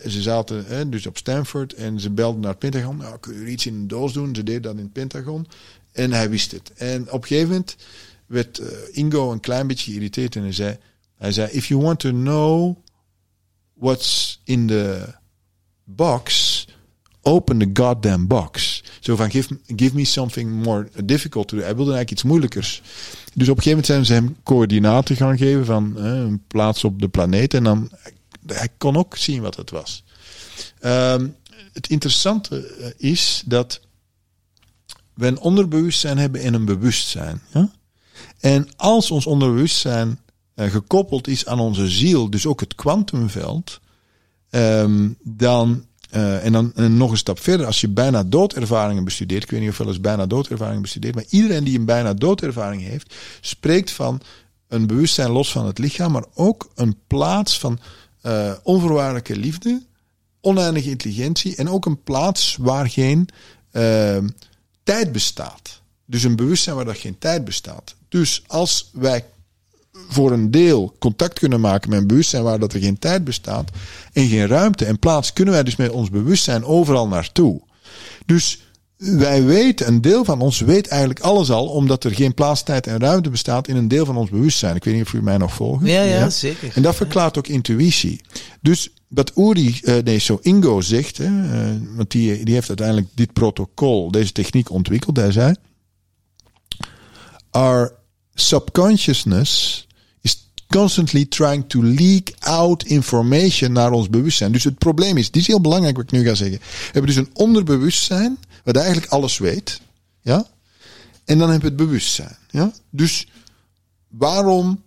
[0.09, 2.97] ze, zaten hè, dus op Stanford en ze belden naar het Pentagon.
[2.97, 4.35] Nou, kun je iets in een doos doen?
[4.35, 5.47] Ze deden dat in het Pentagon.
[5.93, 6.73] En hij wist het.
[6.75, 7.77] En op een gegeven moment
[8.27, 10.77] werd eh, Ingo een klein beetje geïrriteerd en hij zei,
[11.17, 12.77] hij zei: If you want to know
[13.75, 15.15] what's in the
[15.85, 16.56] box,
[17.27, 18.83] open the goddamn box.
[19.01, 21.63] Zo van, give, give me something more difficult to do.
[21.63, 22.83] Hij wilde eigenlijk iets moeilijkers.
[23.35, 27.01] Dus op een gegeven moment zijn ze hem coördinaten gaan geven van een plaats op
[27.01, 27.55] de planeet.
[27.55, 27.91] En dan,
[28.47, 30.05] hij kon ook zien wat het was.
[30.81, 31.29] Ehm,
[31.73, 33.81] het interessante eh, is dat
[35.15, 37.41] we een onderbewustzijn hebben en een bewustzijn.
[37.53, 37.71] Ja?
[38.41, 40.21] En als ons onderbewustzijn
[40.55, 43.81] eh, gekoppeld is aan onze ziel, dus ook het kwantumveld,
[44.51, 45.87] ehm, dan
[46.17, 49.71] uh, en dan nog een stap verder, als je bijna doodervaringen bestudeert, ik weet niet
[49.71, 54.21] of wel eens bijna doodervaringen bestudeert, maar iedereen die een bijna doodervaring heeft, spreekt van
[54.69, 57.79] een bewustzijn los van het lichaam, maar ook een plaats van
[58.23, 59.83] uh, onvoorwaardelijke liefde,
[60.41, 63.29] oneindige intelligentie en ook een plaats waar geen
[63.73, 64.19] uh,
[64.83, 65.81] tijd bestaat.
[66.07, 67.95] Dus een bewustzijn waar er geen tijd bestaat.
[68.09, 69.25] Dus als wij
[70.09, 73.71] voor een deel contact kunnen maken met een bewustzijn waar dat er geen tijd bestaat
[74.13, 77.61] en geen ruimte en plaats, kunnen wij dus met ons bewustzijn overal naartoe.
[78.27, 78.61] Dus
[78.97, 82.87] wij weten, een deel van ons weet eigenlijk alles al, omdat er geen plaats, tijd
[82.87, 84.77] en ruimte bestaat in een deel van ons bewustzijn.
[84.77, 85.87] Ik weet niet of u mij nog volgt.
[85.87, 86.31] Ja, ja, ja?
[86.31, 86.73] zeker.
[86.75, 88.21] En dat verklaart ook intuïtie.
[88.61, 93.09] Dus wat Uri, uh, nee, zo Ingo zegt, hè, uh, want die, die heeft uiteindelijk
[93.15, 95.17] dit protocol, deze techniek ontwikkeld.
[95.17, 95.55] Hij zei:
[97.51, 97.95] Our
[98.35, 99.86] subconsciousness
[100.69, 104.53] constantly trying to leak out information naar ons bewustzijn.
[104.53, 106.59] Dus het probleem is, dit is heel belangrijk wat ik nu ga zeggen.
[106.59, 109.81] We hebben dus een onderbewustzijn, wat eigenlijk alles weet.
[110.23, 110.47] Ja?
[111.25, 112.37] En dan hebben we het bewustzijn.
[112.51, 112.73] Ja?
[112.91, 113.27] Dus
[114.09, 114.83] waarom,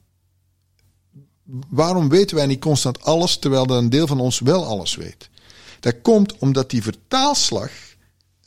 [1.69, 5.29] waarom weten wij niet constant alles, terwijl er een deel van ons wel alles weet?
[5.79, 7.71] Dat komt omdat die vertaalslag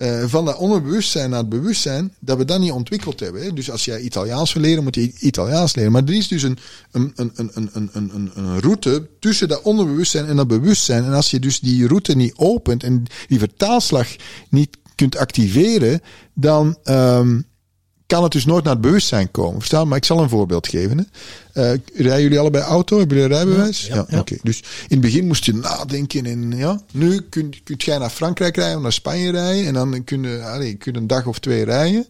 [0.02, 3.42] uh, van dat onderbewustzijn naar het bewustzijn, dat we dat niet ontwikkeld hebben.
[3.42, 3.52] Hè?
[3.52, 5.92] Dus als jij Italiaans wil leren, moet je Italiaans leren.
[5.92, 6.58] Maar er is dus een,
[6.90, 11.04] een, een, een, een, een, een, route tussen dat onderbewustzijn en dat bewustzijn.
[11.04, 14.08] En als je dus die route niet opent en die vertaalslag
[14.48, 16.00] niet kunt activeren,
[16.34, 17.44] dan um,
[18.06, 19.58] kan het dus nooit naar het bewustzijn komen.
[19.58, 19.88] Verstaan?
[19.88, 20.98] Maar ik zal een voorbeeld geven.
[20.98, 21.72] Hè.
[21.72, 22.98] Uh, rijden jullie allebei auto?
[22.98, 23.86] Hebben jullie een rijbewijs?
[23.86, 24.18] Ja, ja, ja.
[24.18, 24.32] oké.
[24.32, 24.38] Okay.
[24.42, 26.26] Dus in het begin moest je nadenken.
[26.26, 26.80] En, ja.
[26.92, 29.66] Nu kun, kun jij naar Frankrijk rijden of naar Spanje rijden.
[29.66, 32.06] En dan kun je, allez, kun je een dag of twee rijden.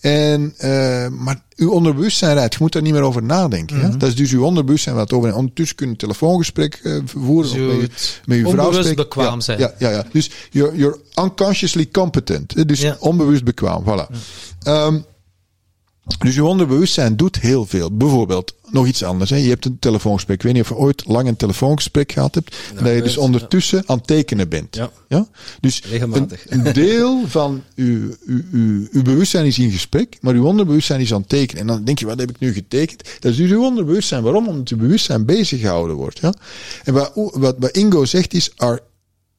[0.00, 2.52] En, uh, maar uw onderbewustzijn rijdt.
[2.52, 3.76] Je moet daar niet meer over nadenken.
[3.76, 3.90] Mm -hmm.
[3.90, 3.96] ja?
[3.96, 5.28] Dat is dus uw onderbewustzijn wat over.
[5.28, 7.50] En ondertussen kun je een telefoongesprek uh, voeren.
[7.50, 8.96] Zo of met, je, met je vrouw spreken.
[8.96, 9.58] bekwaam ja, zijn.
[9.58, 10.06] Ja, ja, ja.
[10.12, 12.68] Dus you're, you're unconsciously competent.
[12.68, 13.84] Dus onbewust bekwaam.
[13.84, 14.14] Voilà.
[14.66, 15.04] Um,
[16.18, 17.96] Dus je onderbewustzijn doet heel veel.
[17.96, 19.30] Bijvoorbeeld, nog iets anders.
[19.30, 19.36] Hè.
[19.36, 20.36] Je hebt een telefoongesprek.
[20.36, 22.56] Ik weet niet of je ooit lang een telefoongesprek gehad hebt.
[22.74, 24.76] dat je dus ondertussen aan het tekenen bent.
[24.76, 24.90] Ja.
[25.08, 25.26] Ja?
[25.60, 26.50] Dus Regelmatig.
[26.50, 31.12] een deel van uw, uw, uw, uw bewustzijn is in gesprek, maar uw onderbewustzijn is
[31.12, 31.60] aan het tekenen.
[31.60, 33.04] En dan denk je, wat heb ik nu getekend?
[33.20, 34.22] Dat is dus uw onderbewustzijn.
[34.22, 34.48] Waarom?
[34.48, 36.18] Omdat uw bewustzijn bezig gehouden wordt.
[36.18, 36.34] Ja?
[36.84, 38.80] En wat, wat, wat Ingo zegt is, our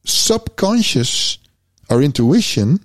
[0.02, 1.40] subconscious,
[1.86, 2.82] our intuition,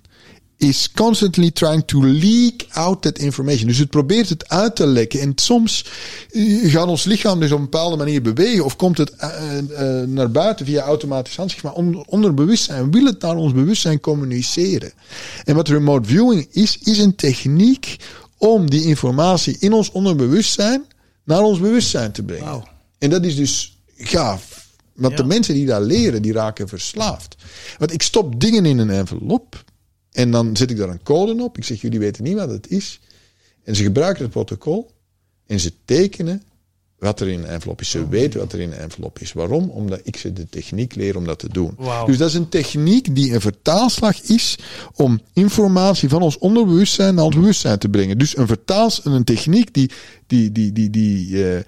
[0.62, 3.66] is constantly trying to leak out that information.
[3.66, 5.20] Dus het probeert het uit te lekken.
[5.20, 5.86] En soms
[6.30, 8.64] eh, gaat ons lichaam dus op een bepaalde manier bewegen.
[8.64, 11.64] Of komt het eh, eh, naar buiten via automatisch handschrift.
[11.64, 14.92] Maar onder, onderbewustzijn wil het naar ons bewustzijn communiceren.
[15.44, 17.96] En wat remote viewing is, is een techniek
[18.38, 20.84] om die informatie in ons onderbewustzijn
[21.24, 22.64] naar ons bewustzijn te brengen.
[22.98, 24.66] En dat is dus gaaf.
[24.94, 27.36] Want de mensen die dat leren, die raken verslaafd.
[27.78, 29.61] Want ik stop dingen in een envelop.
[30.12, 31.56] En dan zet ik daar een code op.
[31.56, 33.00] Ik zeg, jullie weten niet wat het is.
[33.64, 34.90] En ze gebruiken het protocol.
[35.46, 36.42] En ze tekenen
[37.02, 37.90] wat er in een envelop is.
[37.90, 39.32] Ze weten wat er in een envelop is.
[39.32, 39.70] Waarom?
[39.70, 41.76] Omdat ik ze de techniek leer om dat te doen.
[42.06, 44.58] Dus dat is een techniek die een vertaalslag is
[44.94, 48.18] om informatie van ons onderbewustzijn naar ons bewustzijn te brengen.
[48.18, 49.90] Dus een vertaals, een techniek die,
[50.26, 51.60] die, die, die, die, eh,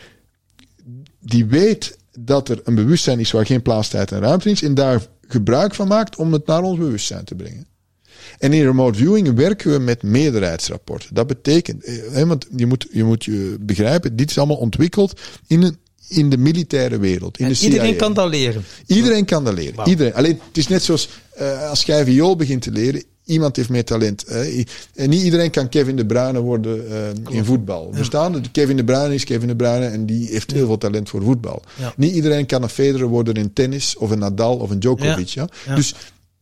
[1.20, 4.62] die weet dat er een bewustzijn is waar geen plaats, tijd en ruimte is.
[4.62, 7.66] En daar gebruik van maakt om het naar ons bewustzijn te brengen.
[8.38, 11.14] En in remote viewing werken we met meerderheidsrapporten.
[11.14, 15.20] Dat betekent, eh, hè, want je moet, je moet je begrijpen, dit is allemaal ontwikkeld
[15.46, 15.76] in, een,
[16.08, 17.38] in de militaire wereld.
[17.38, 17.96] In En de iedereen CIA.
[17.98, 18.64] kan dat leren.
[18.86, 19.88] Iedereen kan dat leren.
[19.88, 20.14] Iedereen.
[20.14, 23.02] Alleen, het is net zoals eh, als jij viool begint te leren.
[23.26, 24.24] Iemand heeft meer talent.
[24.24, 24.64] eh,
[24.94, 27.90] en niet iedereen kan Kevin de Bruyne worden eh, in voetbal.
[27.92, 28.50] Verstaan?
[28.52, 31.62] Kevin de Bruyne is Kevin de Bruyne en die heeft heel veel talent voor voetbal.
[31.78, 31.92] Ja.
[31.96, 35.28] Niet iedereen kan een Federer worden in tennis of een Nadal of een Djokovic.
[35.28, 35.48] Ja.
[35.66, 35.74] Ja.
[35.74, 35.94] Dus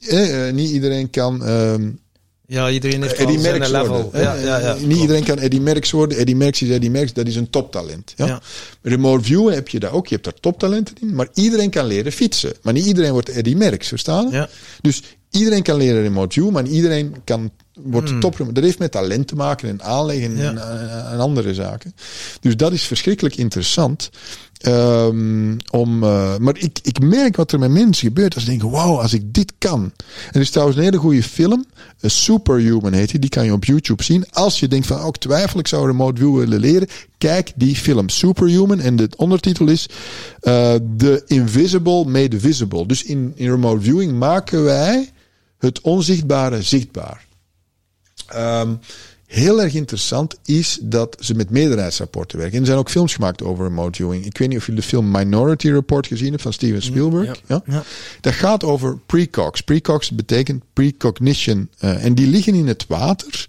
[0.09, 1.91] eh, niet iedereen kan ehm,
[2.47, 4.03] Ja, iedereen heeft Eddie Merckx level.
[4.03, 4.21] worden.
[4.21, 5.01] Ja, ja, ja, niet klopt.
[5.01, 6.19] iedereen kan Eddie Merckx worden.
[6.19, 8.13] Eddie Merckx is Eddie Merckx, dat is een toptalent.
[8.17, 8.41] Ja?
[8.83, 10.07] Remote view heb je dat ook.
[10.07, 11.15] Je hebt daar toptalenten in.
[11.15, 12.53] Maar iedereen kan leren fietsen.
[12.63, 14.31] Maar niet iedereen wordt Eddie Merckx, verstaan?
[14.31, 14.49] Ja.
[14.81, 18.21] Dus iedereen kan leren remote view, maar iedereen kan, wordt Hmm.
[18.21, 18.37] top.
[18.53, 20.51] Dat heeft met talent te maken en aanleg en, Ja.
[20.51, 21.95] en, en andere zaken.
[22.41, 24.11] Dus dat is verschrikkelijk interessant.
[24.63, 28.71] Ehm, om, eh, maar ik, ik merk wat er met mensen gebeurt als ze denken,
[28.71, 29.83] wauw, als ik dit kan.
[29.83, 31.65] En er is trouwens een hele goede film,
[32.01, 34.25] Superhuman heet die, die kan je op YouTube zien.
[34.31, 36.89] Als je denkt van, oh, ik twijfel, ik zou remote view willen leren,
[37.19, 38.81] kijk die film, Superhuman.
[38.81, 39.87] En de ondertitel is
[40.41, 42.87] eh, The Invisible Made Visible.
[42.87, 45.11] Dus in, in remote viewing maken wij
[45.59, 47.25] het onzichtbare zichtbaar.
[48.29, 48.75] Ehm,
[49.27, 52.55] heel erg interessant is dat ze met meerderheidsrapporten werken.
[52.55, 54.25] En er zijn ook films gemaakt over remote viewing.
[54.27, 57.27] Ik weet niet of jullie de film Minority Report gezien hebben van Steven Spielberg.
[57.27, 57.35] ja.
[57.47, 57.63] Ja.
[57.67, 57.83] Ja.
[58.21, 59.61] Dat gaat over precogs.
[59.61, 61.69] Precogs betekent precognition.
[61.79, 63.49] eh, en die liggen in het water.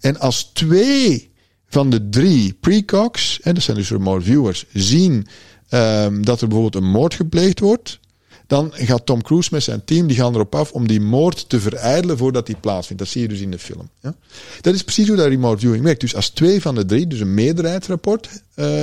[0.00, 1.30] En als twee
[1.68, 5.26] van de drie precogs, en dat zijn dus remote viewers, zien
[5.68, 7.98] ehm, dat er bijvoorbeeld een moord gepleegd wordt.
[8.46, 11.60] Dan gaat Tom Cruise met zijn team, die gaan erop af om die moord te
[11.60, 13.02] verijdelen voordat die plaatsvindt.
[13.02, 13.88] Dat zie je dus in de film.
[14.00, 14.14] Ja?
[14.60, 16.00] Dat is precies hoe dat remote viewing werkt.
[16.00, 18.82] Dus als twee van de drie, dus een meerderheidsrapport, eh,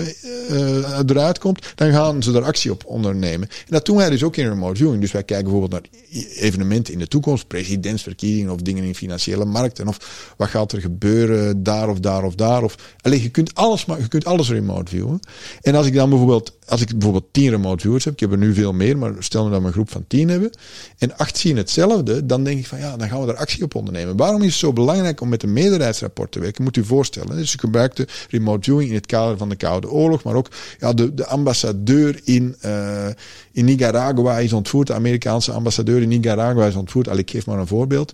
[0.50, 3.48] eh, eruit komt, dan gaan ze daar actie op ondernemen.
[3.50, 5.02] En dat doen wij dus ook in remote viewing.
[5.02, 6.02] Dus wij kijken bijvoorbeeld naar
[6.36, 9.88] evenementen in de toekomst, presidentsverkiezingen of dingen in financiële markten.
[9.88, 12.64] Of wat gaat er gebeuren daar of daar of daar.
[12.64, 15.20] Of, alleen je kunt alles, je kunt alles remote viewen.
[15.62, 18.38] En als ik dan bijvoorbeeld, als ik bijvoorbeeld tien remote viewers heb, ik heb er
[18.38, 20.52] nu veel meer, maar stel nu dat we een groep van tien hebben,
[20.98, 23.76] en acht zien hetzelfde, dan denk ik van ja, dan gaan we daar actie op
[23.76, 24.18] ondernemen.
[24.18, 26.64] Waarom is het zo belangrijk om met een meerderheidsrapport te werken?
[26.64, 27.36] Moet u voorstellen.
[27.36, 30.48] Dus ik gebruikte remote viewing in het kader van de Koude Oorlog, maar ook
[30.80, 33.08] ja, de, de ambassadeur in, eh,
[33.52, 37.10] in Nicaragua is ontvoerd, de Amerikaanse ambassadeur in Nicaragua is ontvoerd.
[37.10, 38.14] Al, ik geef maar een voorbeeld.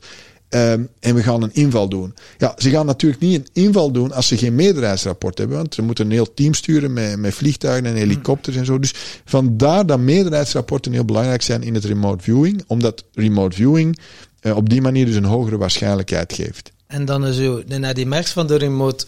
[0.49, 2.13] Ehm, en we gaan een inval doen.
[2.38, 5.57] Ja, ze gaan natuurlijk niet een inval doen als ze geen meerderheidsrapport hebben.
[5.57, 8.80] Want ze moeten een heel team sturen met, met vliegtuigen en helikopters en zo.
[8.80, 8.93] Dus
[9.26, 12.63] vandaar dat meerderheidsrapporten heel belangrijk zijn in het remote viewing.
[12.67, 13.99] Omdat remote viewing
[14.39, 16.71] eh, op die manier dus een hogere waarschijnlijkheid geeft.
[16.90, 19.06] En dan is zo, de die Merckx van de remote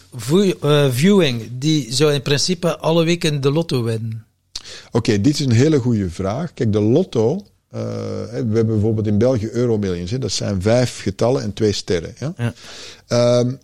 [0.60, 4.24] eh, viewing, die zou in principe alle weken de lotto winnen.
[4.90, 6.54] Oké, dit is een hele goede vraag.
[6.54, 7.46] Kijk, de lotto.
[7.70, 7.80] eh,
[8.30, 10.10] we hebben bijvoorbeeld in België Euromillions.
[10.10, 12.14] Hè, dat zijn vijf getallen en twee sterren.
[12.18, 12.34] Ja?
[12.36, 12.54] Ja.
[13.06, 13.54] Ehm,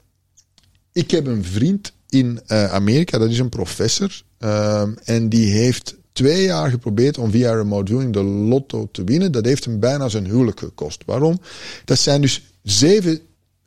[0.92, 4.22] ik heb een vriend in eh, Amerika, dat is een professor.
[4.38, 9.32] ehm, en die heeft twee jaar geprobeerd om via remote viewing de lotto te winnen.
[9.32, 11.02] Dat heeft hem bijna zijn huwelijk gekost.
[11.06, 11.40] Waarom?
[11.84, 13.20] Dat zijn dus zeven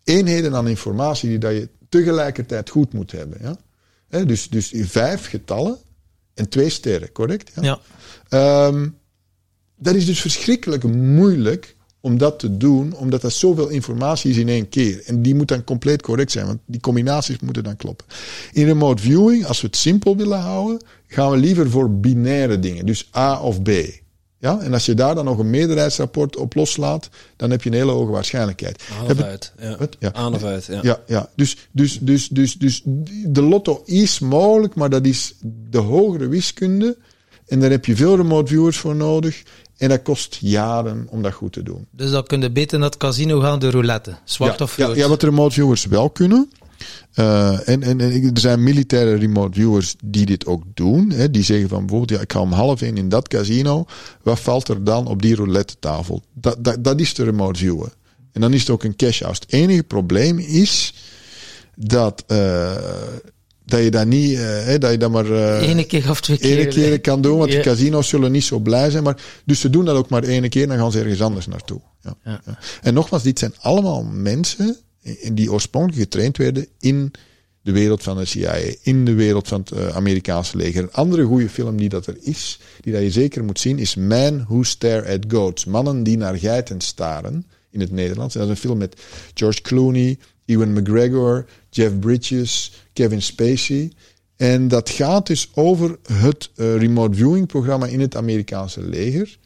[0.04, 3.38] eenheden aan informatie die dat je tegelijkertijd goed moet hebben.
[3.42, 3.58] Ja?
[4.10, 5.78] Hè, dus, dus vijf getallen
[6.34, 7.52] en twee sterren, correct?
[7.62, 7.80] Ja.
[8.30, 8.90] Ehm,
[9.76, 14.50] dat is dus verschrikkelijk moeilijk om dat te doen, omdat er zoveel informatie is in
[14.50, 15.04] één keer.
[15.06, 18.06] En die moet dan compleet correct zijn, want die combinaties moeten dan kloppen.
[18.52, 22.86] In remote viewing, als we het simpel willen houden, gaan we liever voor binaire dingen,
[22.86, 23.70] dus A of B.
[24.42, 24.60] Ja?
[24.60, 27.92] En als je daar dan nog een meerderheidsrapport op loslaat, dan heb je een hele
[27.92, 28.84] hoge waarschijnlijkheid.
[29.00, 29.96] Aan Heb of het- uit.
[30.00, 30.14] Ja.
[30.14, 30.80] Aan of uit, ja.
[30.82, 31.30] Ja, ja.
[31.36, 32.82] Dus, dus, dus, dus, dus
[33.26, 35.36] de lotto is mogelijk, maar dat is
[35.70, 36.98] de hogere wiskunde.
[37.48, 39.44] En daar heb je veel remote viewers voor nodig.
[39.78, 41.88] En dat kost jaren om dat goed te doen.
[41.92, 44.16] Dus dan kun je beter naar het casino gaan, de roulette.
[44.24, 44.96] Zwart ja, of ja, rood.
[44.96, 46.52] ja, wat remote viewers wel kunnen.
[47.14, 51.10] Eh, en, en, en er zijn militaire remote viewers die dit ook doen.
[51.10, 53.86] Hè, die zeggen van bijvoorbeeld, ja, ik ga om half één in dat casino.
[54.24, 56.22] Wat valt er dan op die roulette tafel?
[56.34, 57.90] Dat, dat, dat is de remote viewer.
[58.32, 59.42] En dan is het ook een cash house.
[59.42, 60.94] Het enige probleem is
[61.76, 62.72] dat, eh,
[63.66, 66.68] dat je dat niet, eh, hè, dat je dat maar Ene keer of twee keer.
[66.68, 67.38] keer kan doen.
[67.38, 67.58] Want Ja.
[67.58, 69.04] de casino's zullen niet zo blij zijn.
[69.04, 71.82] Maar, dus ze doen dat ook maar ene keer, dan gaan ze ergens anders naartoe.
[72.02, 72.16] Ja.
[72.24, 72.42] Ja.
[72.46, 72.58] Ja.
[72.82, 74.78] En nogmaals, dit zijn allemaal mensen
[75.32, 77.12] die oorspronkelijk getraind werden in
[77.62, 80.84] de wereld van de CIA, in de wereld van het eh, Amerikaanse leger.
[80.84, 83.96] Een andere goede film die dat er is, die dat je zeker moet zien, is
[83.96, 85.66] Man Who Stare at Goats.
[85.66, 88.34] Mannen die naar geiten staren, in het Nederlands.
[88.34, 89.02] Dat is een film met
[89.34, 93.92] George Clooney, Ewan McGregor, Jeff Bridges, Kevin Spacey.
[94.36, 99.38] En dat gaat dus over het eh, remote viewing programma in het Amerikaanse leger.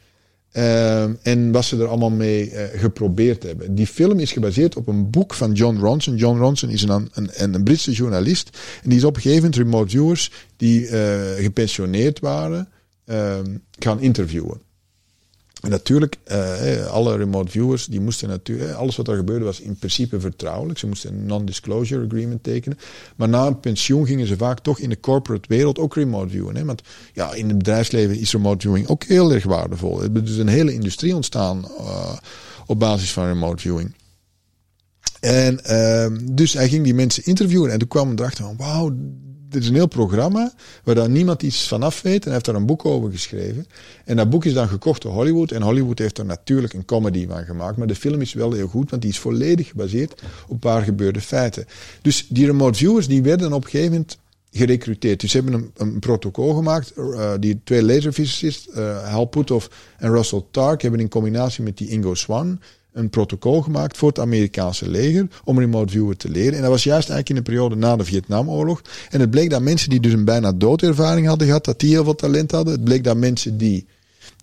[0.56, 3.74] Ehm, en wat ze er allemaal mee eh, geprobeerd hebben.
[3.74, 6.16] Die film is gebaseerd op een boek van John Ronson.
[6.16, 8.58] John Ronson is een, een, een Britse journalist.
[8.82, 12.68] En die is op een gegeven moment remote viewers die eh, gepensioneerd waren
[13.04, 14.60] ehm, gaan interviewen.
[15.66, 19.76] En natuurlijk, eh, alle remote viewers, die moesten natuurlijk, alles wat er gebeurde was in
[19.76, 20.78] principe vertrouwelijk.
[20.78, 22.78] Ze moesten een non-disclosure agreement tekenen.
[23.16, 26.56] Maar na een pensioen gingen ze vaak toch in de corporate wereld ook remote viewen.
[26.56, 26.64] Hè?
[26.64, 26.82] Want
[27.12, 30.02] ja, in het bedrijfsleven is remote viewing ook heel erg waardevol.
[30.02, 32.16] Er is een hele industrie ontstaan eh,
[32.66, 33.94] op basis van remote viewing.
[35.20, 38.96] En ehm, dus hij ging die mensen interviewen en toen kwam hij erachter van wauw,
[39.48, 40.52] dit is een heel programma
[40.84, 42.16] waar dan niemand iets van af weet.
[42.16, 43.66] En hij heeft daar een boek over geschreven.
[44.04, 45.50] En dat boek is dan gekocht door Hollywood.
[45.50, 47.76] En Hollywood heeft er natuurlijk een comedy van gemaakt.
[47.76, 51.20] Maar de film is wel heel goed, want die is volledig gebaseerd op waar gebeurde
[51.20, 51.66] feiten.
[52.02, 54.18] Dus die remote viewers die werden op een gegeven moment
[54.50, 55.20] gerecruiteerd.
[55.20, 56.92] Dus ze hebben een, een protocol gemaakt.
[56.96, 61.88] eh, die twee laserphysicists, eh Hal Puthoff en Russell Tark, hebben in combinatie met die
[61.88, 62.60] Ingo Swan
[62.96, 66.54] een protocol gemaakt voor het Amerikaanse leger om remote viewer te leren.
[66.54, 68.82] En dat was juist eigenlijk in de periode na de Vietnamoorlog.
[69.10, 72.04] En het bleek dat mensen die dus een bijna doodervaring hadden gehad, dat die heel
[72.04, 72.72] veel talent hadden.
[72.72, 73.86] Het bleek dat mensen die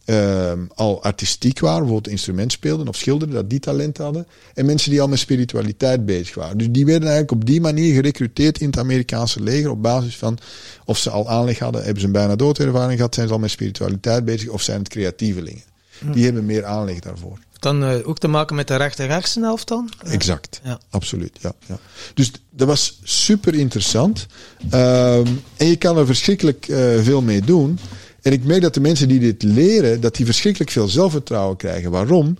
[0.06, 4.28] ehm, al artistiek waren, bijvoorbeeld instrument speelden of schilderden, dat die talent hadden.
[4.54, 6.58] En mensen die al met spiritualiteit bezig waren.
[6.58, 10.38] Dus die werden eigenlijk op die manier gerecruiteerd in het Amerikaanse leger op basis van
[10.86, 13.52] of ze al aanleg hadden, hebben ze een bijna doodervaring gehad, zijn ze al met
[13.52, 15.64] spiritualiteit bezig of zijn het creatievelingen.
[16.12, 17.38] Die hebben meer aanleg daarvoor.
[17.64, 19.90] Dan eh, ook te maken met de rechter hersenhelft dan?
[20.06, 20.62] Exact.
[20.64, 20.80] Ja.
[20.90, 21.38] Absoluut.
[21.42, 21.78] Ja, ja.
[22.14, 24.26] Dus dat was super interessant.
[24.70, 25.28] Ehm,
[25.58, 27.80] en je kan er verschrikkelijk eh, veel mee doen.
[28.22, 31.92] En ik merk dat de mensen die dit leren, dat die verschrikkelijk veel zelfvertrouwen krijgen.
[31.92, 32.38] Waarom?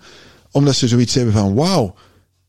[0.52, 1.96] Omdat ze zoiets hebben van wauw,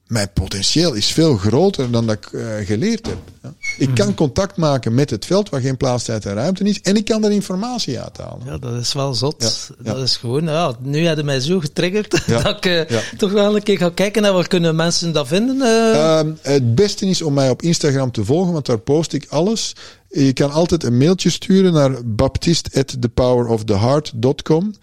[0.06, 3.16] mijn potentieel is veel groter dan dat ik eh, geleerd heb.
[3.42, 3.54] Ja.
[3.78, 6.80] Ik kan contact maken met het veld waar geen plaats, tijd en ruimte is.
[6.80, 8.46] En ik kan er informatie uithalen.
[8.46, 9.34] Ja, dat is wel zot.
[9.38, 9.48] Ja,
[9.84, 10.02] Dat ja.
[10.02, 12.10] is gewoon, ja, nu hadden mij zo getriggerd
[12.42, 15.60] dat ik eh, toch wel een keer ga kijken naar waar kunnen mensen dat vinden.
[15.62, 16.18] eh.
[16.18, 19.72] Ehm, het beste is om mij op Instagram te volgen, want daar post ik alles.
[20.08, 24.74] Je kan altijd een mailtje sturen naar baptist@thepoweroftheheart.com.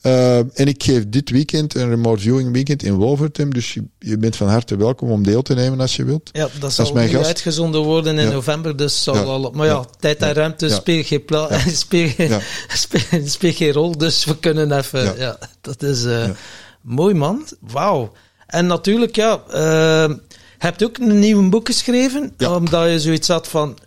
[0.00, 3.54] Ehm, en ik geef dit weekend een remote viewing weekend in Wolvertem.
[3.54, 6.30] Dus je, je bent van harte welkom om deel te nemen als je wilt.
[6.32, 7.26] ja, dat zal mijn nu gast.
[7.26, 8.32] uitgezonden worden in Ja.
[8.32, 9.22] november, dus zal Ja.
[9.22, 9.50] al...
[9.54, 11.58] Maar ja, tijd en ruimte speelt geen, pla- Ja.
[11.84, 12.40] speelt, Ja.
[12.68, 15.14] speelt, speelt geen rol, dus we kunnen even...
[15.18, 16.34] Ja, dat is Ja.
[16.82, 17.46] mooi, man.
[17.60, 18.12] Wauw.
[18.46, 19.60] En natuurlijk, ja, eh,
[20.08, 20.18] je
[20.58, 23.78] hebt ook een nieuw boek geschreven, omdat je zoiets had van...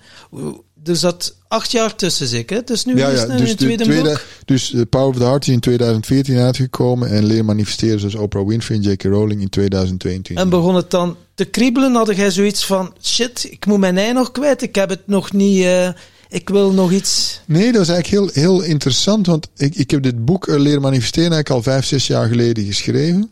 [0.84, 2.66] Er zat acht jaar tussen, zeker?
[2.66, 4.26] Dus nu Ja, is het een dus de tweede, tweede, boek.
[4.46, 8.48] dus eh, Power of the Heart is in 2014 uitgekomen en Leer manifesteren zoals Oprah
[8.48, 9.04] Winfrey en J.K.
[9.04, 10.44] Rowling in 2022.
[10.44, 11.94] En begon het dan te kriebelen?
[11.96, 15.32] Had jij zoiets van, shit, ik moet mijn ei nog kwijt, ik heb het nog
[15.34, 15.90] niet, eh,
[16.30, 17.42] ik wil nog iets...
[17.46, 20.82] Nee, dat is eigenlijk heel, heel interessant, want ik, ik heb dit boek eh, Leren
[20.82, 23.32] Manifesteren eigenlijk al vijf, zes jaar geleden geschreven.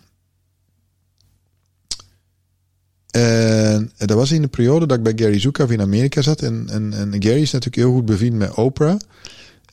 [3.12, 6.42] En dat was in de periode dat ik bij Gary Zukav in Amerika zat.
[6.42, 9.00] En, en, en Gary is natuurlijk heel goed bevriend met Oprah.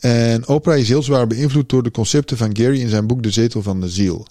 [0.00, 3.30] En Oprah is heel zwaar beïnvloed door de concepten van Gary in zijn boek De
[3.30, 4.26] Zetel van de Ziel.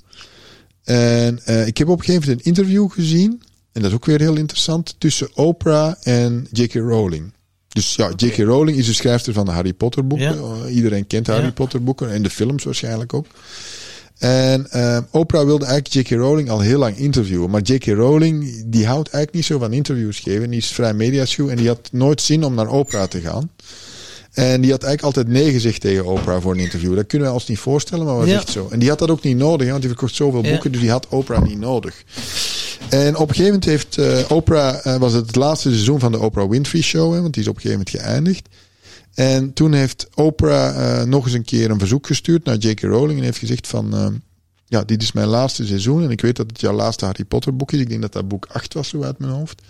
[0.84, 3.42] En eh, ik heb op een gegeven moment een interview gezien,
[3.72, 6.74] en dat is ook weer heel interessant, tussen Oprah en J.K.
[6.74, 7.34] Rowling.
[7.68, 8.38] Dus ja, J.K.
[8.38, 10.36] Rowling is de schrijfster van de Harry Potter boeken.
[10.36, 10.66] Ja.
[10.66, 11.52] Eh, iedereen kent Harry Ja.
[11.52, 13.26] Potter boeken en de films waarschijnlijk ook.
[14.18, 16.20] En uh, Oprah wilde eigenlijk J.K.
[16.20, 17.50] Rowling al heel lang interviewen.
[17.50, 17.86] Maar J.K.
[17.86, 20.50] Rowling, die houdt eigenlijk niet zo van interviews geven.
[20.50, 23.50] Die is vrij mediaschuw en die had nooit zin om naar Oprah te gaan.
[24.34, 26.96] En die had eigenlijk altijd nee gezegd tegen Oprah voor een interview.
[26.96, 28.36] Dat kunnen we ons niet voorstellen, maar was Ja.
[28.36, 28.68] echt zo.
[28.72, 30.50] En die had dat ook niet nodig, want die verkocht zoveel Ja.
[30.50, 32.04] boeken, dus die had Oprah niet nodig.
[32.90, 36.12] En op een gegeven moment heeft eh, Oprah, eh, was het het laatste seizoen van
[36.12, 38.48] de Oprah Winfrey Show, hè, want die is op een gegeven moment geëindigd.
[39.16, 42.82] En toen heeft Oprah eh, nog eens een keer een verzoek gestuurd naar J.K.
[42.82, 44.08] Rowling en heeft gezegd van, eh,
[44.66, 47.56] ja, dit is mijn laatste seizoen en ik weet dat het jouw laatste Harry Potter
[47.56, 47.80] boek is.
[47.80, 49.62] Ik denk dat dat boek 8 was, zo uit mijn hoofd.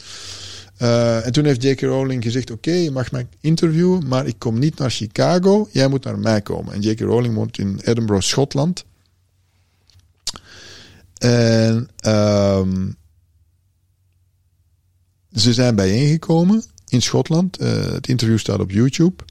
[0.78, 1.82] Eh, en toen heeft J.K.
[1.82, 5.68] Rowling gezegd: Oké, je mag mij interviewen, maar ik kom niet naar Chicago.
[5.72, 6.74] Jij moet naar mij komen.
[6.74, 7.00] En J.K.
[7.00, 8.86] Rowling woont in Edinburgh, Schotland.
[11.18, 12.92] En ehm,
[15.32, 17.58] ze zijn bijeengekomen in Schotland.
[17.58, 19.24] Het interview staat op YouTube.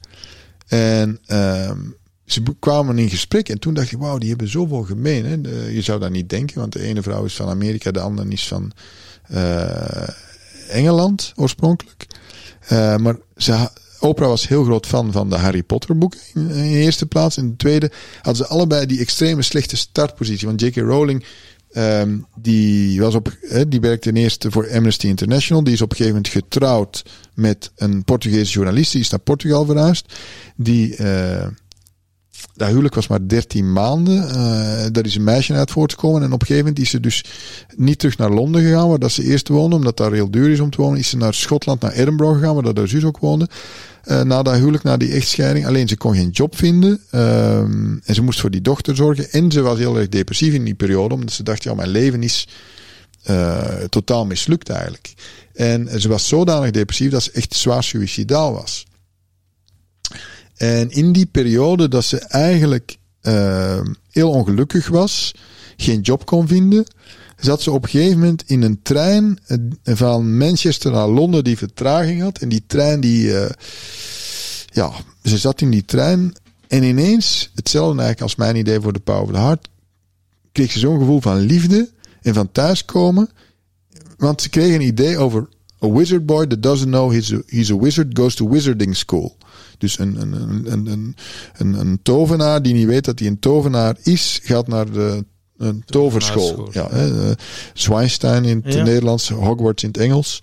[0.67, 1.79] En ehm,
[2.25, 3.49] ze kwamen in gesprek.
[3.49, 5.25] En toen dacht ik: Wauw, die hebben zoveel gemeen.
[5.25, 5.33] Hè?
[5.69, 8.47] Je zou dat niet denken, want de ene vrouw is van Amerika, de andere is
[8.47, 8.71] van.
[9.27, 10.07] eh,
[10.69, 12.07] Engeland oorspronkelijk.
[12.67, 13.69] Eh, maar ze,
[13.99, 17.37] Oprah was heel groot fan van de Harry Potter boeken in, in de eerste plaats.
[17.37, 20.47] In de tweede hadden ze allebei die extreme slechte startpositie.
[20.47, 20.75] Want J.K.
[20.75, 21.23] Rowling,
[21.75, 23.37] ehm, die, was op,
[23.67, 25.63] die werkte ten eerste voor Amnesty International.
[25.63, 28.91] Die is op een gegeven moment getrouwd met een Portugese journalist.
[28.91, 30.13] Die is naar Portugal verhuisd.
[30.55, 30.95] Die...
[30.95, 31.47] eh,
[32.55, 34.29] dat huwelijk was maar 13 maanden.
[34.29, 36.21] Eh, daar is een meisje uit voortgekomen.
[36.21, 37.25] En op een gegeven moment is ze dus
[37.75, 40.59] niet terug naar Londen gegaan, waar dat ze eerst woonde, omdat daar heel duur is
[40.59, 40.99] om te wonen.
[40.99, 43.49] Is ze naar Schotland, naar Edinburgh gegaan, waar dat haar zus ook woonde.
[44.05, 45.65] Eh, na dat huwelijk, na die echtscheiding.
[45.65, 47.01] Alleen ze kon geen job vinden.
[47.09, 49.31] Ehm, en ze moest voor die dochter zorgen.
[49.31, 52.23] En ze was heel erg depressief in die periode, omdat ze dacht, ja, mijn leven
[52.23, 52.47] is
[53.23, 55.13] eh, totaal mislukt eigenlijk.
[55.53, 58.85] En ze was zodanig depressief dat ze echt zwaar suicidaal was.
[60.55, 65.33] En in die periode dat ze eigenlijk eh, heel ongelukkig was,
[65.77, 66.85] geen job kon vinden,
[67.37, 69.57] zat ze op een gegeven moment in een trein eh,
[69.95, 72.37] van Manchester naar Londen die vertraging had.
[72.37, 73.49] En die trein die, eh,
[74.65, 74.91] ja,
[75.23, 76.33] ze zat in die trein
[76.67, 79.67] en ineens, hetzelfde eigenlijk als mijn idee voor de Power of the Heart,
[80.51, 81.89] kreeg ze zo'n gevoel van liefde
[82.21, 83.29] en van thuiskomen.
[84.17, 85.47] Want ze kreeg een idee over
[85.83, 89.37] a wizard boy that doesn't know he's a, he's a wizard goes to wizarding school.
[89.77, 91.15] Dus een, een, een,
[91.53, 95.25] een, een, tovenaar die niet weet dat hij een tovenaar is, gaat naar de
[95.57, 96.69] een toverschool.
[96.71, 97.35] Ja, hè, eh,
[97.73, 98.83] Zwijnstein in het Ja.
[98.83, 100.41] Nederlands, Hogwarts in het Engels.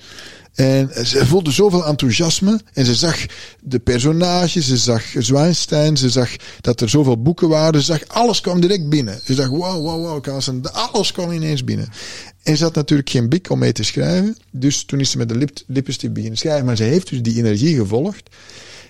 [0.54, 2.60] En ze voelde zoveel enthousiasme.
[2.72, 3.26] En ze zag
[3.60, 6.30] de personages, ze zag Zwijnstein, ze zag
[6.60, 7.80] dat er zoveel boeken waren.
[7.80, 9.20] Ze zag alles kwam direct binnen.
[9.24, 11.88] Ze zag, wow, wow, wow, alles kwam ineens binnen.
[12.42, 14.36] En ze had natuurlijk geen bik om mee te schrijven.
[14.50, 16.64] Dus toen is ze met de lip, lippenstift beginnen schrijven.
[16.64, 18.30] Maar ze heeft dus die energie gevolgd.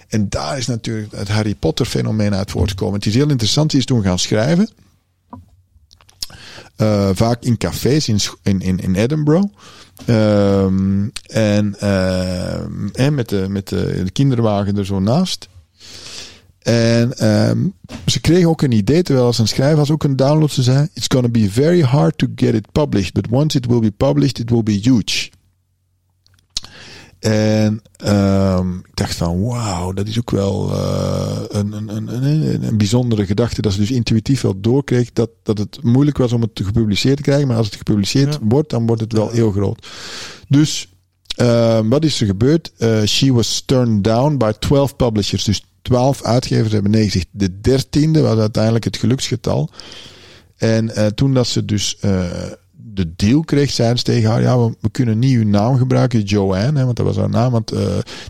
[0.08, 2.94] En daar is natuurlijk het Harry Potter fenomeen uit voortgekomen.
[2.94, 3.70] Het is heel interessant.
[3.70, 4.68] Ze is toen gaan schrijven.
[6.76, 9.48] Eh, vaak in cafés in, in, in, in Edinburgh.
[10.04, 15.48] Ehm, en ehm, en met, de, met de, de kinderwagen er zo naast.
[16.62, 17.58] En ehm,
[18.06, 20.50] ze kregen ook een idee, terwijl ze aan schrijven was, ook een download.
[20.50, 23.80] Ze zei, it's gonna be very hard to get it published, but once it will
[23.80, 25.30] be published, it will be huge.
[27.22, 32.62] En ehm, ik dacht van, wauw, dat is ook wel eh, een, een, een, een,
[32.64, 33.62] een bijzondere gedachte.
[33.62, 37.16] Dat ze dus intuïtief wel doorkreeg dat, dat het moeilijk was om het te gepubliceerd
[37.16, 37.48] te krijgen.
[37.48, 38.38] Maar als het gepubliceerd Ja.
[38.42, 39.86] wordt, dan wordt het wel heel groot.
[40.48, 40.88] Dus
[41.36, 42.72] ehm, wat is er gebeurd?
[42.78, 45.44] Eh, she was turned down by 12 publishers.
[45.44, 47.26] Dus 12 uitgevers hebben nee gezegd.
[47.30, 49.70] De dertiende was uiteindelijk het geluksgetal.
[50.56, 51.96] En eh, toen dat ze dus
[52.94, 56.78] de deal kreeg, zeiden ze tegen haar: ja, we, kunnen niet uw naam gebruiken, Joanne,
[56.78, 57.52] hè, want dat was haar naam.
[57.52, 57.80] Want eh,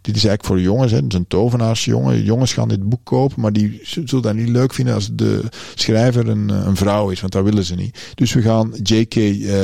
[0.00, 2.22] dit is eigenlijk voor jongens, hè, het is een tovenaarsjongen.
[2.22, 5.42] Jongens gaan dit boek kopen, maar die zullen dat niet leuk vinden als de
[5.74, 8.12] schrijver een, eh, een vrouw is, want dat willen ze niet.
[8.14, 9.14] Dus we gaan J.K.
[9.14, 9.60] eh,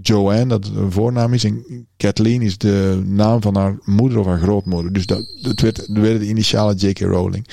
[0.00, 1.64] Joanne, dat een voornaam is, en
[1.96, 4.92] Kathleen is de naam van haar moeder of haar grootmoeder.
[4.92, 6.98] Dus dat, dat werd, de initiale J.K.
[6.98, 7.46] Rowling.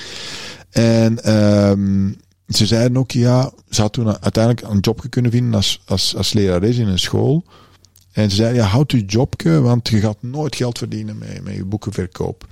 [0.70, 2.08] En ehm,
[2.50, 6.32] ze zeiden ook, ja, ze had toen uiteindelijk een jobje kunnen vinden als, als, als
[6.32, 7.44] lerares in een school.
[8.12, 11.54] En ze zeiden, ja, houd je jobje, want je gaat nooit geld verdienen met, met
[11.54, 12.46] je boekenverkoop.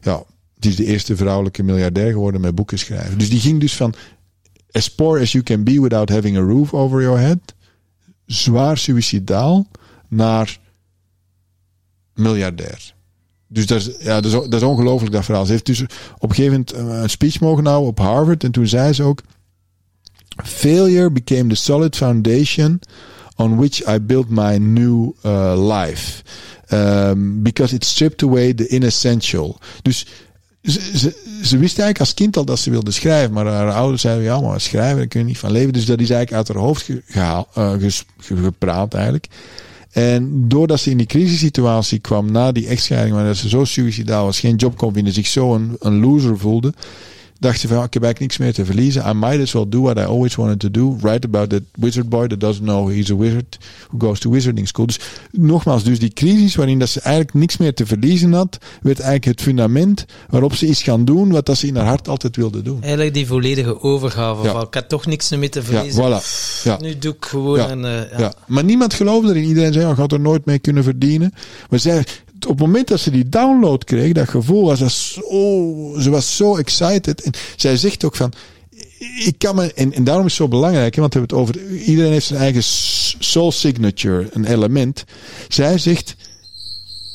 [0.00, 0.22] Ja,
[0.58, 3.18] die is de eerste vrouwelijke miljardair geworden met boeken schrijven.
[3.18, 3.94] Dus die ging dus van
[4.70, 7.38] as poor as you can be without having a roof over your head,
[8.26, 9.66] zwaar suicidaal,
[10.08, 10.58] naar
[12.14, 12.94] miljardair.
[13.48, 15.44] Dus dat is, ja, dat is, dat is ongelooflijk, dat verhaal.
[15.44, 15.82] Ze heeft dus
[16.18, 18.44] op een gegeven moment een speech mogen houden op Harvard.
[18.44, 19.22] En toen zei ze ook...
[20.44, 22.80] Failure became the solid foundation
[23.36, 26.22] on which I built my new uh, life.
[26.72, 29.58] Um, because it stripped away the inessential.
[29.82, 30.06] Dus
[30.62, 33.32] ze, ze, wist eigenlijk als kind al dat ze wilde schrijven.
[33.32, 35.72] Maar haar ouders zeiden, ja, maar schrijven, daar kun je niet van leven.
[35.72, 37.72] Dus dat is eigenlijk uit haar hoofd ge- gehaal, eh,
[38.18, 39.28] gepraat eigenlijk.
[39.90, 44.40] En doordat ze in die crisissituatie kwam na die echtscheiding, waar ze zo suicidaal was,
[44.40, 46.74] geen job kon vinden, zich zo een, een loser voelde,
[47.38, 49.02] dacht ze van, ja, ik heb eigenlijk niks meer te verliezen.
[49.08, 50.96] I might as well do what I always wanted to do.
[51.00, 53.58] Write about that wizard boy that doesn't know he's a wizard
[53.88, 54.86] who goes to wizarding school.
[54.86, 54.98] Dus
[55.32, 59.24] nogmaals, dus die crisis waarin dat ze eigenlijk niks meer te verliezen had, werd eigenlijk
[59.38, 62.62] het fundament waarop ze iets gaan doen wat dat ze in haar hart altijd wilde
[62.62, 62.78] doen.
[62.82, 64.52] Eigenlijk die volledige overgave Ja.
[64.52, 66.02] van ik heb toch niks meer te Ja, verliezen.
[66.04, 66.62] voilà.
[66.64, 66.78] Ja.
[66.80, 67.70] Nu doe ik gewoon Ja.
[67.70, 67.84] een...
[67.84, 68.18] eh, ja.
[68.18, 68.32] Ja.
[68.46, 69.44] Maar niemand geloofde erin.
[69.44, 71.32] Iedereen zei, je gaat er nooit mee kunnen verdienen.
[71.70, 72.04] Maar zij,
[72.44, 76.36] op het moment dat ze die download kreeg, dat gevoel was dat zo, ze was
[76.36, 77.22] zo excited.
[77.22, 78.32] En zij zegt ook van,
[79.24, 82.12] ik kan me, en, daarom is het zo belangrijk, want we hebben het over, iedereen
[82.12, 82.62] heeft zijn eigen
[83.18, 85.04] soul signature, een element.
[85.48, 86.16] Zij zegt,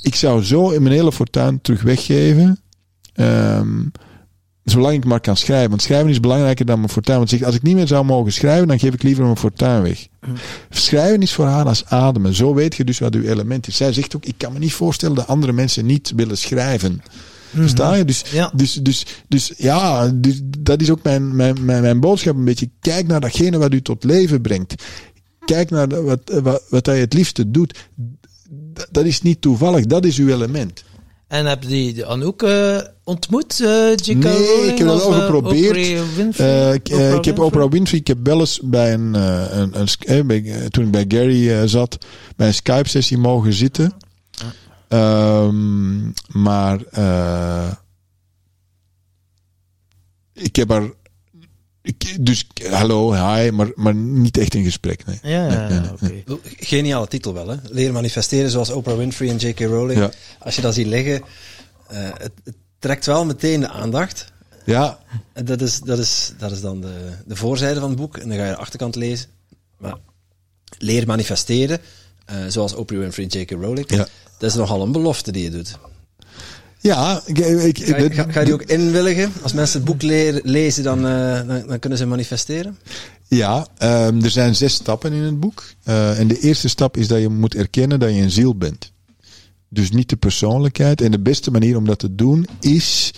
[0.02, 2.60] ik zou zo in mijn hele fortuin terug weggeven.
[3.14, 3.80] Ehm,
[4.72, 5.69] zolang ik maar kan schrijven.
[5.69, 7.18] Want schrijven is belangrijker dan mijn fortuin.
[7.18, 9.38] Want ze zegt, als ik niet meer zou mogen schrijven, dan geef ik liever mijn
[9.38, 10.07] fortuin weg.
[10.69, 12.34] Schrijven is voor haar als ademen.
[12.34, 13.76] Zo weet je dus wat uw element is.
[13.76, 17.02] Zij zegt ook, ik kan me niet voorstellen dat andere mensen niet willen schrijven.
[17.56, 18.06] Versta je?
[18.06, 18.52] Dus, Ja.
[18.56, 22.69] dus, dus, dus ja, dus, dat is ook mijn, mijn, mijn, mijn boodschap een beetje.
[22.80, 24.84] Kijk naar datgene wat u tot leven brengt.
[25.45, 27.80] Kijk naar wat, wat, wat hij het liefste doet.
[28.91, 30.84] Dat is niet toevallig, dat is uw element.
[31.31, 34.15] En heb je die Anouk eh, ontmoet, eh J.K.
[34.23, 35.77] Nee, Rowling, ik heb dat wel eh, geprobeerd.
[35.77, 37.39] Ik, ik heb?
[37.39, 41.67] Oprah Winfrey, ik heb wel eens bij een, een, een bij- toen ik bij Gary
[41.67, 42.05] zat,
[42.35, 43.93] bij een Skype-sessie mogen zitten.
[44.87, 46.79] Ehm, maar
[50.33, 50.89] ik heb haar,
[52.19, 55.05] dus hallo, hi, maar, maar niet echt in gesprek.
[55.05, 55.19] Nee.
[55.21, 56.39] Ja, Nee, ja, nee, ja, nee, oké.
[56.59, 57.55] Geniale titel wel, hè?
[57.63, 59.59] Leren manifesteren zoals Oprah Winfrey en J.K.
[59.59, 59.99] Rowling.
[59.99, 60.11] Ja.
[60.39, 61.21] Als je dat ziet liggen,
[61.87, 64.31] eh, het, het trekt wel meteen de aandacht.
[64.65, 64.99] Ja,
[65.33, 68.17] En dat is, dat is, dat is dan de, de voorzijde van het boek.
[68.17, 69.29] En dan ga je de achterkant lezen.
[69.77, 69.95] Maar
[70.77, 71.79] leer manifesteren,
[72.25, 73.51] eh, zoals Oprah Winfrey en J.K.
[73.51, 73.89] Rowling.
[73.89, 74.07] Ja.
[74.37, 75.77] Dat is nogal een belofte die je doet.
[76.81, 77.21] Ja.
[77.25, 79.31] Ik, ik, Ga, je- ga, ga je die ook inwilligen?
[79.41, 80.01] Als mensen het boek
[80.43, 82.77] lezen, dan, eh, dan, dan kunnen ze manifesteren?
[83.27, 85.63] Ja, ehm, er zijn zes stappen in het boek.
[85.83, 88.91] Eh, en de eerste stap is dat je moet erkennen dat je een ziel bent.
[89.69, 91.01] Dus niet de persoonlijkheid.
[91.01, 93.13] En de beste manier om dat te doen is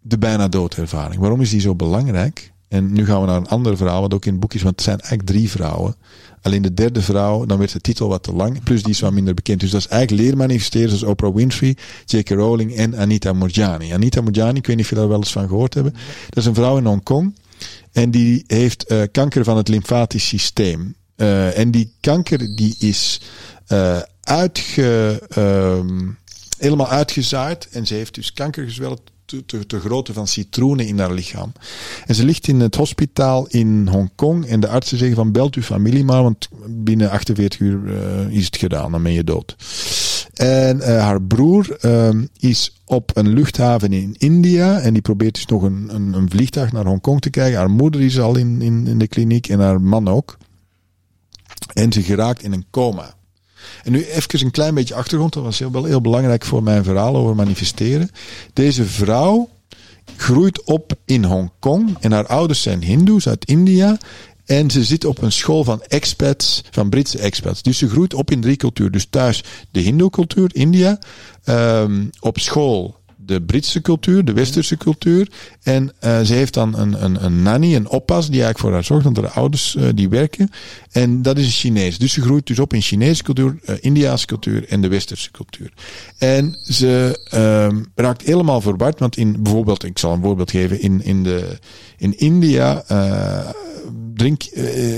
[0.00, 1.20] de bijna doodervaring.
[1.20, 2.52] Waarom is die zo belangrijk?
[2.68, 4.74] En nu gaan we naar een ander verhaal, wat ook in het boek is, want
[4.74, 5.96] het zijn eigenlijk drie vrouwen.
[6.44, 9.12] Alleen de derde vrouw, dan werd de titel wat te lang, plus die is wat
[9.12, 9.60] minder bekend.
[9.60, 12.28] Dus dat is eigenlijk leer manifesteren zoals Oprah Winfrey, J.K.
[12.28, 13.92] Rowling en Anita Moorjani.
[13.92, 15.92] Anita Moorjani, ik weet niet of jullie daar wel eens van gehoord hebben.
[16.28, 17.34] Dat is een vrouw in Hongkong.
[17.92, 20.94] En die heeft eh, kanker van het lymfatisch systeem.
[21.16, 23.20] Eh, en die kanker die is
[23.66, 26.08] eh, uitge, ehm,
[26.58, 27.68] helemaal uitgezaaid.
[27.70, 28.98] En ze heeft dus kankergezwellen
[29.34, 31.52] te, te, te grootte van citroenen in haar lichaam.
[32.06, 34.46] En ze ligt in het hospitaal in Hongkong.
[34.46, 36.22] En de artsen zeggen van belt uw familie maar.
[36.22, 38.92] Want binnen 48 uur eh, is het gedaan.
[38.92, 39.56] Dan ben je dood.
[40.34, 44.78] En eh, haar broer ehm, is op een luchthaven in India.
[44.78, 47.58] En die probeert dus nog een, een, een vliegtuig naar Hongkong te krijgen.
[47.58, 50.36] Haar moeder is al in, in, in de kliniek en haar man ook.
[51.72, 53.13] En ze geraakt in een coma.
[53.82, 55.32] En nu even een klein beetje achtergrond.
[55.32, 58.10] Dat was heel, wel heel belangrijk voor mijn verhaal over manifesteren.
[58.52, 59.48] Deze vrouw
[60.16, 61.96] groeit op in Hongkong.
[62.00, 63.98] En haar ouders zijn Hindoes uit India.
[64.44, 67.62] En ze zit op een school van expats, van Britse expats.
[67.62, 68.92] Dus ze groeit op in drie culturen.
[68.92, 70.98] Dus thuis de Hindoe-cultuur, India.
[71.44, 75.30] Ehm, op school de Britse cultuur, de westerse cultuur.
[75.62, 78.84] En eh, ze heeft dan een, een, een nanny, een oppas, die eigenlijk voor haar
[78.84, 80.50] zorgt, want haar ouders eh, die werken.
[80.90, 81.98] En dat is een Chinees.
[81.98, 85.72] Dus ze groeit dus op in Chinese cultuur, eh, Indiaanse cultuur en de westerse cultuur.
[86.18, 91.02] En ze ehm, raakt helemaal verward, want in bijvoorbeeld, ik zal een voorbeeld geven, in,
[91.04, 91.58] in, de,
[91.96, 92.84] in India
[94.14, 94.42] drink,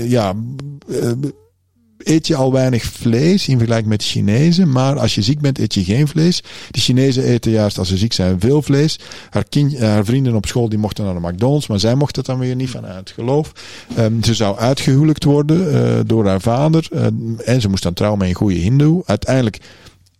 [0.05, 0.33] ja,
[2.07, 4.71] eet je al weinig vlees in vergelijking met de Chinezen.
[4.71, 6.43] Maar als je ziek bent, eet je geen vlees.
[6.71, 8.99] De Chinezen eten juist als ze ziek zijn veel vlees.
[9.29, 12.15] Haar, kind, eh, haar vrienden op school die mochten naar de McDonald's, maar zij mocht
[12.15, 13.51] het dan weer niet vanuit geloof.
[13.95, 16.87] Ehm, ze zou uitgehuwelijkt worden eh, door haar vader.
[16.91, 17.05] eh,
[17.45, 19.03] en ze moest dan trouwen met een goede hindoe.
[19.05, 19.59] Uiteindelijk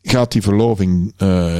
[0.03, 1.13] gaat die verloving,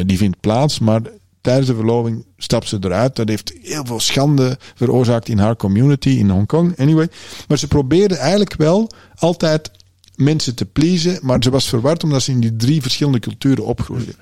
[0.06, 1.02] die vindt plaats, maar
[1.42, 3.16] tijdens de verloving stapt ze eruit.
[3.16, 6.80] Dat heeft heel veel schande veroorzaakt in haar community in Hongkong.
[6.80, 7.10] Anyway.
[7.48, 9.72] Maar ze probeerde eigenlijk wel altijd
[10.18, 14.16] mensen te pleasen, maar ze was verward omdat ze in die drie verschillende culturen opgroeide.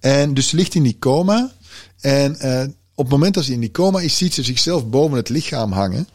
[0.00, 1.52] En dus ze ligt in die coma.
[2.00, 2.62] En eh,
[2.94, 5.72] op het moment dat ze in die coma is, ziet ze zichzelf boven het lichaam
[5.72, 6.08] hangen.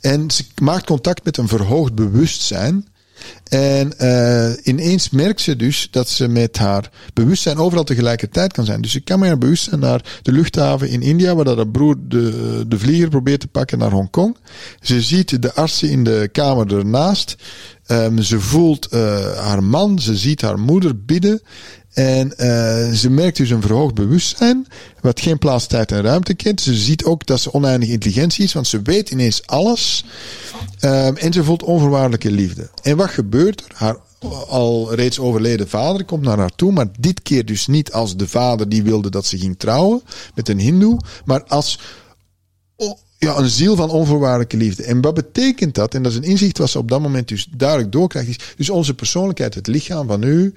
[0.00, 2.86] En ze maakt contact met een verhoogd bewustzijn.
[3.44, 8.80] En eh, ineens merkt ze dus dat ze met haar bewustzijn overal tegelijkertijd kan zijn.
[8.80, 12.64] Dus ze kan met haar bewustzijn naar de luchthaven in India, waar haar broer de,
[12.68, 14.36] de vlieger probeert te pakken naar Hongkong.
[14.80, 17.36] Ze ziet de artsen in de kamer ernaast.
[17.88, 21.42] Um, ze voelt uh, haar man, ze ziet haar moeder bidden.
[21.92, 24.66] En uh, ze merkt dus een verhoogd bewustzijn,
[25.00, 26.60] wat geen plaats, tijd en ruimte kent.
[26.60, 30.04] Ze ziet ook dat ze oneindig intelligentie is, want ze weet ineens alles.
[30.80, 32.70] Um, en ze voelt onvoorwaardelijke liefde.
[32.82, 33.72] En wat gebeurt er?
[33.74, 33.96] Haar
[34.48, 38.28] al reeds overleden vader komt naar haar toe, maar dit keer dus niet als de
[38.28, 40.02] vader die wilde dat ze ging trouwen
[40.34, 41.78] met een hindoe, maar als
[43.18, 44.82] ja, een ziel van onvoorwaardelijke liefde.
[44.82, 45.94] En wat betekent dat?
[45.94, 48.28] En dat is een inzicht wat ze op dat moment dus duidelijk doorkrijgt.
[48.28, 50.54] Is dus onze persoonlijkheid, het lichaam van u,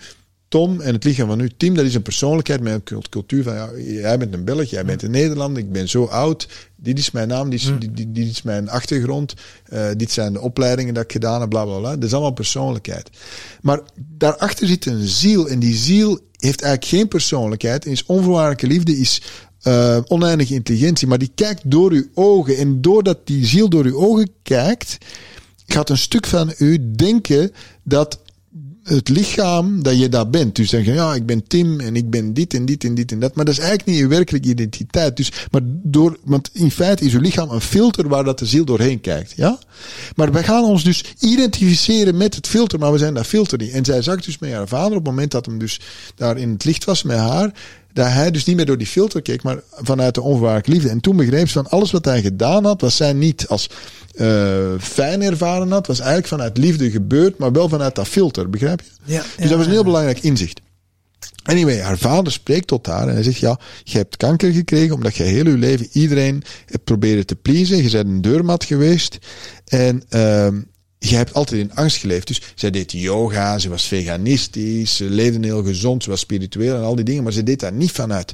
[0.48, 3.54] Tom en het lichaam van u, Tim, dat is een persoonlijkheid met een cultuur van,
[3.54, 7.12] ja, jij bent een Belg, jij bent een Nederlander, ik ben zo oud, dit is
[7.12, 9.34] mijn naam, dit is, dit, dit is mijn achtergrond,
[9.74, 11.96] uh, dit zijn de opleidingen dat ik gedaan heb, bla bla bla.
[11.96, 13.10] Dat is allemaal persoonlijkheid.
[13.62, 18.68] Maar daarachter zit een ziel en die ziel heeft eigenlijk geen persoonlijkheid en is onvoorwaardelijke
[18.68, 19.22] liefde, is
[19.68, 23.98] uh, oneindige intelligentie, maar die kijkt door uw ogen en doordat die ziel door uw
[23.98, 24.98] ogen kijkt,
[25.68, 27.52] gaat een stuk van u denken
[27.84, 28.20] dat
[28.84, 30.56] het lichaam dat je daar bent.
[30.56, 33.20] Dus zeggen, ja, ik ben Tim en ik ben dit en dit en dit en
[33.20, 33.36] dat.
[33.36, 35.18] Maar dat is eigenlijk niet je werkelijke identiteit.
[35.18, 38.66] Dus, maar door, want in feite is je lichaam een filter waar dat de ziel
[38.66, 39.34] doorheen kijkt.
[39.36, 39.60] Ja?
[40.16, 43.72] Maar wij gaan ons dus identificeren met het filter, maar we zijn dat filter niet.
[43.72, 45.80] En zij zag dus met haar vader op het moment dat hem dus
[46.16, 47.54] daar in het licht was met haar
[47.98, 50.90] dat hij dus niet meer door die filter keek, maar vanuit de onvoorwaardelijke liefde.
[50.90, 53.70] En toen begreep ze van alles wat hij gedaan had, was zij niet als
[54.14, 58.82] uh, fijn ervaren had, was eigenlijk vanuit liefde gebeurd, maar wel vanuit dat filter, begrijp
[58.82, 59.14] je?
[59.14, 60.62] Ja, dus dat was een heel belangrijk inzicht.
[61.44, 65.16] Anyway, haar vader spreekt tot haar en hij zegt, ja, je hebt kanker gekregen omdat
[65.16, 67.84] je heel je leven iedereen hebt proberen te pleasen.
[67.84, 69.18] Je bent een deurmat geweest
[69.66, 70.48] en uh,
[71.00, 72.28] je hebt altijd in angst geleefd.
[72.28, 76.84] Dus zij deed yoga, ze was veganistisch, ze leefde heel gezond, ze was spiritueel en
[76.84, 77.24] al die dingen.
[77.24, 78.34] Maar ze deed dat niet vanuit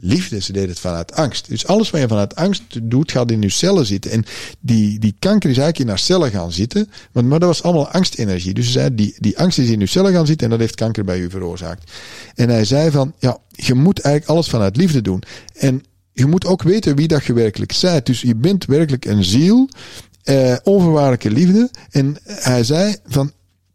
[0.00, 1.48] liefde, ze deed het vanuit angst.
[1.48, 4.10] Dus alles wat je vanuit angst doet, gaat in je cellen zitten.
[4.10, 4.24] En
[4.60, 6.90] die, die kanker is eigenlijk in haar cellen gaan zitten.
[7.12, 8.54] Maar, maar dat was allemaal angstenergie.
[8.54, 10.74] Dus ze zei, die, die angst is in je cellen gaan zitten en dat heeft
[10.74, 11.90] kanker bij u veroorzaakt.
[12.34, 15.22] En hij zei van, ja, je moet eigenlijk alles vanuit liefde doen.
[15.54, 15.82] En
[16.12, 18.06] je moet ook weten wie dat je werkelijk bent.
[18.06, 19.68] Dus je bent werkelijk een ziel
[20.28, 21.70] uh, onvoorwaardelijke liefde.
[21.90, 23.32] En hij zei van,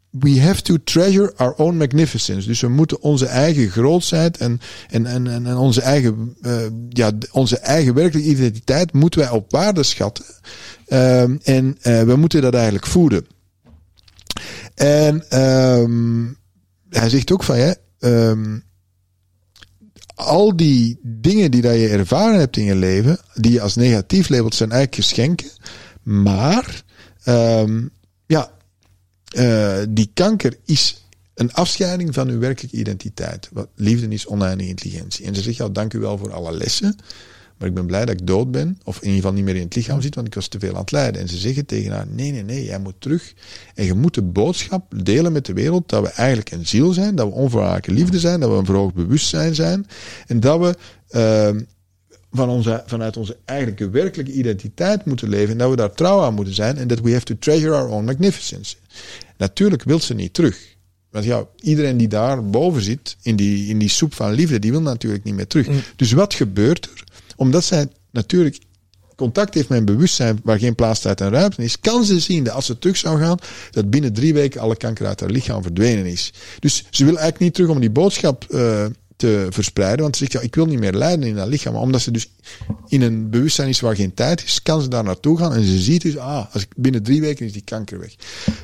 [0.09, 2.47] we have to treasure our own magnificence.
[2.47, 4.59] Dus we moeten onze eigen grootheid en,
[4.89, 6.55] en, en, en onze eigen, uh,
[6.89, 10.25] ja, onze eigen werkelijke identiteit moeten wij op waarde schatten.
[10.87, 13.25] Um, en uh, we moeten dat eigenlijk voeden.
[14.75, 16.37] En um,
[16.89, 18.63] hij zegt ook van, ja, um,
[20.15, 24.29] al die dingen die dat je ervaren hebt in je leven, die je als negatief
[24.29, 25.47] labelt, zijn eigenlijk geschenken.
[26.03, 26.83] Maar
[27.25, 27.89] um,
[28.25, 28.51] ja,
[29.35, 31.03] uh, die kanker is
[31.35, 33.49] een afscheiding van uw werkelijke identiteit.
[33.51, 35.25] Wat liefde is oneindige intelligentie.
[35.25, 36.95] En ze zegt, ja, dank u wel voor alle lessen.
[37.57, 38.79] Maar ik ben blij dat ik dood ben.
[38.83, 40.73] Of in ieder geval niet meer in het lichaam zit, want ik was te veel
[40.73, 41.21] aan het lijden.
[41.21, 43.33] En ze zeggen tegen haar, nee, nee, nee, jij moet terug.
[43.75, 47.15] En je moet de boodschap delen met de wereld dat we eigenlijk een ziel zijn.
[47.15, 48.39] Dat we onvoorwaardelijke liefde zijn.
[48.39, 49.87] Dat we een verhoogd bewustzijn zijn.
[50.27, 50.75] En dat we
[51.11, 51.61] uh,
[52.33, 56.33] van onze, vanuit onze eigenlijke werkelijke identiteit moeten leven en dat we daar trouw aan
[56.33, 58.75] moeten zijn en dat we have to treasure our own magnificence.
[59.37, 60.71] Natuurlijk wil ze niet terug.
[61.11, 64.71] Want ja, iedereen die daar boven zit, in die, in die soep van liefde, die
[64.71, 65.67] wil natuurlijk niet meer terug.
[65.67, 65.81] Mm.
[65.95, 67.03] Dus wat gebeurt er?
[67.35, 68.59] Omdat zij natuurlijk
[69.15, 72.43] contact heeft met een bewustzijn waar geen plaats, tijd en ruimte is, kan ze zien
[72.43, 73.37] dat als ze terug zou gaan,
[73.71, 76.33] dat binnen drie weken alle kanker uit haar lichaam verdwenen is.
[76.59, 78.85] Dus ze wil eigenlijk niet terug om die boodschap uh,
[79.15, 80.01] te verspreiden.
[80.01, 81.73] Want ze zegt, ja, ik wil niet meer lijden in dat lichaam.
[81.73, 82.29] Maar omdat ze dus
[82.87, 85.53] in een bewustzijn is waar geen tijd is, kan ze daar naartoe gaan.
[85.53, 88.15] En ze ziet dus, ah, als ik, binnen drie weken is die kanker weg.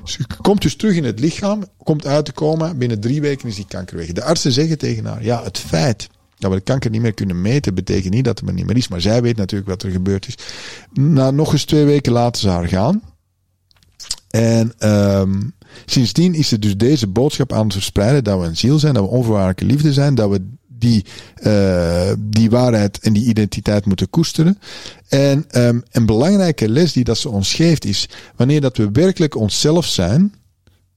[0.03, 2.77] Ze komt dus terug in het lichaam, komt uit te komen.
[2.77, 4.11] Binnen drie weken is die kanker weg.
[4.11, 7.41] De artsen zeggen tegen haar, ja, het feit dat we de kanker niet meer kunnen
[7.41, 8.87] meten, betekent niet dat het er niet meer is.
[8.87, 10.35] Maar zij weet natuurlijk wat er gebeurd is.
[10.93, 13.01] Na nog eens twee weken laten ze haar gaan.
[14.29, 15.53] En um,
[15.85, 19.03] sindsdien is er dus deze boodschap aan het verspreiden dat we een ziel zijn, dat
[19.03, 21.05] we onvoorwaardelijke liefde zijn, dat we die,
[21.43, 24.59] uh, die waarheid en die identiteit moeten koesteren.
[25.07, 29.35] En um, een belangrijke les die dat ze ons geeft is, wanneer dat we werkelijk
[29.35, 30.33] onszelf zijn,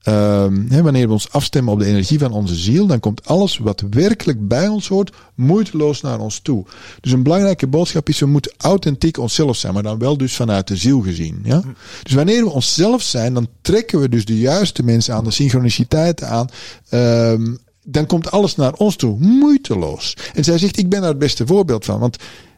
[0.07, 3.83] Um, wanneer we ons afstemmen op de energie van onze ziel, dan komt alles wat
[3.89, 6.65] werkelijk bij ons hoort moeiteloos naar ons toe.
[7.01, 10.67] Dus een belangrijke boodschap is, we moeten authentiek onszelf zijn, maar dan wel dus vanuit
[10.67, 11.39] de ziel gezien.
[11.43, 11.61] Ja?
[12.03, 16.27] Dus wanneer we onszelf zijn, dan trekken we dus de juiste mensen aan, de synchroniciteiten
[16.27, 16.47] aan.
[16.91, 20.17] Um, dan komt alles naar ons toe, moeiteloos.
[20.33, 21.99] En zij zegt, ik ben daar het beste voorbeeld van.
[21.99, 22.17] Want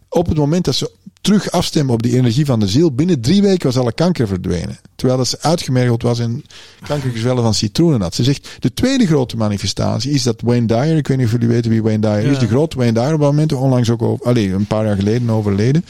[0.09, 0.91] op het moment dat ze
[1.25, 2.91] terug afstemmen op die energie van de ziel.
[2.91, 4.77] Binnen drie weken was alle kanker verdwenen.
[4.95, 6.43] Terwijl dat ze uitgemergeld was en
[6.87, 8.15] kankergezwellen van citroenen had.
[8.15, 11.47] Ze zegt, de tweede grote manifestatie is dat Wayne Dyer, ik weet niet of jullie
[11.47, 12.31] weten wie Wayne Dyer Ja.
[12.31, 14.95] is, de grote Wayne Dyer op dat moment, onlangs ook over, allee, een paar jaar
[14.95, 15.85] geleden overleden.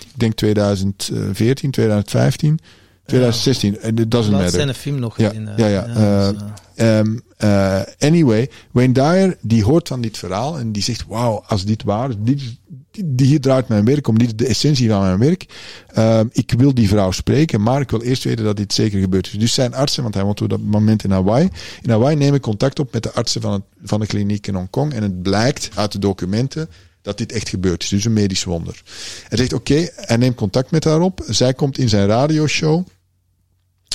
[0.00, 2.58] Ik denk 2014, 2015,
[3.06, 3.80] 2016.
[3.80, 4.50] En it doesn't Laatst matter.
[4.50, 5.48] zijn een film nog Ja, gezien.
[5.48, 6.40] eh, ja, ja, eh, dus,
[6.74, 11.42] eh, Ehm, eh, anyway, Wayne Dyer die hoort van dit verhaal en die zegt: Wauw,
[11.46, 12.42] als dit waar is, dit,
[12.90, 15.46] dit, hier draait mijn werk om, dit is de essentie van mijn werk.
[15.86, 19.26] Ehm, ik wil die vrouw spreken, maar ik wil eerst weten dat dit zeker gebeurd
[19.26, 19.32] is.
[19.32, 21.48] Dus zijn artsen, want hij woont op dat moment in Hawaii.
[21.82, 24.92] In Hawaii nemen contact op met de artsen van, het, van de kliniek in Hongkong
[24.92, 26.68] en het blijkt uit de documenten
[27.02, 27.88] dat dit echt gebeurd is.
[27.88, 28.82] Dus een medisch wonder.
[29.28, 31.22] Hij zegt: Oké, hij neemt contact met haar op.
[31.28, 32.86] Zij komt in zijn radioshow.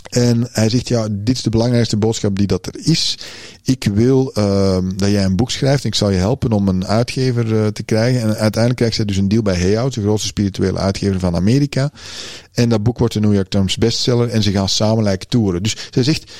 [0.09, 3.17] En hij zegt, ja, dit is de belangrijkste boodschap die dat er is.
[3.63, 5.83] Ik wil ehm, dat jij een boek schrijft.
[5.83, 8.21] En ik zal je helpen om een uitgever eh, te krijgen.
[8.21, 11.91] En uiteindelijk krijgt zij dus een deal bij Hayhout, de grootste spirituele uitgever van Amerika.
[12.53, 14.29] En dat boek wordt een New York Times bestseller.
[14.29, 15.63] En ze gaan samen lijken toeren.
[15.63, 16.31] Dus zij zegt,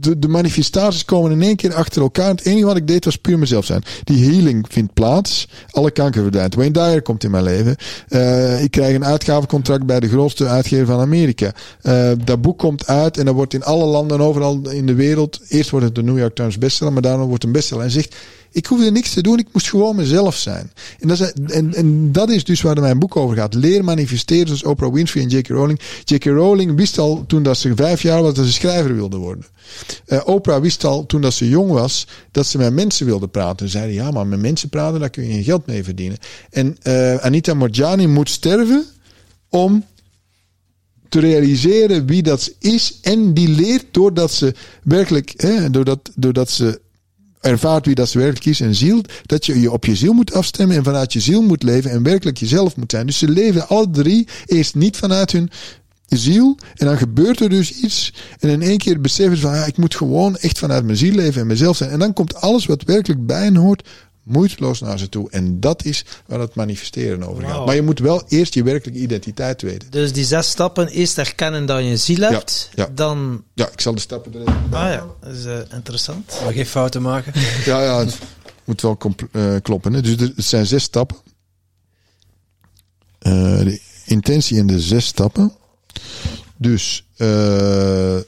[0.00, 2.28] de, de manifestaties komen in één keer achter elkaar.
[2.28, 3.82] Het enige wat ik deed was puur mezelf zijn.
[4.04, 5.48] Die healing vindt plaats.
[5.70, 6.54] Alle kanker verdwijnt.
[6.54, 7.76] Wayne Dyer komt in mijn leven.
[8.08, 11.52] Eh, ik krijg een uitgavencontract bij de grootste uitgever van Amerika.
[11.82, 15.40] Eh, dat boek komt uit en dat wordt in alle landen overal in de wereld.
[15.48, 17.84] Eerst wordt het de New York Times bestseller, maar daarna wordt het een bestseller.
[17.84, 18.16] En zegt,
[18.52, 20.72] ik hoefde niks te doen, ik moest gewoon mezelf zijn.
[20.98, 23.54] En dat is, en, en dat is dus waar mijn boek over gaat.
[23.54, 25.48] Leer manifesteren, zoals Oprah Winfrey en J.K.
[25.48, 25.80] Rowling.
[26.04, 26.24] J.K.
[26.24, 29.46] Rowling wist al toen dat ze vijf jaar was dat ze schrijver wilde worden.
[30.06, 33.66] Eh, Oprah wist al toen dat ze jong was dat ze met mensen wilde praten.
[33.66, 36.18] Ze zeiden ja, maar met mensen praten, daar kun je geen geld mee verdienen.
[36.50, 38.84] En eh, Anita Morjani moet sterven
[39.48, 39.84] om
[41.08, 42.98] te realiseren wie dat is.
[43.02, 46.80] En die leert doordat ze werkelijk, hè, doordat, doordat ze
[47.40, 50.34] ervaart wie dat ze werkelijk is en ziel, dat je je op je ziel moet
[50.34, 53.06] afstemmen en vanuit je ziel moet leven en werkelijk jezelf moet zijn.
[53.06, 55.50] Dus ze leven alle drie eerst niet vanuit hun
[56.06, 59.64] ziel en dan gebeurt er dus iets en in één keer beseffen ze van ja,
[59.64, 61.90] ik moet gewoon echt vanuit mijn ziel leven en mezelf zijn.
[61.90, 63.88] En dan komt alles wat werkelijk bij hen hoort
[64.22, 65.30] moeiteloos naar ze toe.
[65.30, 67.66] En dat is waar het manifesteren over gaat.
[67.66, 69.90] Maar je moet wel eerst je werkelijke identiteit weten.
[69.90, 72.88] Dus die zes stappen, eerst erkennen dat je een ziel hebt, ja.
[72.94, 73.44] dan...
[73.54, 74.46] Ja, ik zal de stappen erin.
[74.46, 76.40] Ah ja, dat is eh, interessant.
[76.44, 77.32] Maar geen fouten maken.
[77.64, 78.18] Ja, ja, het
[78.64, 78.98] moet wel
[79.32, 79.92] eh, kloppen.
[79.92, 80.02] Hè.
[80.02, 81.16] Dus er, het zijn zes stappen.
[83.18, 85.52] Eh, de intentie in de zes stappen.
[86.56, 88.18] Dus, eh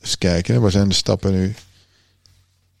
[0.00, 0.60] eens kijken, hè.
[0.60, 1.54] waar zijn de stappen nu?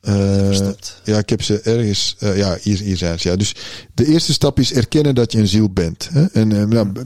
[0.08, 0.70] Eh,
[1.04, 2.14] ja, ik heb ze ergens.
[2.18, 3.28] eh, ja, hier, hier zijn ze.
[3.28, 3.36] Ja.
[3.36, 3.54] Dus
[3.94, 6.08] de eerste stap is erkennen dat je een ziel bent.
[6.12, 6.24] Hè?
[6.26, 6.98] En, eh, nou, b-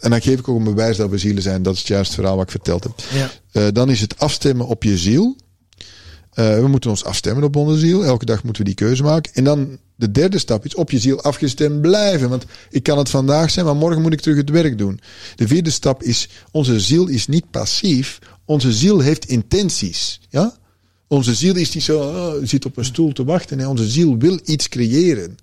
[0.00, 1.62] en dan geef ik ook een bewijs dat we zielen zijn.
[1.62, 2.92] Dat is het juiste verhaal wat ik verteld heb.
[3.52, 3.70] Ja.
[3.70, 5.36] Dan is het afstemmen op je ziel.
[6.34, 8.04] We moeten ons afstemmen op onze ziel.
[8.04, 9.32] Elke dag moeten we die keuze maken.
[9.34, 12.28] En dan de derde stap is op je ziel afgestemd blijven.
[12.28, 15.00] Want ik kan het vandaag zijn, maar morgen moet ik terug het werk doen.
[15.36, 18.18] De vierde stap is, onze ziel is niet passief.
[18.44, 20.20] Onze ziel heeft intenties.
[20.28, 20.56] Ja?
[21.08, 23.56] Onze ziel is niet zo, oh, zit op een stoel te wachten.
[23.56, 25.36] Nee, onze ziel wil iets creëren.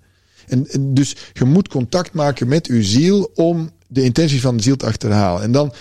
[0.46, 4.62] En, en dus je moet contact maken met uw ziel om de intentie van de
[4.62, 5.42] ziel te achterhalen.
[5.42, 5.72] En dan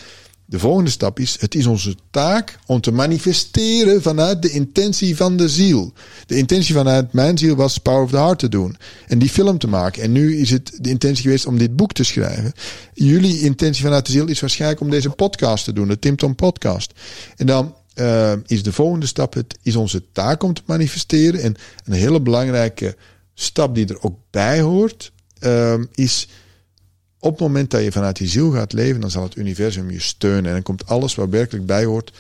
[0.46, 5.38] de volgende stap is: het is onze taak om te manifesteren vanuit de intentie van
[5.38, 5.94] de ziel.
[6.26, 9.58] De intentie vanuit mijn ziel was Power of the Heart te doen en die film
[9.58, 10.04] te maken.
[10.04, 12.54] En nu is het de intentie geweest om dit boek te schrijven.
[12.94, 16.36] Jullie intentie vanuit de ziel is waarschijnlijk om deze podcast te doen, de Tim Tom
[16.36, 16.92] Podcast.
[17.36, 21.42] En dan eh, is de volgende stap: het is onze taak om te manifesteren.
[21.42, 21.56] En
[21.86, 22.96] een hele belangrijke
[23.34, 26.28] stap die er ook bij hoort, eh, is
[27.20, 30.02] op het moment dat je vanuit die ziel gaat leven, dan zal het universum je
[30.02, 30.46] steunen.
[30.46, 32.12] En dan komt alles wat werkelijk bij hoort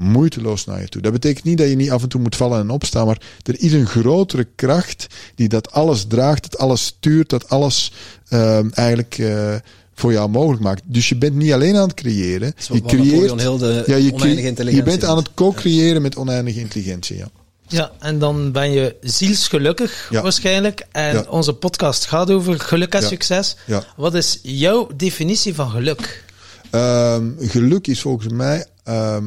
[0.00, 1.02] moeiteloos naar je toe.
[1.02, 3.60] Dat betekent niet dat je niet af en toe moet vallen en opstaan, maar er
[3.60, 7.92] is een grotere kracht die dat alles draagt, dat alles stuurt, dat alles
[8.28, 9.54] ehm, eigenlijk eh,
[10.00, 10.82] voor jou mogelijk maakt.
[10.84, 12.52] Dus je bent niet alleen aan het creëren.
[12.56, 17.16] Je wat creëert, heel de ja, je, je bent aan het co-creëren met oneindige intelligentie.
[17.16, 17.28] Ja.
[17.68, 20.22] Ja, en dan ben je zielsgelukkig Ja.
[20.22, 20.86] waarschijnlijk.
[20.92, 21.24] En Ja.
[21.28, 23.06] onze podcast gaat over geluk en Ja.
[23.06, 23.56] succes.
[23.66, 23.84] Ja.
[23.96, 26.24] Wat is jouw definitie van geluk?
[26.70, 29.24] Ehm, geluk is volgens mij ehm,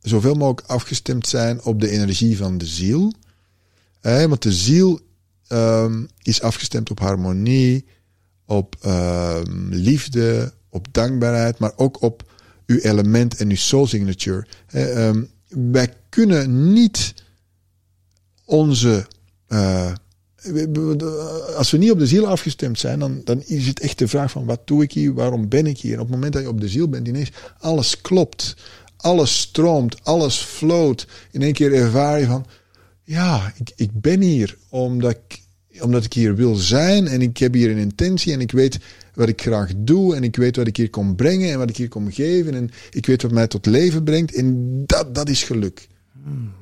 [0.00, 3.12] zoveel mogelijk afgestemd zijn op de energie van de ziel.
[4.00, 5.00] Hè, want de ziel
[5.48, 7.84] ehm, is afgestemd op harmonie,
[8.50, 12.32] op ehm, liefde, op dankbaarheid, maar ook op
[12.66, 14.46] uw element en uw soul signature.
[14.66, 17.14] Hè, ehm, wij kunnen niet
[18.44, 19.06] onze.
[19.46, 19.92] eh,
[21.56, 24.30] als we niet op de ziel afgestemd zijn, dan, dan is het echt de vraag
[24.30, 25.92] van wat doe ik hier, waarom ben ik hier?
[25.92, 28.56] En op het moment dat je op de ziel bent, ineens alles klopt,
[28.96, 31.06] alles stroomt, alles floot.
[31.30, 32.46] In één keer ervaar je van,
[33.04, 35.39] ja, ik, ik ben hier omdat ik
[35.82, 38.78] omdat ik hier wil zijn en ik heb hier een intentie en ik weet
[39.14, 41.76] wat ik graag doe en ik weet wat ik hier kom brengen en wat ik
[41.76, 45.42] hier kom geven en ik weet wat mij tot leven brengt en dat, dat is
[45.42, 45.88] geluk.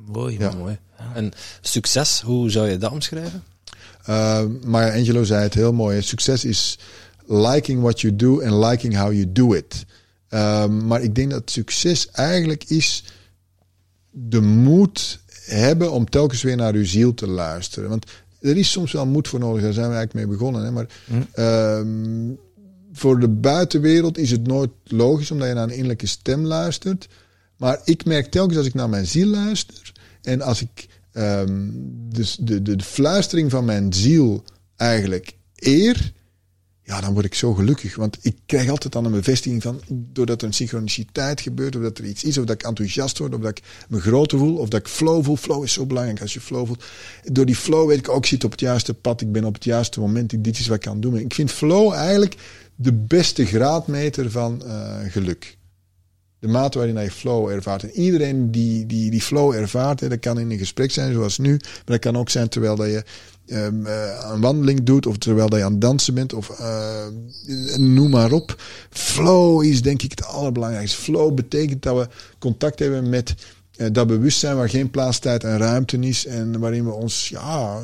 [0.06, 0.38] Mooi.
[0.38, 0.52] Ja.
[0.52, 0.78] Mooi.
[1.14, 3.42] En succes, hoe zou je dat omschrijven?
[4.08, 6.02] Uh, Maya Angelou zei het heel mooi.
[6.02, 6.78] Succes is
[7.26, 9.86] liking what you do and liking how you do it.
[10.30, 13.04] Um, maar ik denk dat succes eigenlijk is
[14.10, 17.88] de moed hebben om telkens weer naar uw ziel te luisteren.
[17.88, 18.06] Want
[18.40, 20.64] er is soms wel moed voor nodig, daar zijn we eigenlijk mee begonnen.
[20.64, 20.70] Hè?
[20.70, 20.86] Maar
[21.32, 22.34] ehm,
[22.92, 27.08] voor de buitenwereld is het nooit logisch omdat je naar een innerlijke stem luistert.
[27.56, 29.92] Maar ik merk telkens als ik naar mijn ziel luister
[30.22, 31.68] en als ik ehm,
[32.08, 34.44] dus de, de, de fluistering van mijn ziel
[34.76, 36.12] eigenlijk eer,
[36.88, 37.96] ja, dan word ik zo gelukkig.
[37.96, 41.98] Want ik krijg altijd dan een bevestiging van, doordat er een synchroniciteit gebeurt, of dat
[41.98, 44.68] er iets is, of dat ik enthousiast word, of dat ik me groter voel, of
[44.68, 45.36] dat ik flow voel.
[45.36, 46.84] Flow is zo belangrijk als je flow voelt.
[47.24, 49.54] Door die flow weet ik ook, ik zit op het juiste pad, ik ben op
[49.54, 51.16] het juiste moment, ik- dit is wat ik kan doen.
[51.16, 52.34] Ik vind flow eigenlijk
[52.74, 55.56] de beste graadmeter van eh, geluk.
[56.38, 57.82] De mate waarin je flow ervaart.
[57.82, 61.38] En iedereen die, die, die flow ervaart, hè, dat kan in een gesprek zijn zoals
[61.38, 63.04] nu, maar dat kan ook zijn terwijl dat je
[63.48, 67.06] ehm, eh, een wandeling doet, of terwijl dat je aan het dansen bent, of eh,
[67.76, 68.60] noem maar op.
[68.90, 71.00] Flow is denk ik het allerbelangrijkste.
[71.02, 72.08] Flow betekent dat we
[72.38, 73.34] contact hebben met
[73.76, 76.26] eh, dat bewustzijn waar geen plaats, tijd en ruimte is.
[76.26, 77.78] En waarin we ons ja,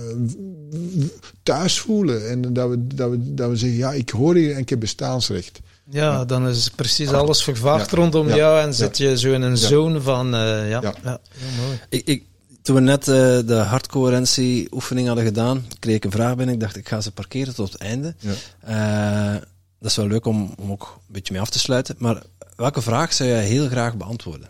[1.43, 2.29] thuis voelen.
[2.31, 4.81] En dat we, dat, we, dat we zeggen, ja, ik hoor hier en ik heb
[4.81, 5.61] bestaansrecht.
[5.91, 7.97] Ja, dan is precies alles vervaagd Ja.
[7.97, 8.37] rondom Ja.
[8.37, 8.73] jou en Ja.
[8.73, 10.95] zit je zo in een zone van, eh, ja, Ja.
[11.03, 11.21] ja.
[11.37, 11.81] heel mooi.
[11.89, 12.23] Ik, ik,
[12.65, 13.15] toen we net eh,
[13.47, 16.55] de hardcoherentie oefening hadden gedaan, kreeg ik een vraag binnen.
[16.55, 18.15] Ik dacht, ik ga ze parkeren tot het einde.
[18.19, 19.35] Ja.
[19.35, 19.41] Eh,
[19.79, 21.95] dat is wel leuk om, om ook een beetje mee af te sluiten.
[21.99, 22.23] Maar
[22.57, 24.49] welke vraag zou jij heel graag beantwoorden?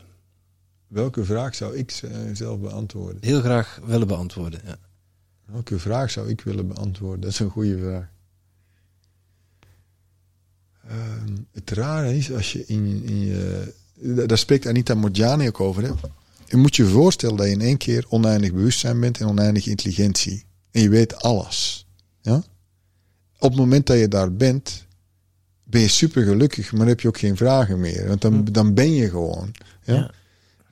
[0.86, 3.18] Welke vraag zou ik eh, zelf beantwoorden?
[3.20, 4.60] Heel graag willen beantwoorden.
[4.64, 4.76] Ja.
[5.44, 7.20] Welke vraag zou ik willen beantwoorden?
[7.20, 8.06] Dat is een goede vraag.
[10.88, 13.74] Ehm, het rare is als je in, in je.
[13.94, 15.82] da- Daar spreekt Anita Morjani ook over.
[15.82, 15.90] Hè?
[16.46, 20.44] Je moet je voorstellen dat je in één keer oneindig bewustzijn bent en oneindig intelligentie.
[20.70, 21.86] En je weet alles.
[22.20, 22.36] Ja?
[23.38, 24.86] Op het moment dat je daar bent,
[25.64, 28.08] ben je super gelukkig, maar heb je ook geen vragen meer.
[28.08, 29.54] Want dan, dan ben je gewoon.
[29.82, 29.94] Ja?
[29.94, 30.10] Ja.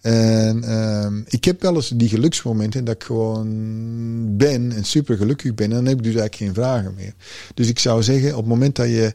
[0.01, 5.55] En ehm, ik heb wel eens die geluksmomenten dat ik gewoon ben en super gelukkig
[5.55, 5.67] ben.
[5.67, 7.15] En dan heb ik dus eigenlijk geen vragen meer.
[7.55, 9.15] Dus ik zou zeggen, op het moment dat je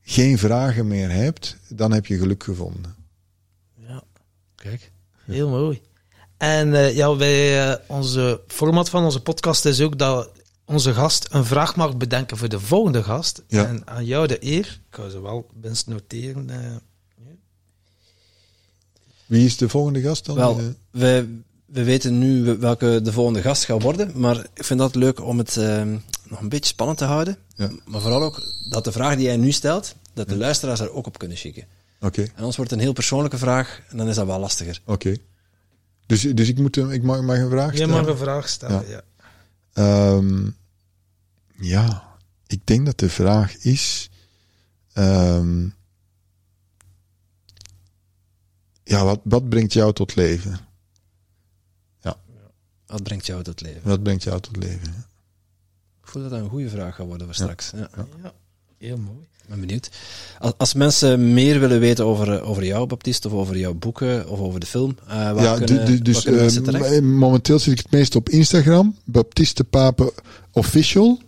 [0.00, 2.94] geen vragen meer hebt, dan heb je geluk gevonden.
[3.74, 4.02] Ja,
[4.54, 4.90] Kijk.
[5.34, 5.80] Heel mooi.
[6.36, 10.30] En eh, ja, wij, eh, onze format van onze podcast is ook dat
[10.64, 13.42] onze gast een vraag mag bedenken voor de volgende gast.
[13.48, 13.66] Ja.
[13.66, 14.80] En aan jou de eer.
[14.90, 16.50] Ik ga ze wel best noteren.
[16.50, 16.76] eh.
[19.26, 20.36] Wie is de volgende gast dan?
[20.36, 20.60] Wel,
[20.90, 24.12] we, we weten nu welke de volgende gast gaat worden.
[24.14, 27.36] Maar ik vind dat leuk om het ehm, nog een beetje spannend te houden.
[27.56, 27.70] Ja.
[27.84, 31.06] Maar vooral ook dat de vraag die jij nu stelt, dat de luisteraars er ook
[31.06, 31.66] op kunnen schikken.
[32.00, 34.80] Oké, En anders wordt het een heel persoonlijke vraag en dan is dat wel lastiger.
[34.84, 35.16] oké.
[36.06, 37.94] Dus, dus ik, moet, een- ik mag, mag een vraag Je stellen?
[37.96, 38.88] mag een vraag stellen.
[38.88, 39.02] Ja.
[39.72, 40.50] Ehm,
[41.58, 42.16] ja,
[42.46, 44.10] ik denk dat de vraag is.
[44.92, 45.68] ehm,
[48.84, 50.66] ja, wat, wat brengt jou tot leven?
[52.86, 53.82] Wat brengt jou tot leven?
[53.88, 54.94] Wat brengt jou tot leven?
[56.02, 57.70] Ik voel dat dat een goede vraag gaat worden voor straks.
[57.70, 57.88] Ja.
[58.22, 58.32] Ja,
[58.78, 59.28] heel mooi.
[59.48, 59.88] Ben benieuwd.
[60.38, 64.28] Als, als mensen meer willen weten over, eh, over jou, Baptiste, of over jouw boeken,
[64.28, 67.02] of over de film, eh waar ja, kunnen, du- du- waar dus kunnen eh, terecht?
[67.02, 70.12] momenteel zit ik het meest op Instagram, Baptiste Pape
[70.52, 71.18] Official.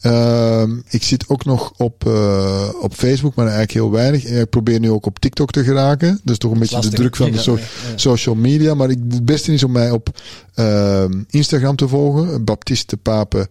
[0.00, 4.24] Ehm, ik zit ook nog op, eh, op Facebook, maar eigenlijk heel weinig.
[4.24, 6.20] Ik probeer nu ook op TikTok te geraken.
[6.22, 7.60] Dat is toch een beetje de druk van de Ja, so- ja,
[7.90, 7.96] ja.
[7.98, 8.74] social media.
[8.74, 10.08] Maar ik, het beste is om mij op
[10.54, 12.44] ehm, Instagram te volgen.
[12.44, 13.48] Baptiste Pape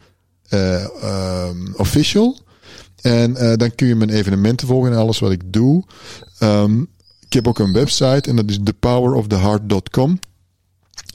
[0.50, 2.38] ehm, Official.
[3.02, 5.84] En eh, dan kun je mijn evenementen volgen en alles wat ik doe.
[6.40, 6.82] Ehm,
[7.26, 10.20] ik heb ook een website en dat is thepoweroftheheart.com.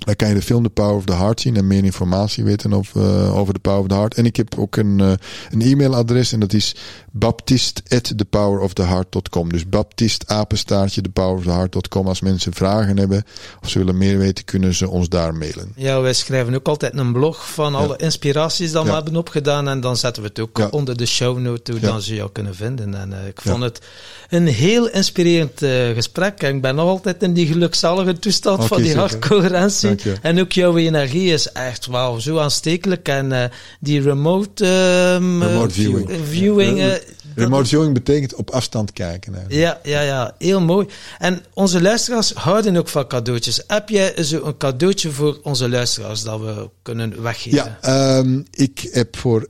[0.05, 2.73] Daar kan je de film The Power of the Heart zien en meer informatie weten
[2.73, 4.15] over, eh, over The Power of the Heart.
[4.15, 5.13] En ik heb ook een, eh,
[5.51, 6.75] een e-mailadres en dat is
[7.13, 9.53] baptist@thepoweroftheheart.com.
[9.53, 12.07] Dus baptist apenstaartje thepoweroftheheart.com.
[12.09, 13.25] Als mensen vragen hebben
[13.63, 15.73] of ze willen meer weten, kunnen ze ons daar mailen.
[15.77, 19.69] Ja, wij schrijven ook altijd een blog van alle inspiraties dat we hebben opgedaan.
[19.69, 20.69] En dan zetten we het ook Ja.
[20.71, 21.87] onder de show note toe, Ja.
[21.87, 22.95] dan ze jou kunnen vinden.
[22.95, 23.81] En eh, ik vond het
[24.29, 25.59] een heel inspirerend
[25.95, 26.43] gesprek.
[26.43, 29.01] En ik ben nog altijd in die gelukzalige toestand van die zeker.
[29.01, 29.94] hardcoherentie.
[30.23, 33.09] En ook jouw energie is echt wauw, zo aanstekelijk.
[33.09, 33.45] En eh,
[33.81, 36.11] die remote, ehm, Remote eh, viewing.
[36.29, 36.93] viewing, eh,
[37.35, 39.35] Remote viewing betekent op afstand kijken.
[39.35, 39.81] eigenlijk.
[39.85, 40.87] Ja, ja, ja, heel mooi.
[41.19, 43.63] En onze luisteraars houden ook van cadeautjes.
[43.67, 47.59] Heb jij zo een cadeautje voor onze luisteraars dat we kunnen weggeven?
[47.59, 49.49] Ja, ehm, ik, heb voor,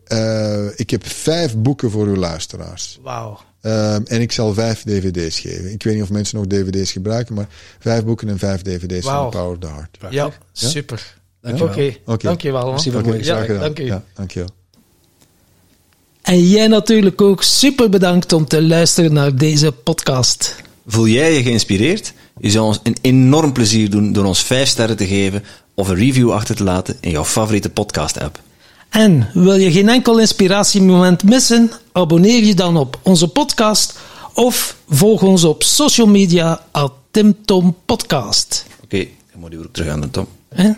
[0.76, 2.98] ik heb vijf boeken voor uw luisteraars.
[3.02, 3.40] Wauw.
[3.64, 5.72] Ehm, en ik zal vijf dvd's geven.
[5.72, 7.46] Ik weet niet of mensen nog dvd's gebruiken, maar
[7.78, 9.22] vijf boeken en vijf dvd's Wauw.
[9.22, 10.14] van Power of the Heart.
[10.14, 11.14] Ja, super.
[11.40, 11.72] Dankjewel.
[11.72, 12.26] Oké, Oké.
[12.26, 12.64] dankjewel.
[12.66, 12.74] man.
[12.74, 13.84] Het mooie Ja, dank u.
[13.84, 14.48] Ja, dankjewel.
[16.22, 20.54] En jij natuurlijk ook super bedankt om te luisteren naar deze podcast.
[20.86, 22.12] Voel jij je geïnspireerd?
[22.40, 25.94] Je zou ons een enorm plezier doen door ons 5 sterren te geven of een
[25.96, 28.40] review achter te laten in jouw favoriete podcast-app.
[28.94, 31.70] En wil je geen enkel inspiratiemoment missen?
[31.92, 33.98] Abonneer je dan op onze podcast
[34.34, 38.66] of volg ons op social media at Tim Tom Podcast.
[38.84, 40.26] Oké, dan moet je ook terug aan de Tom.
[40.48, 40.70] Hè?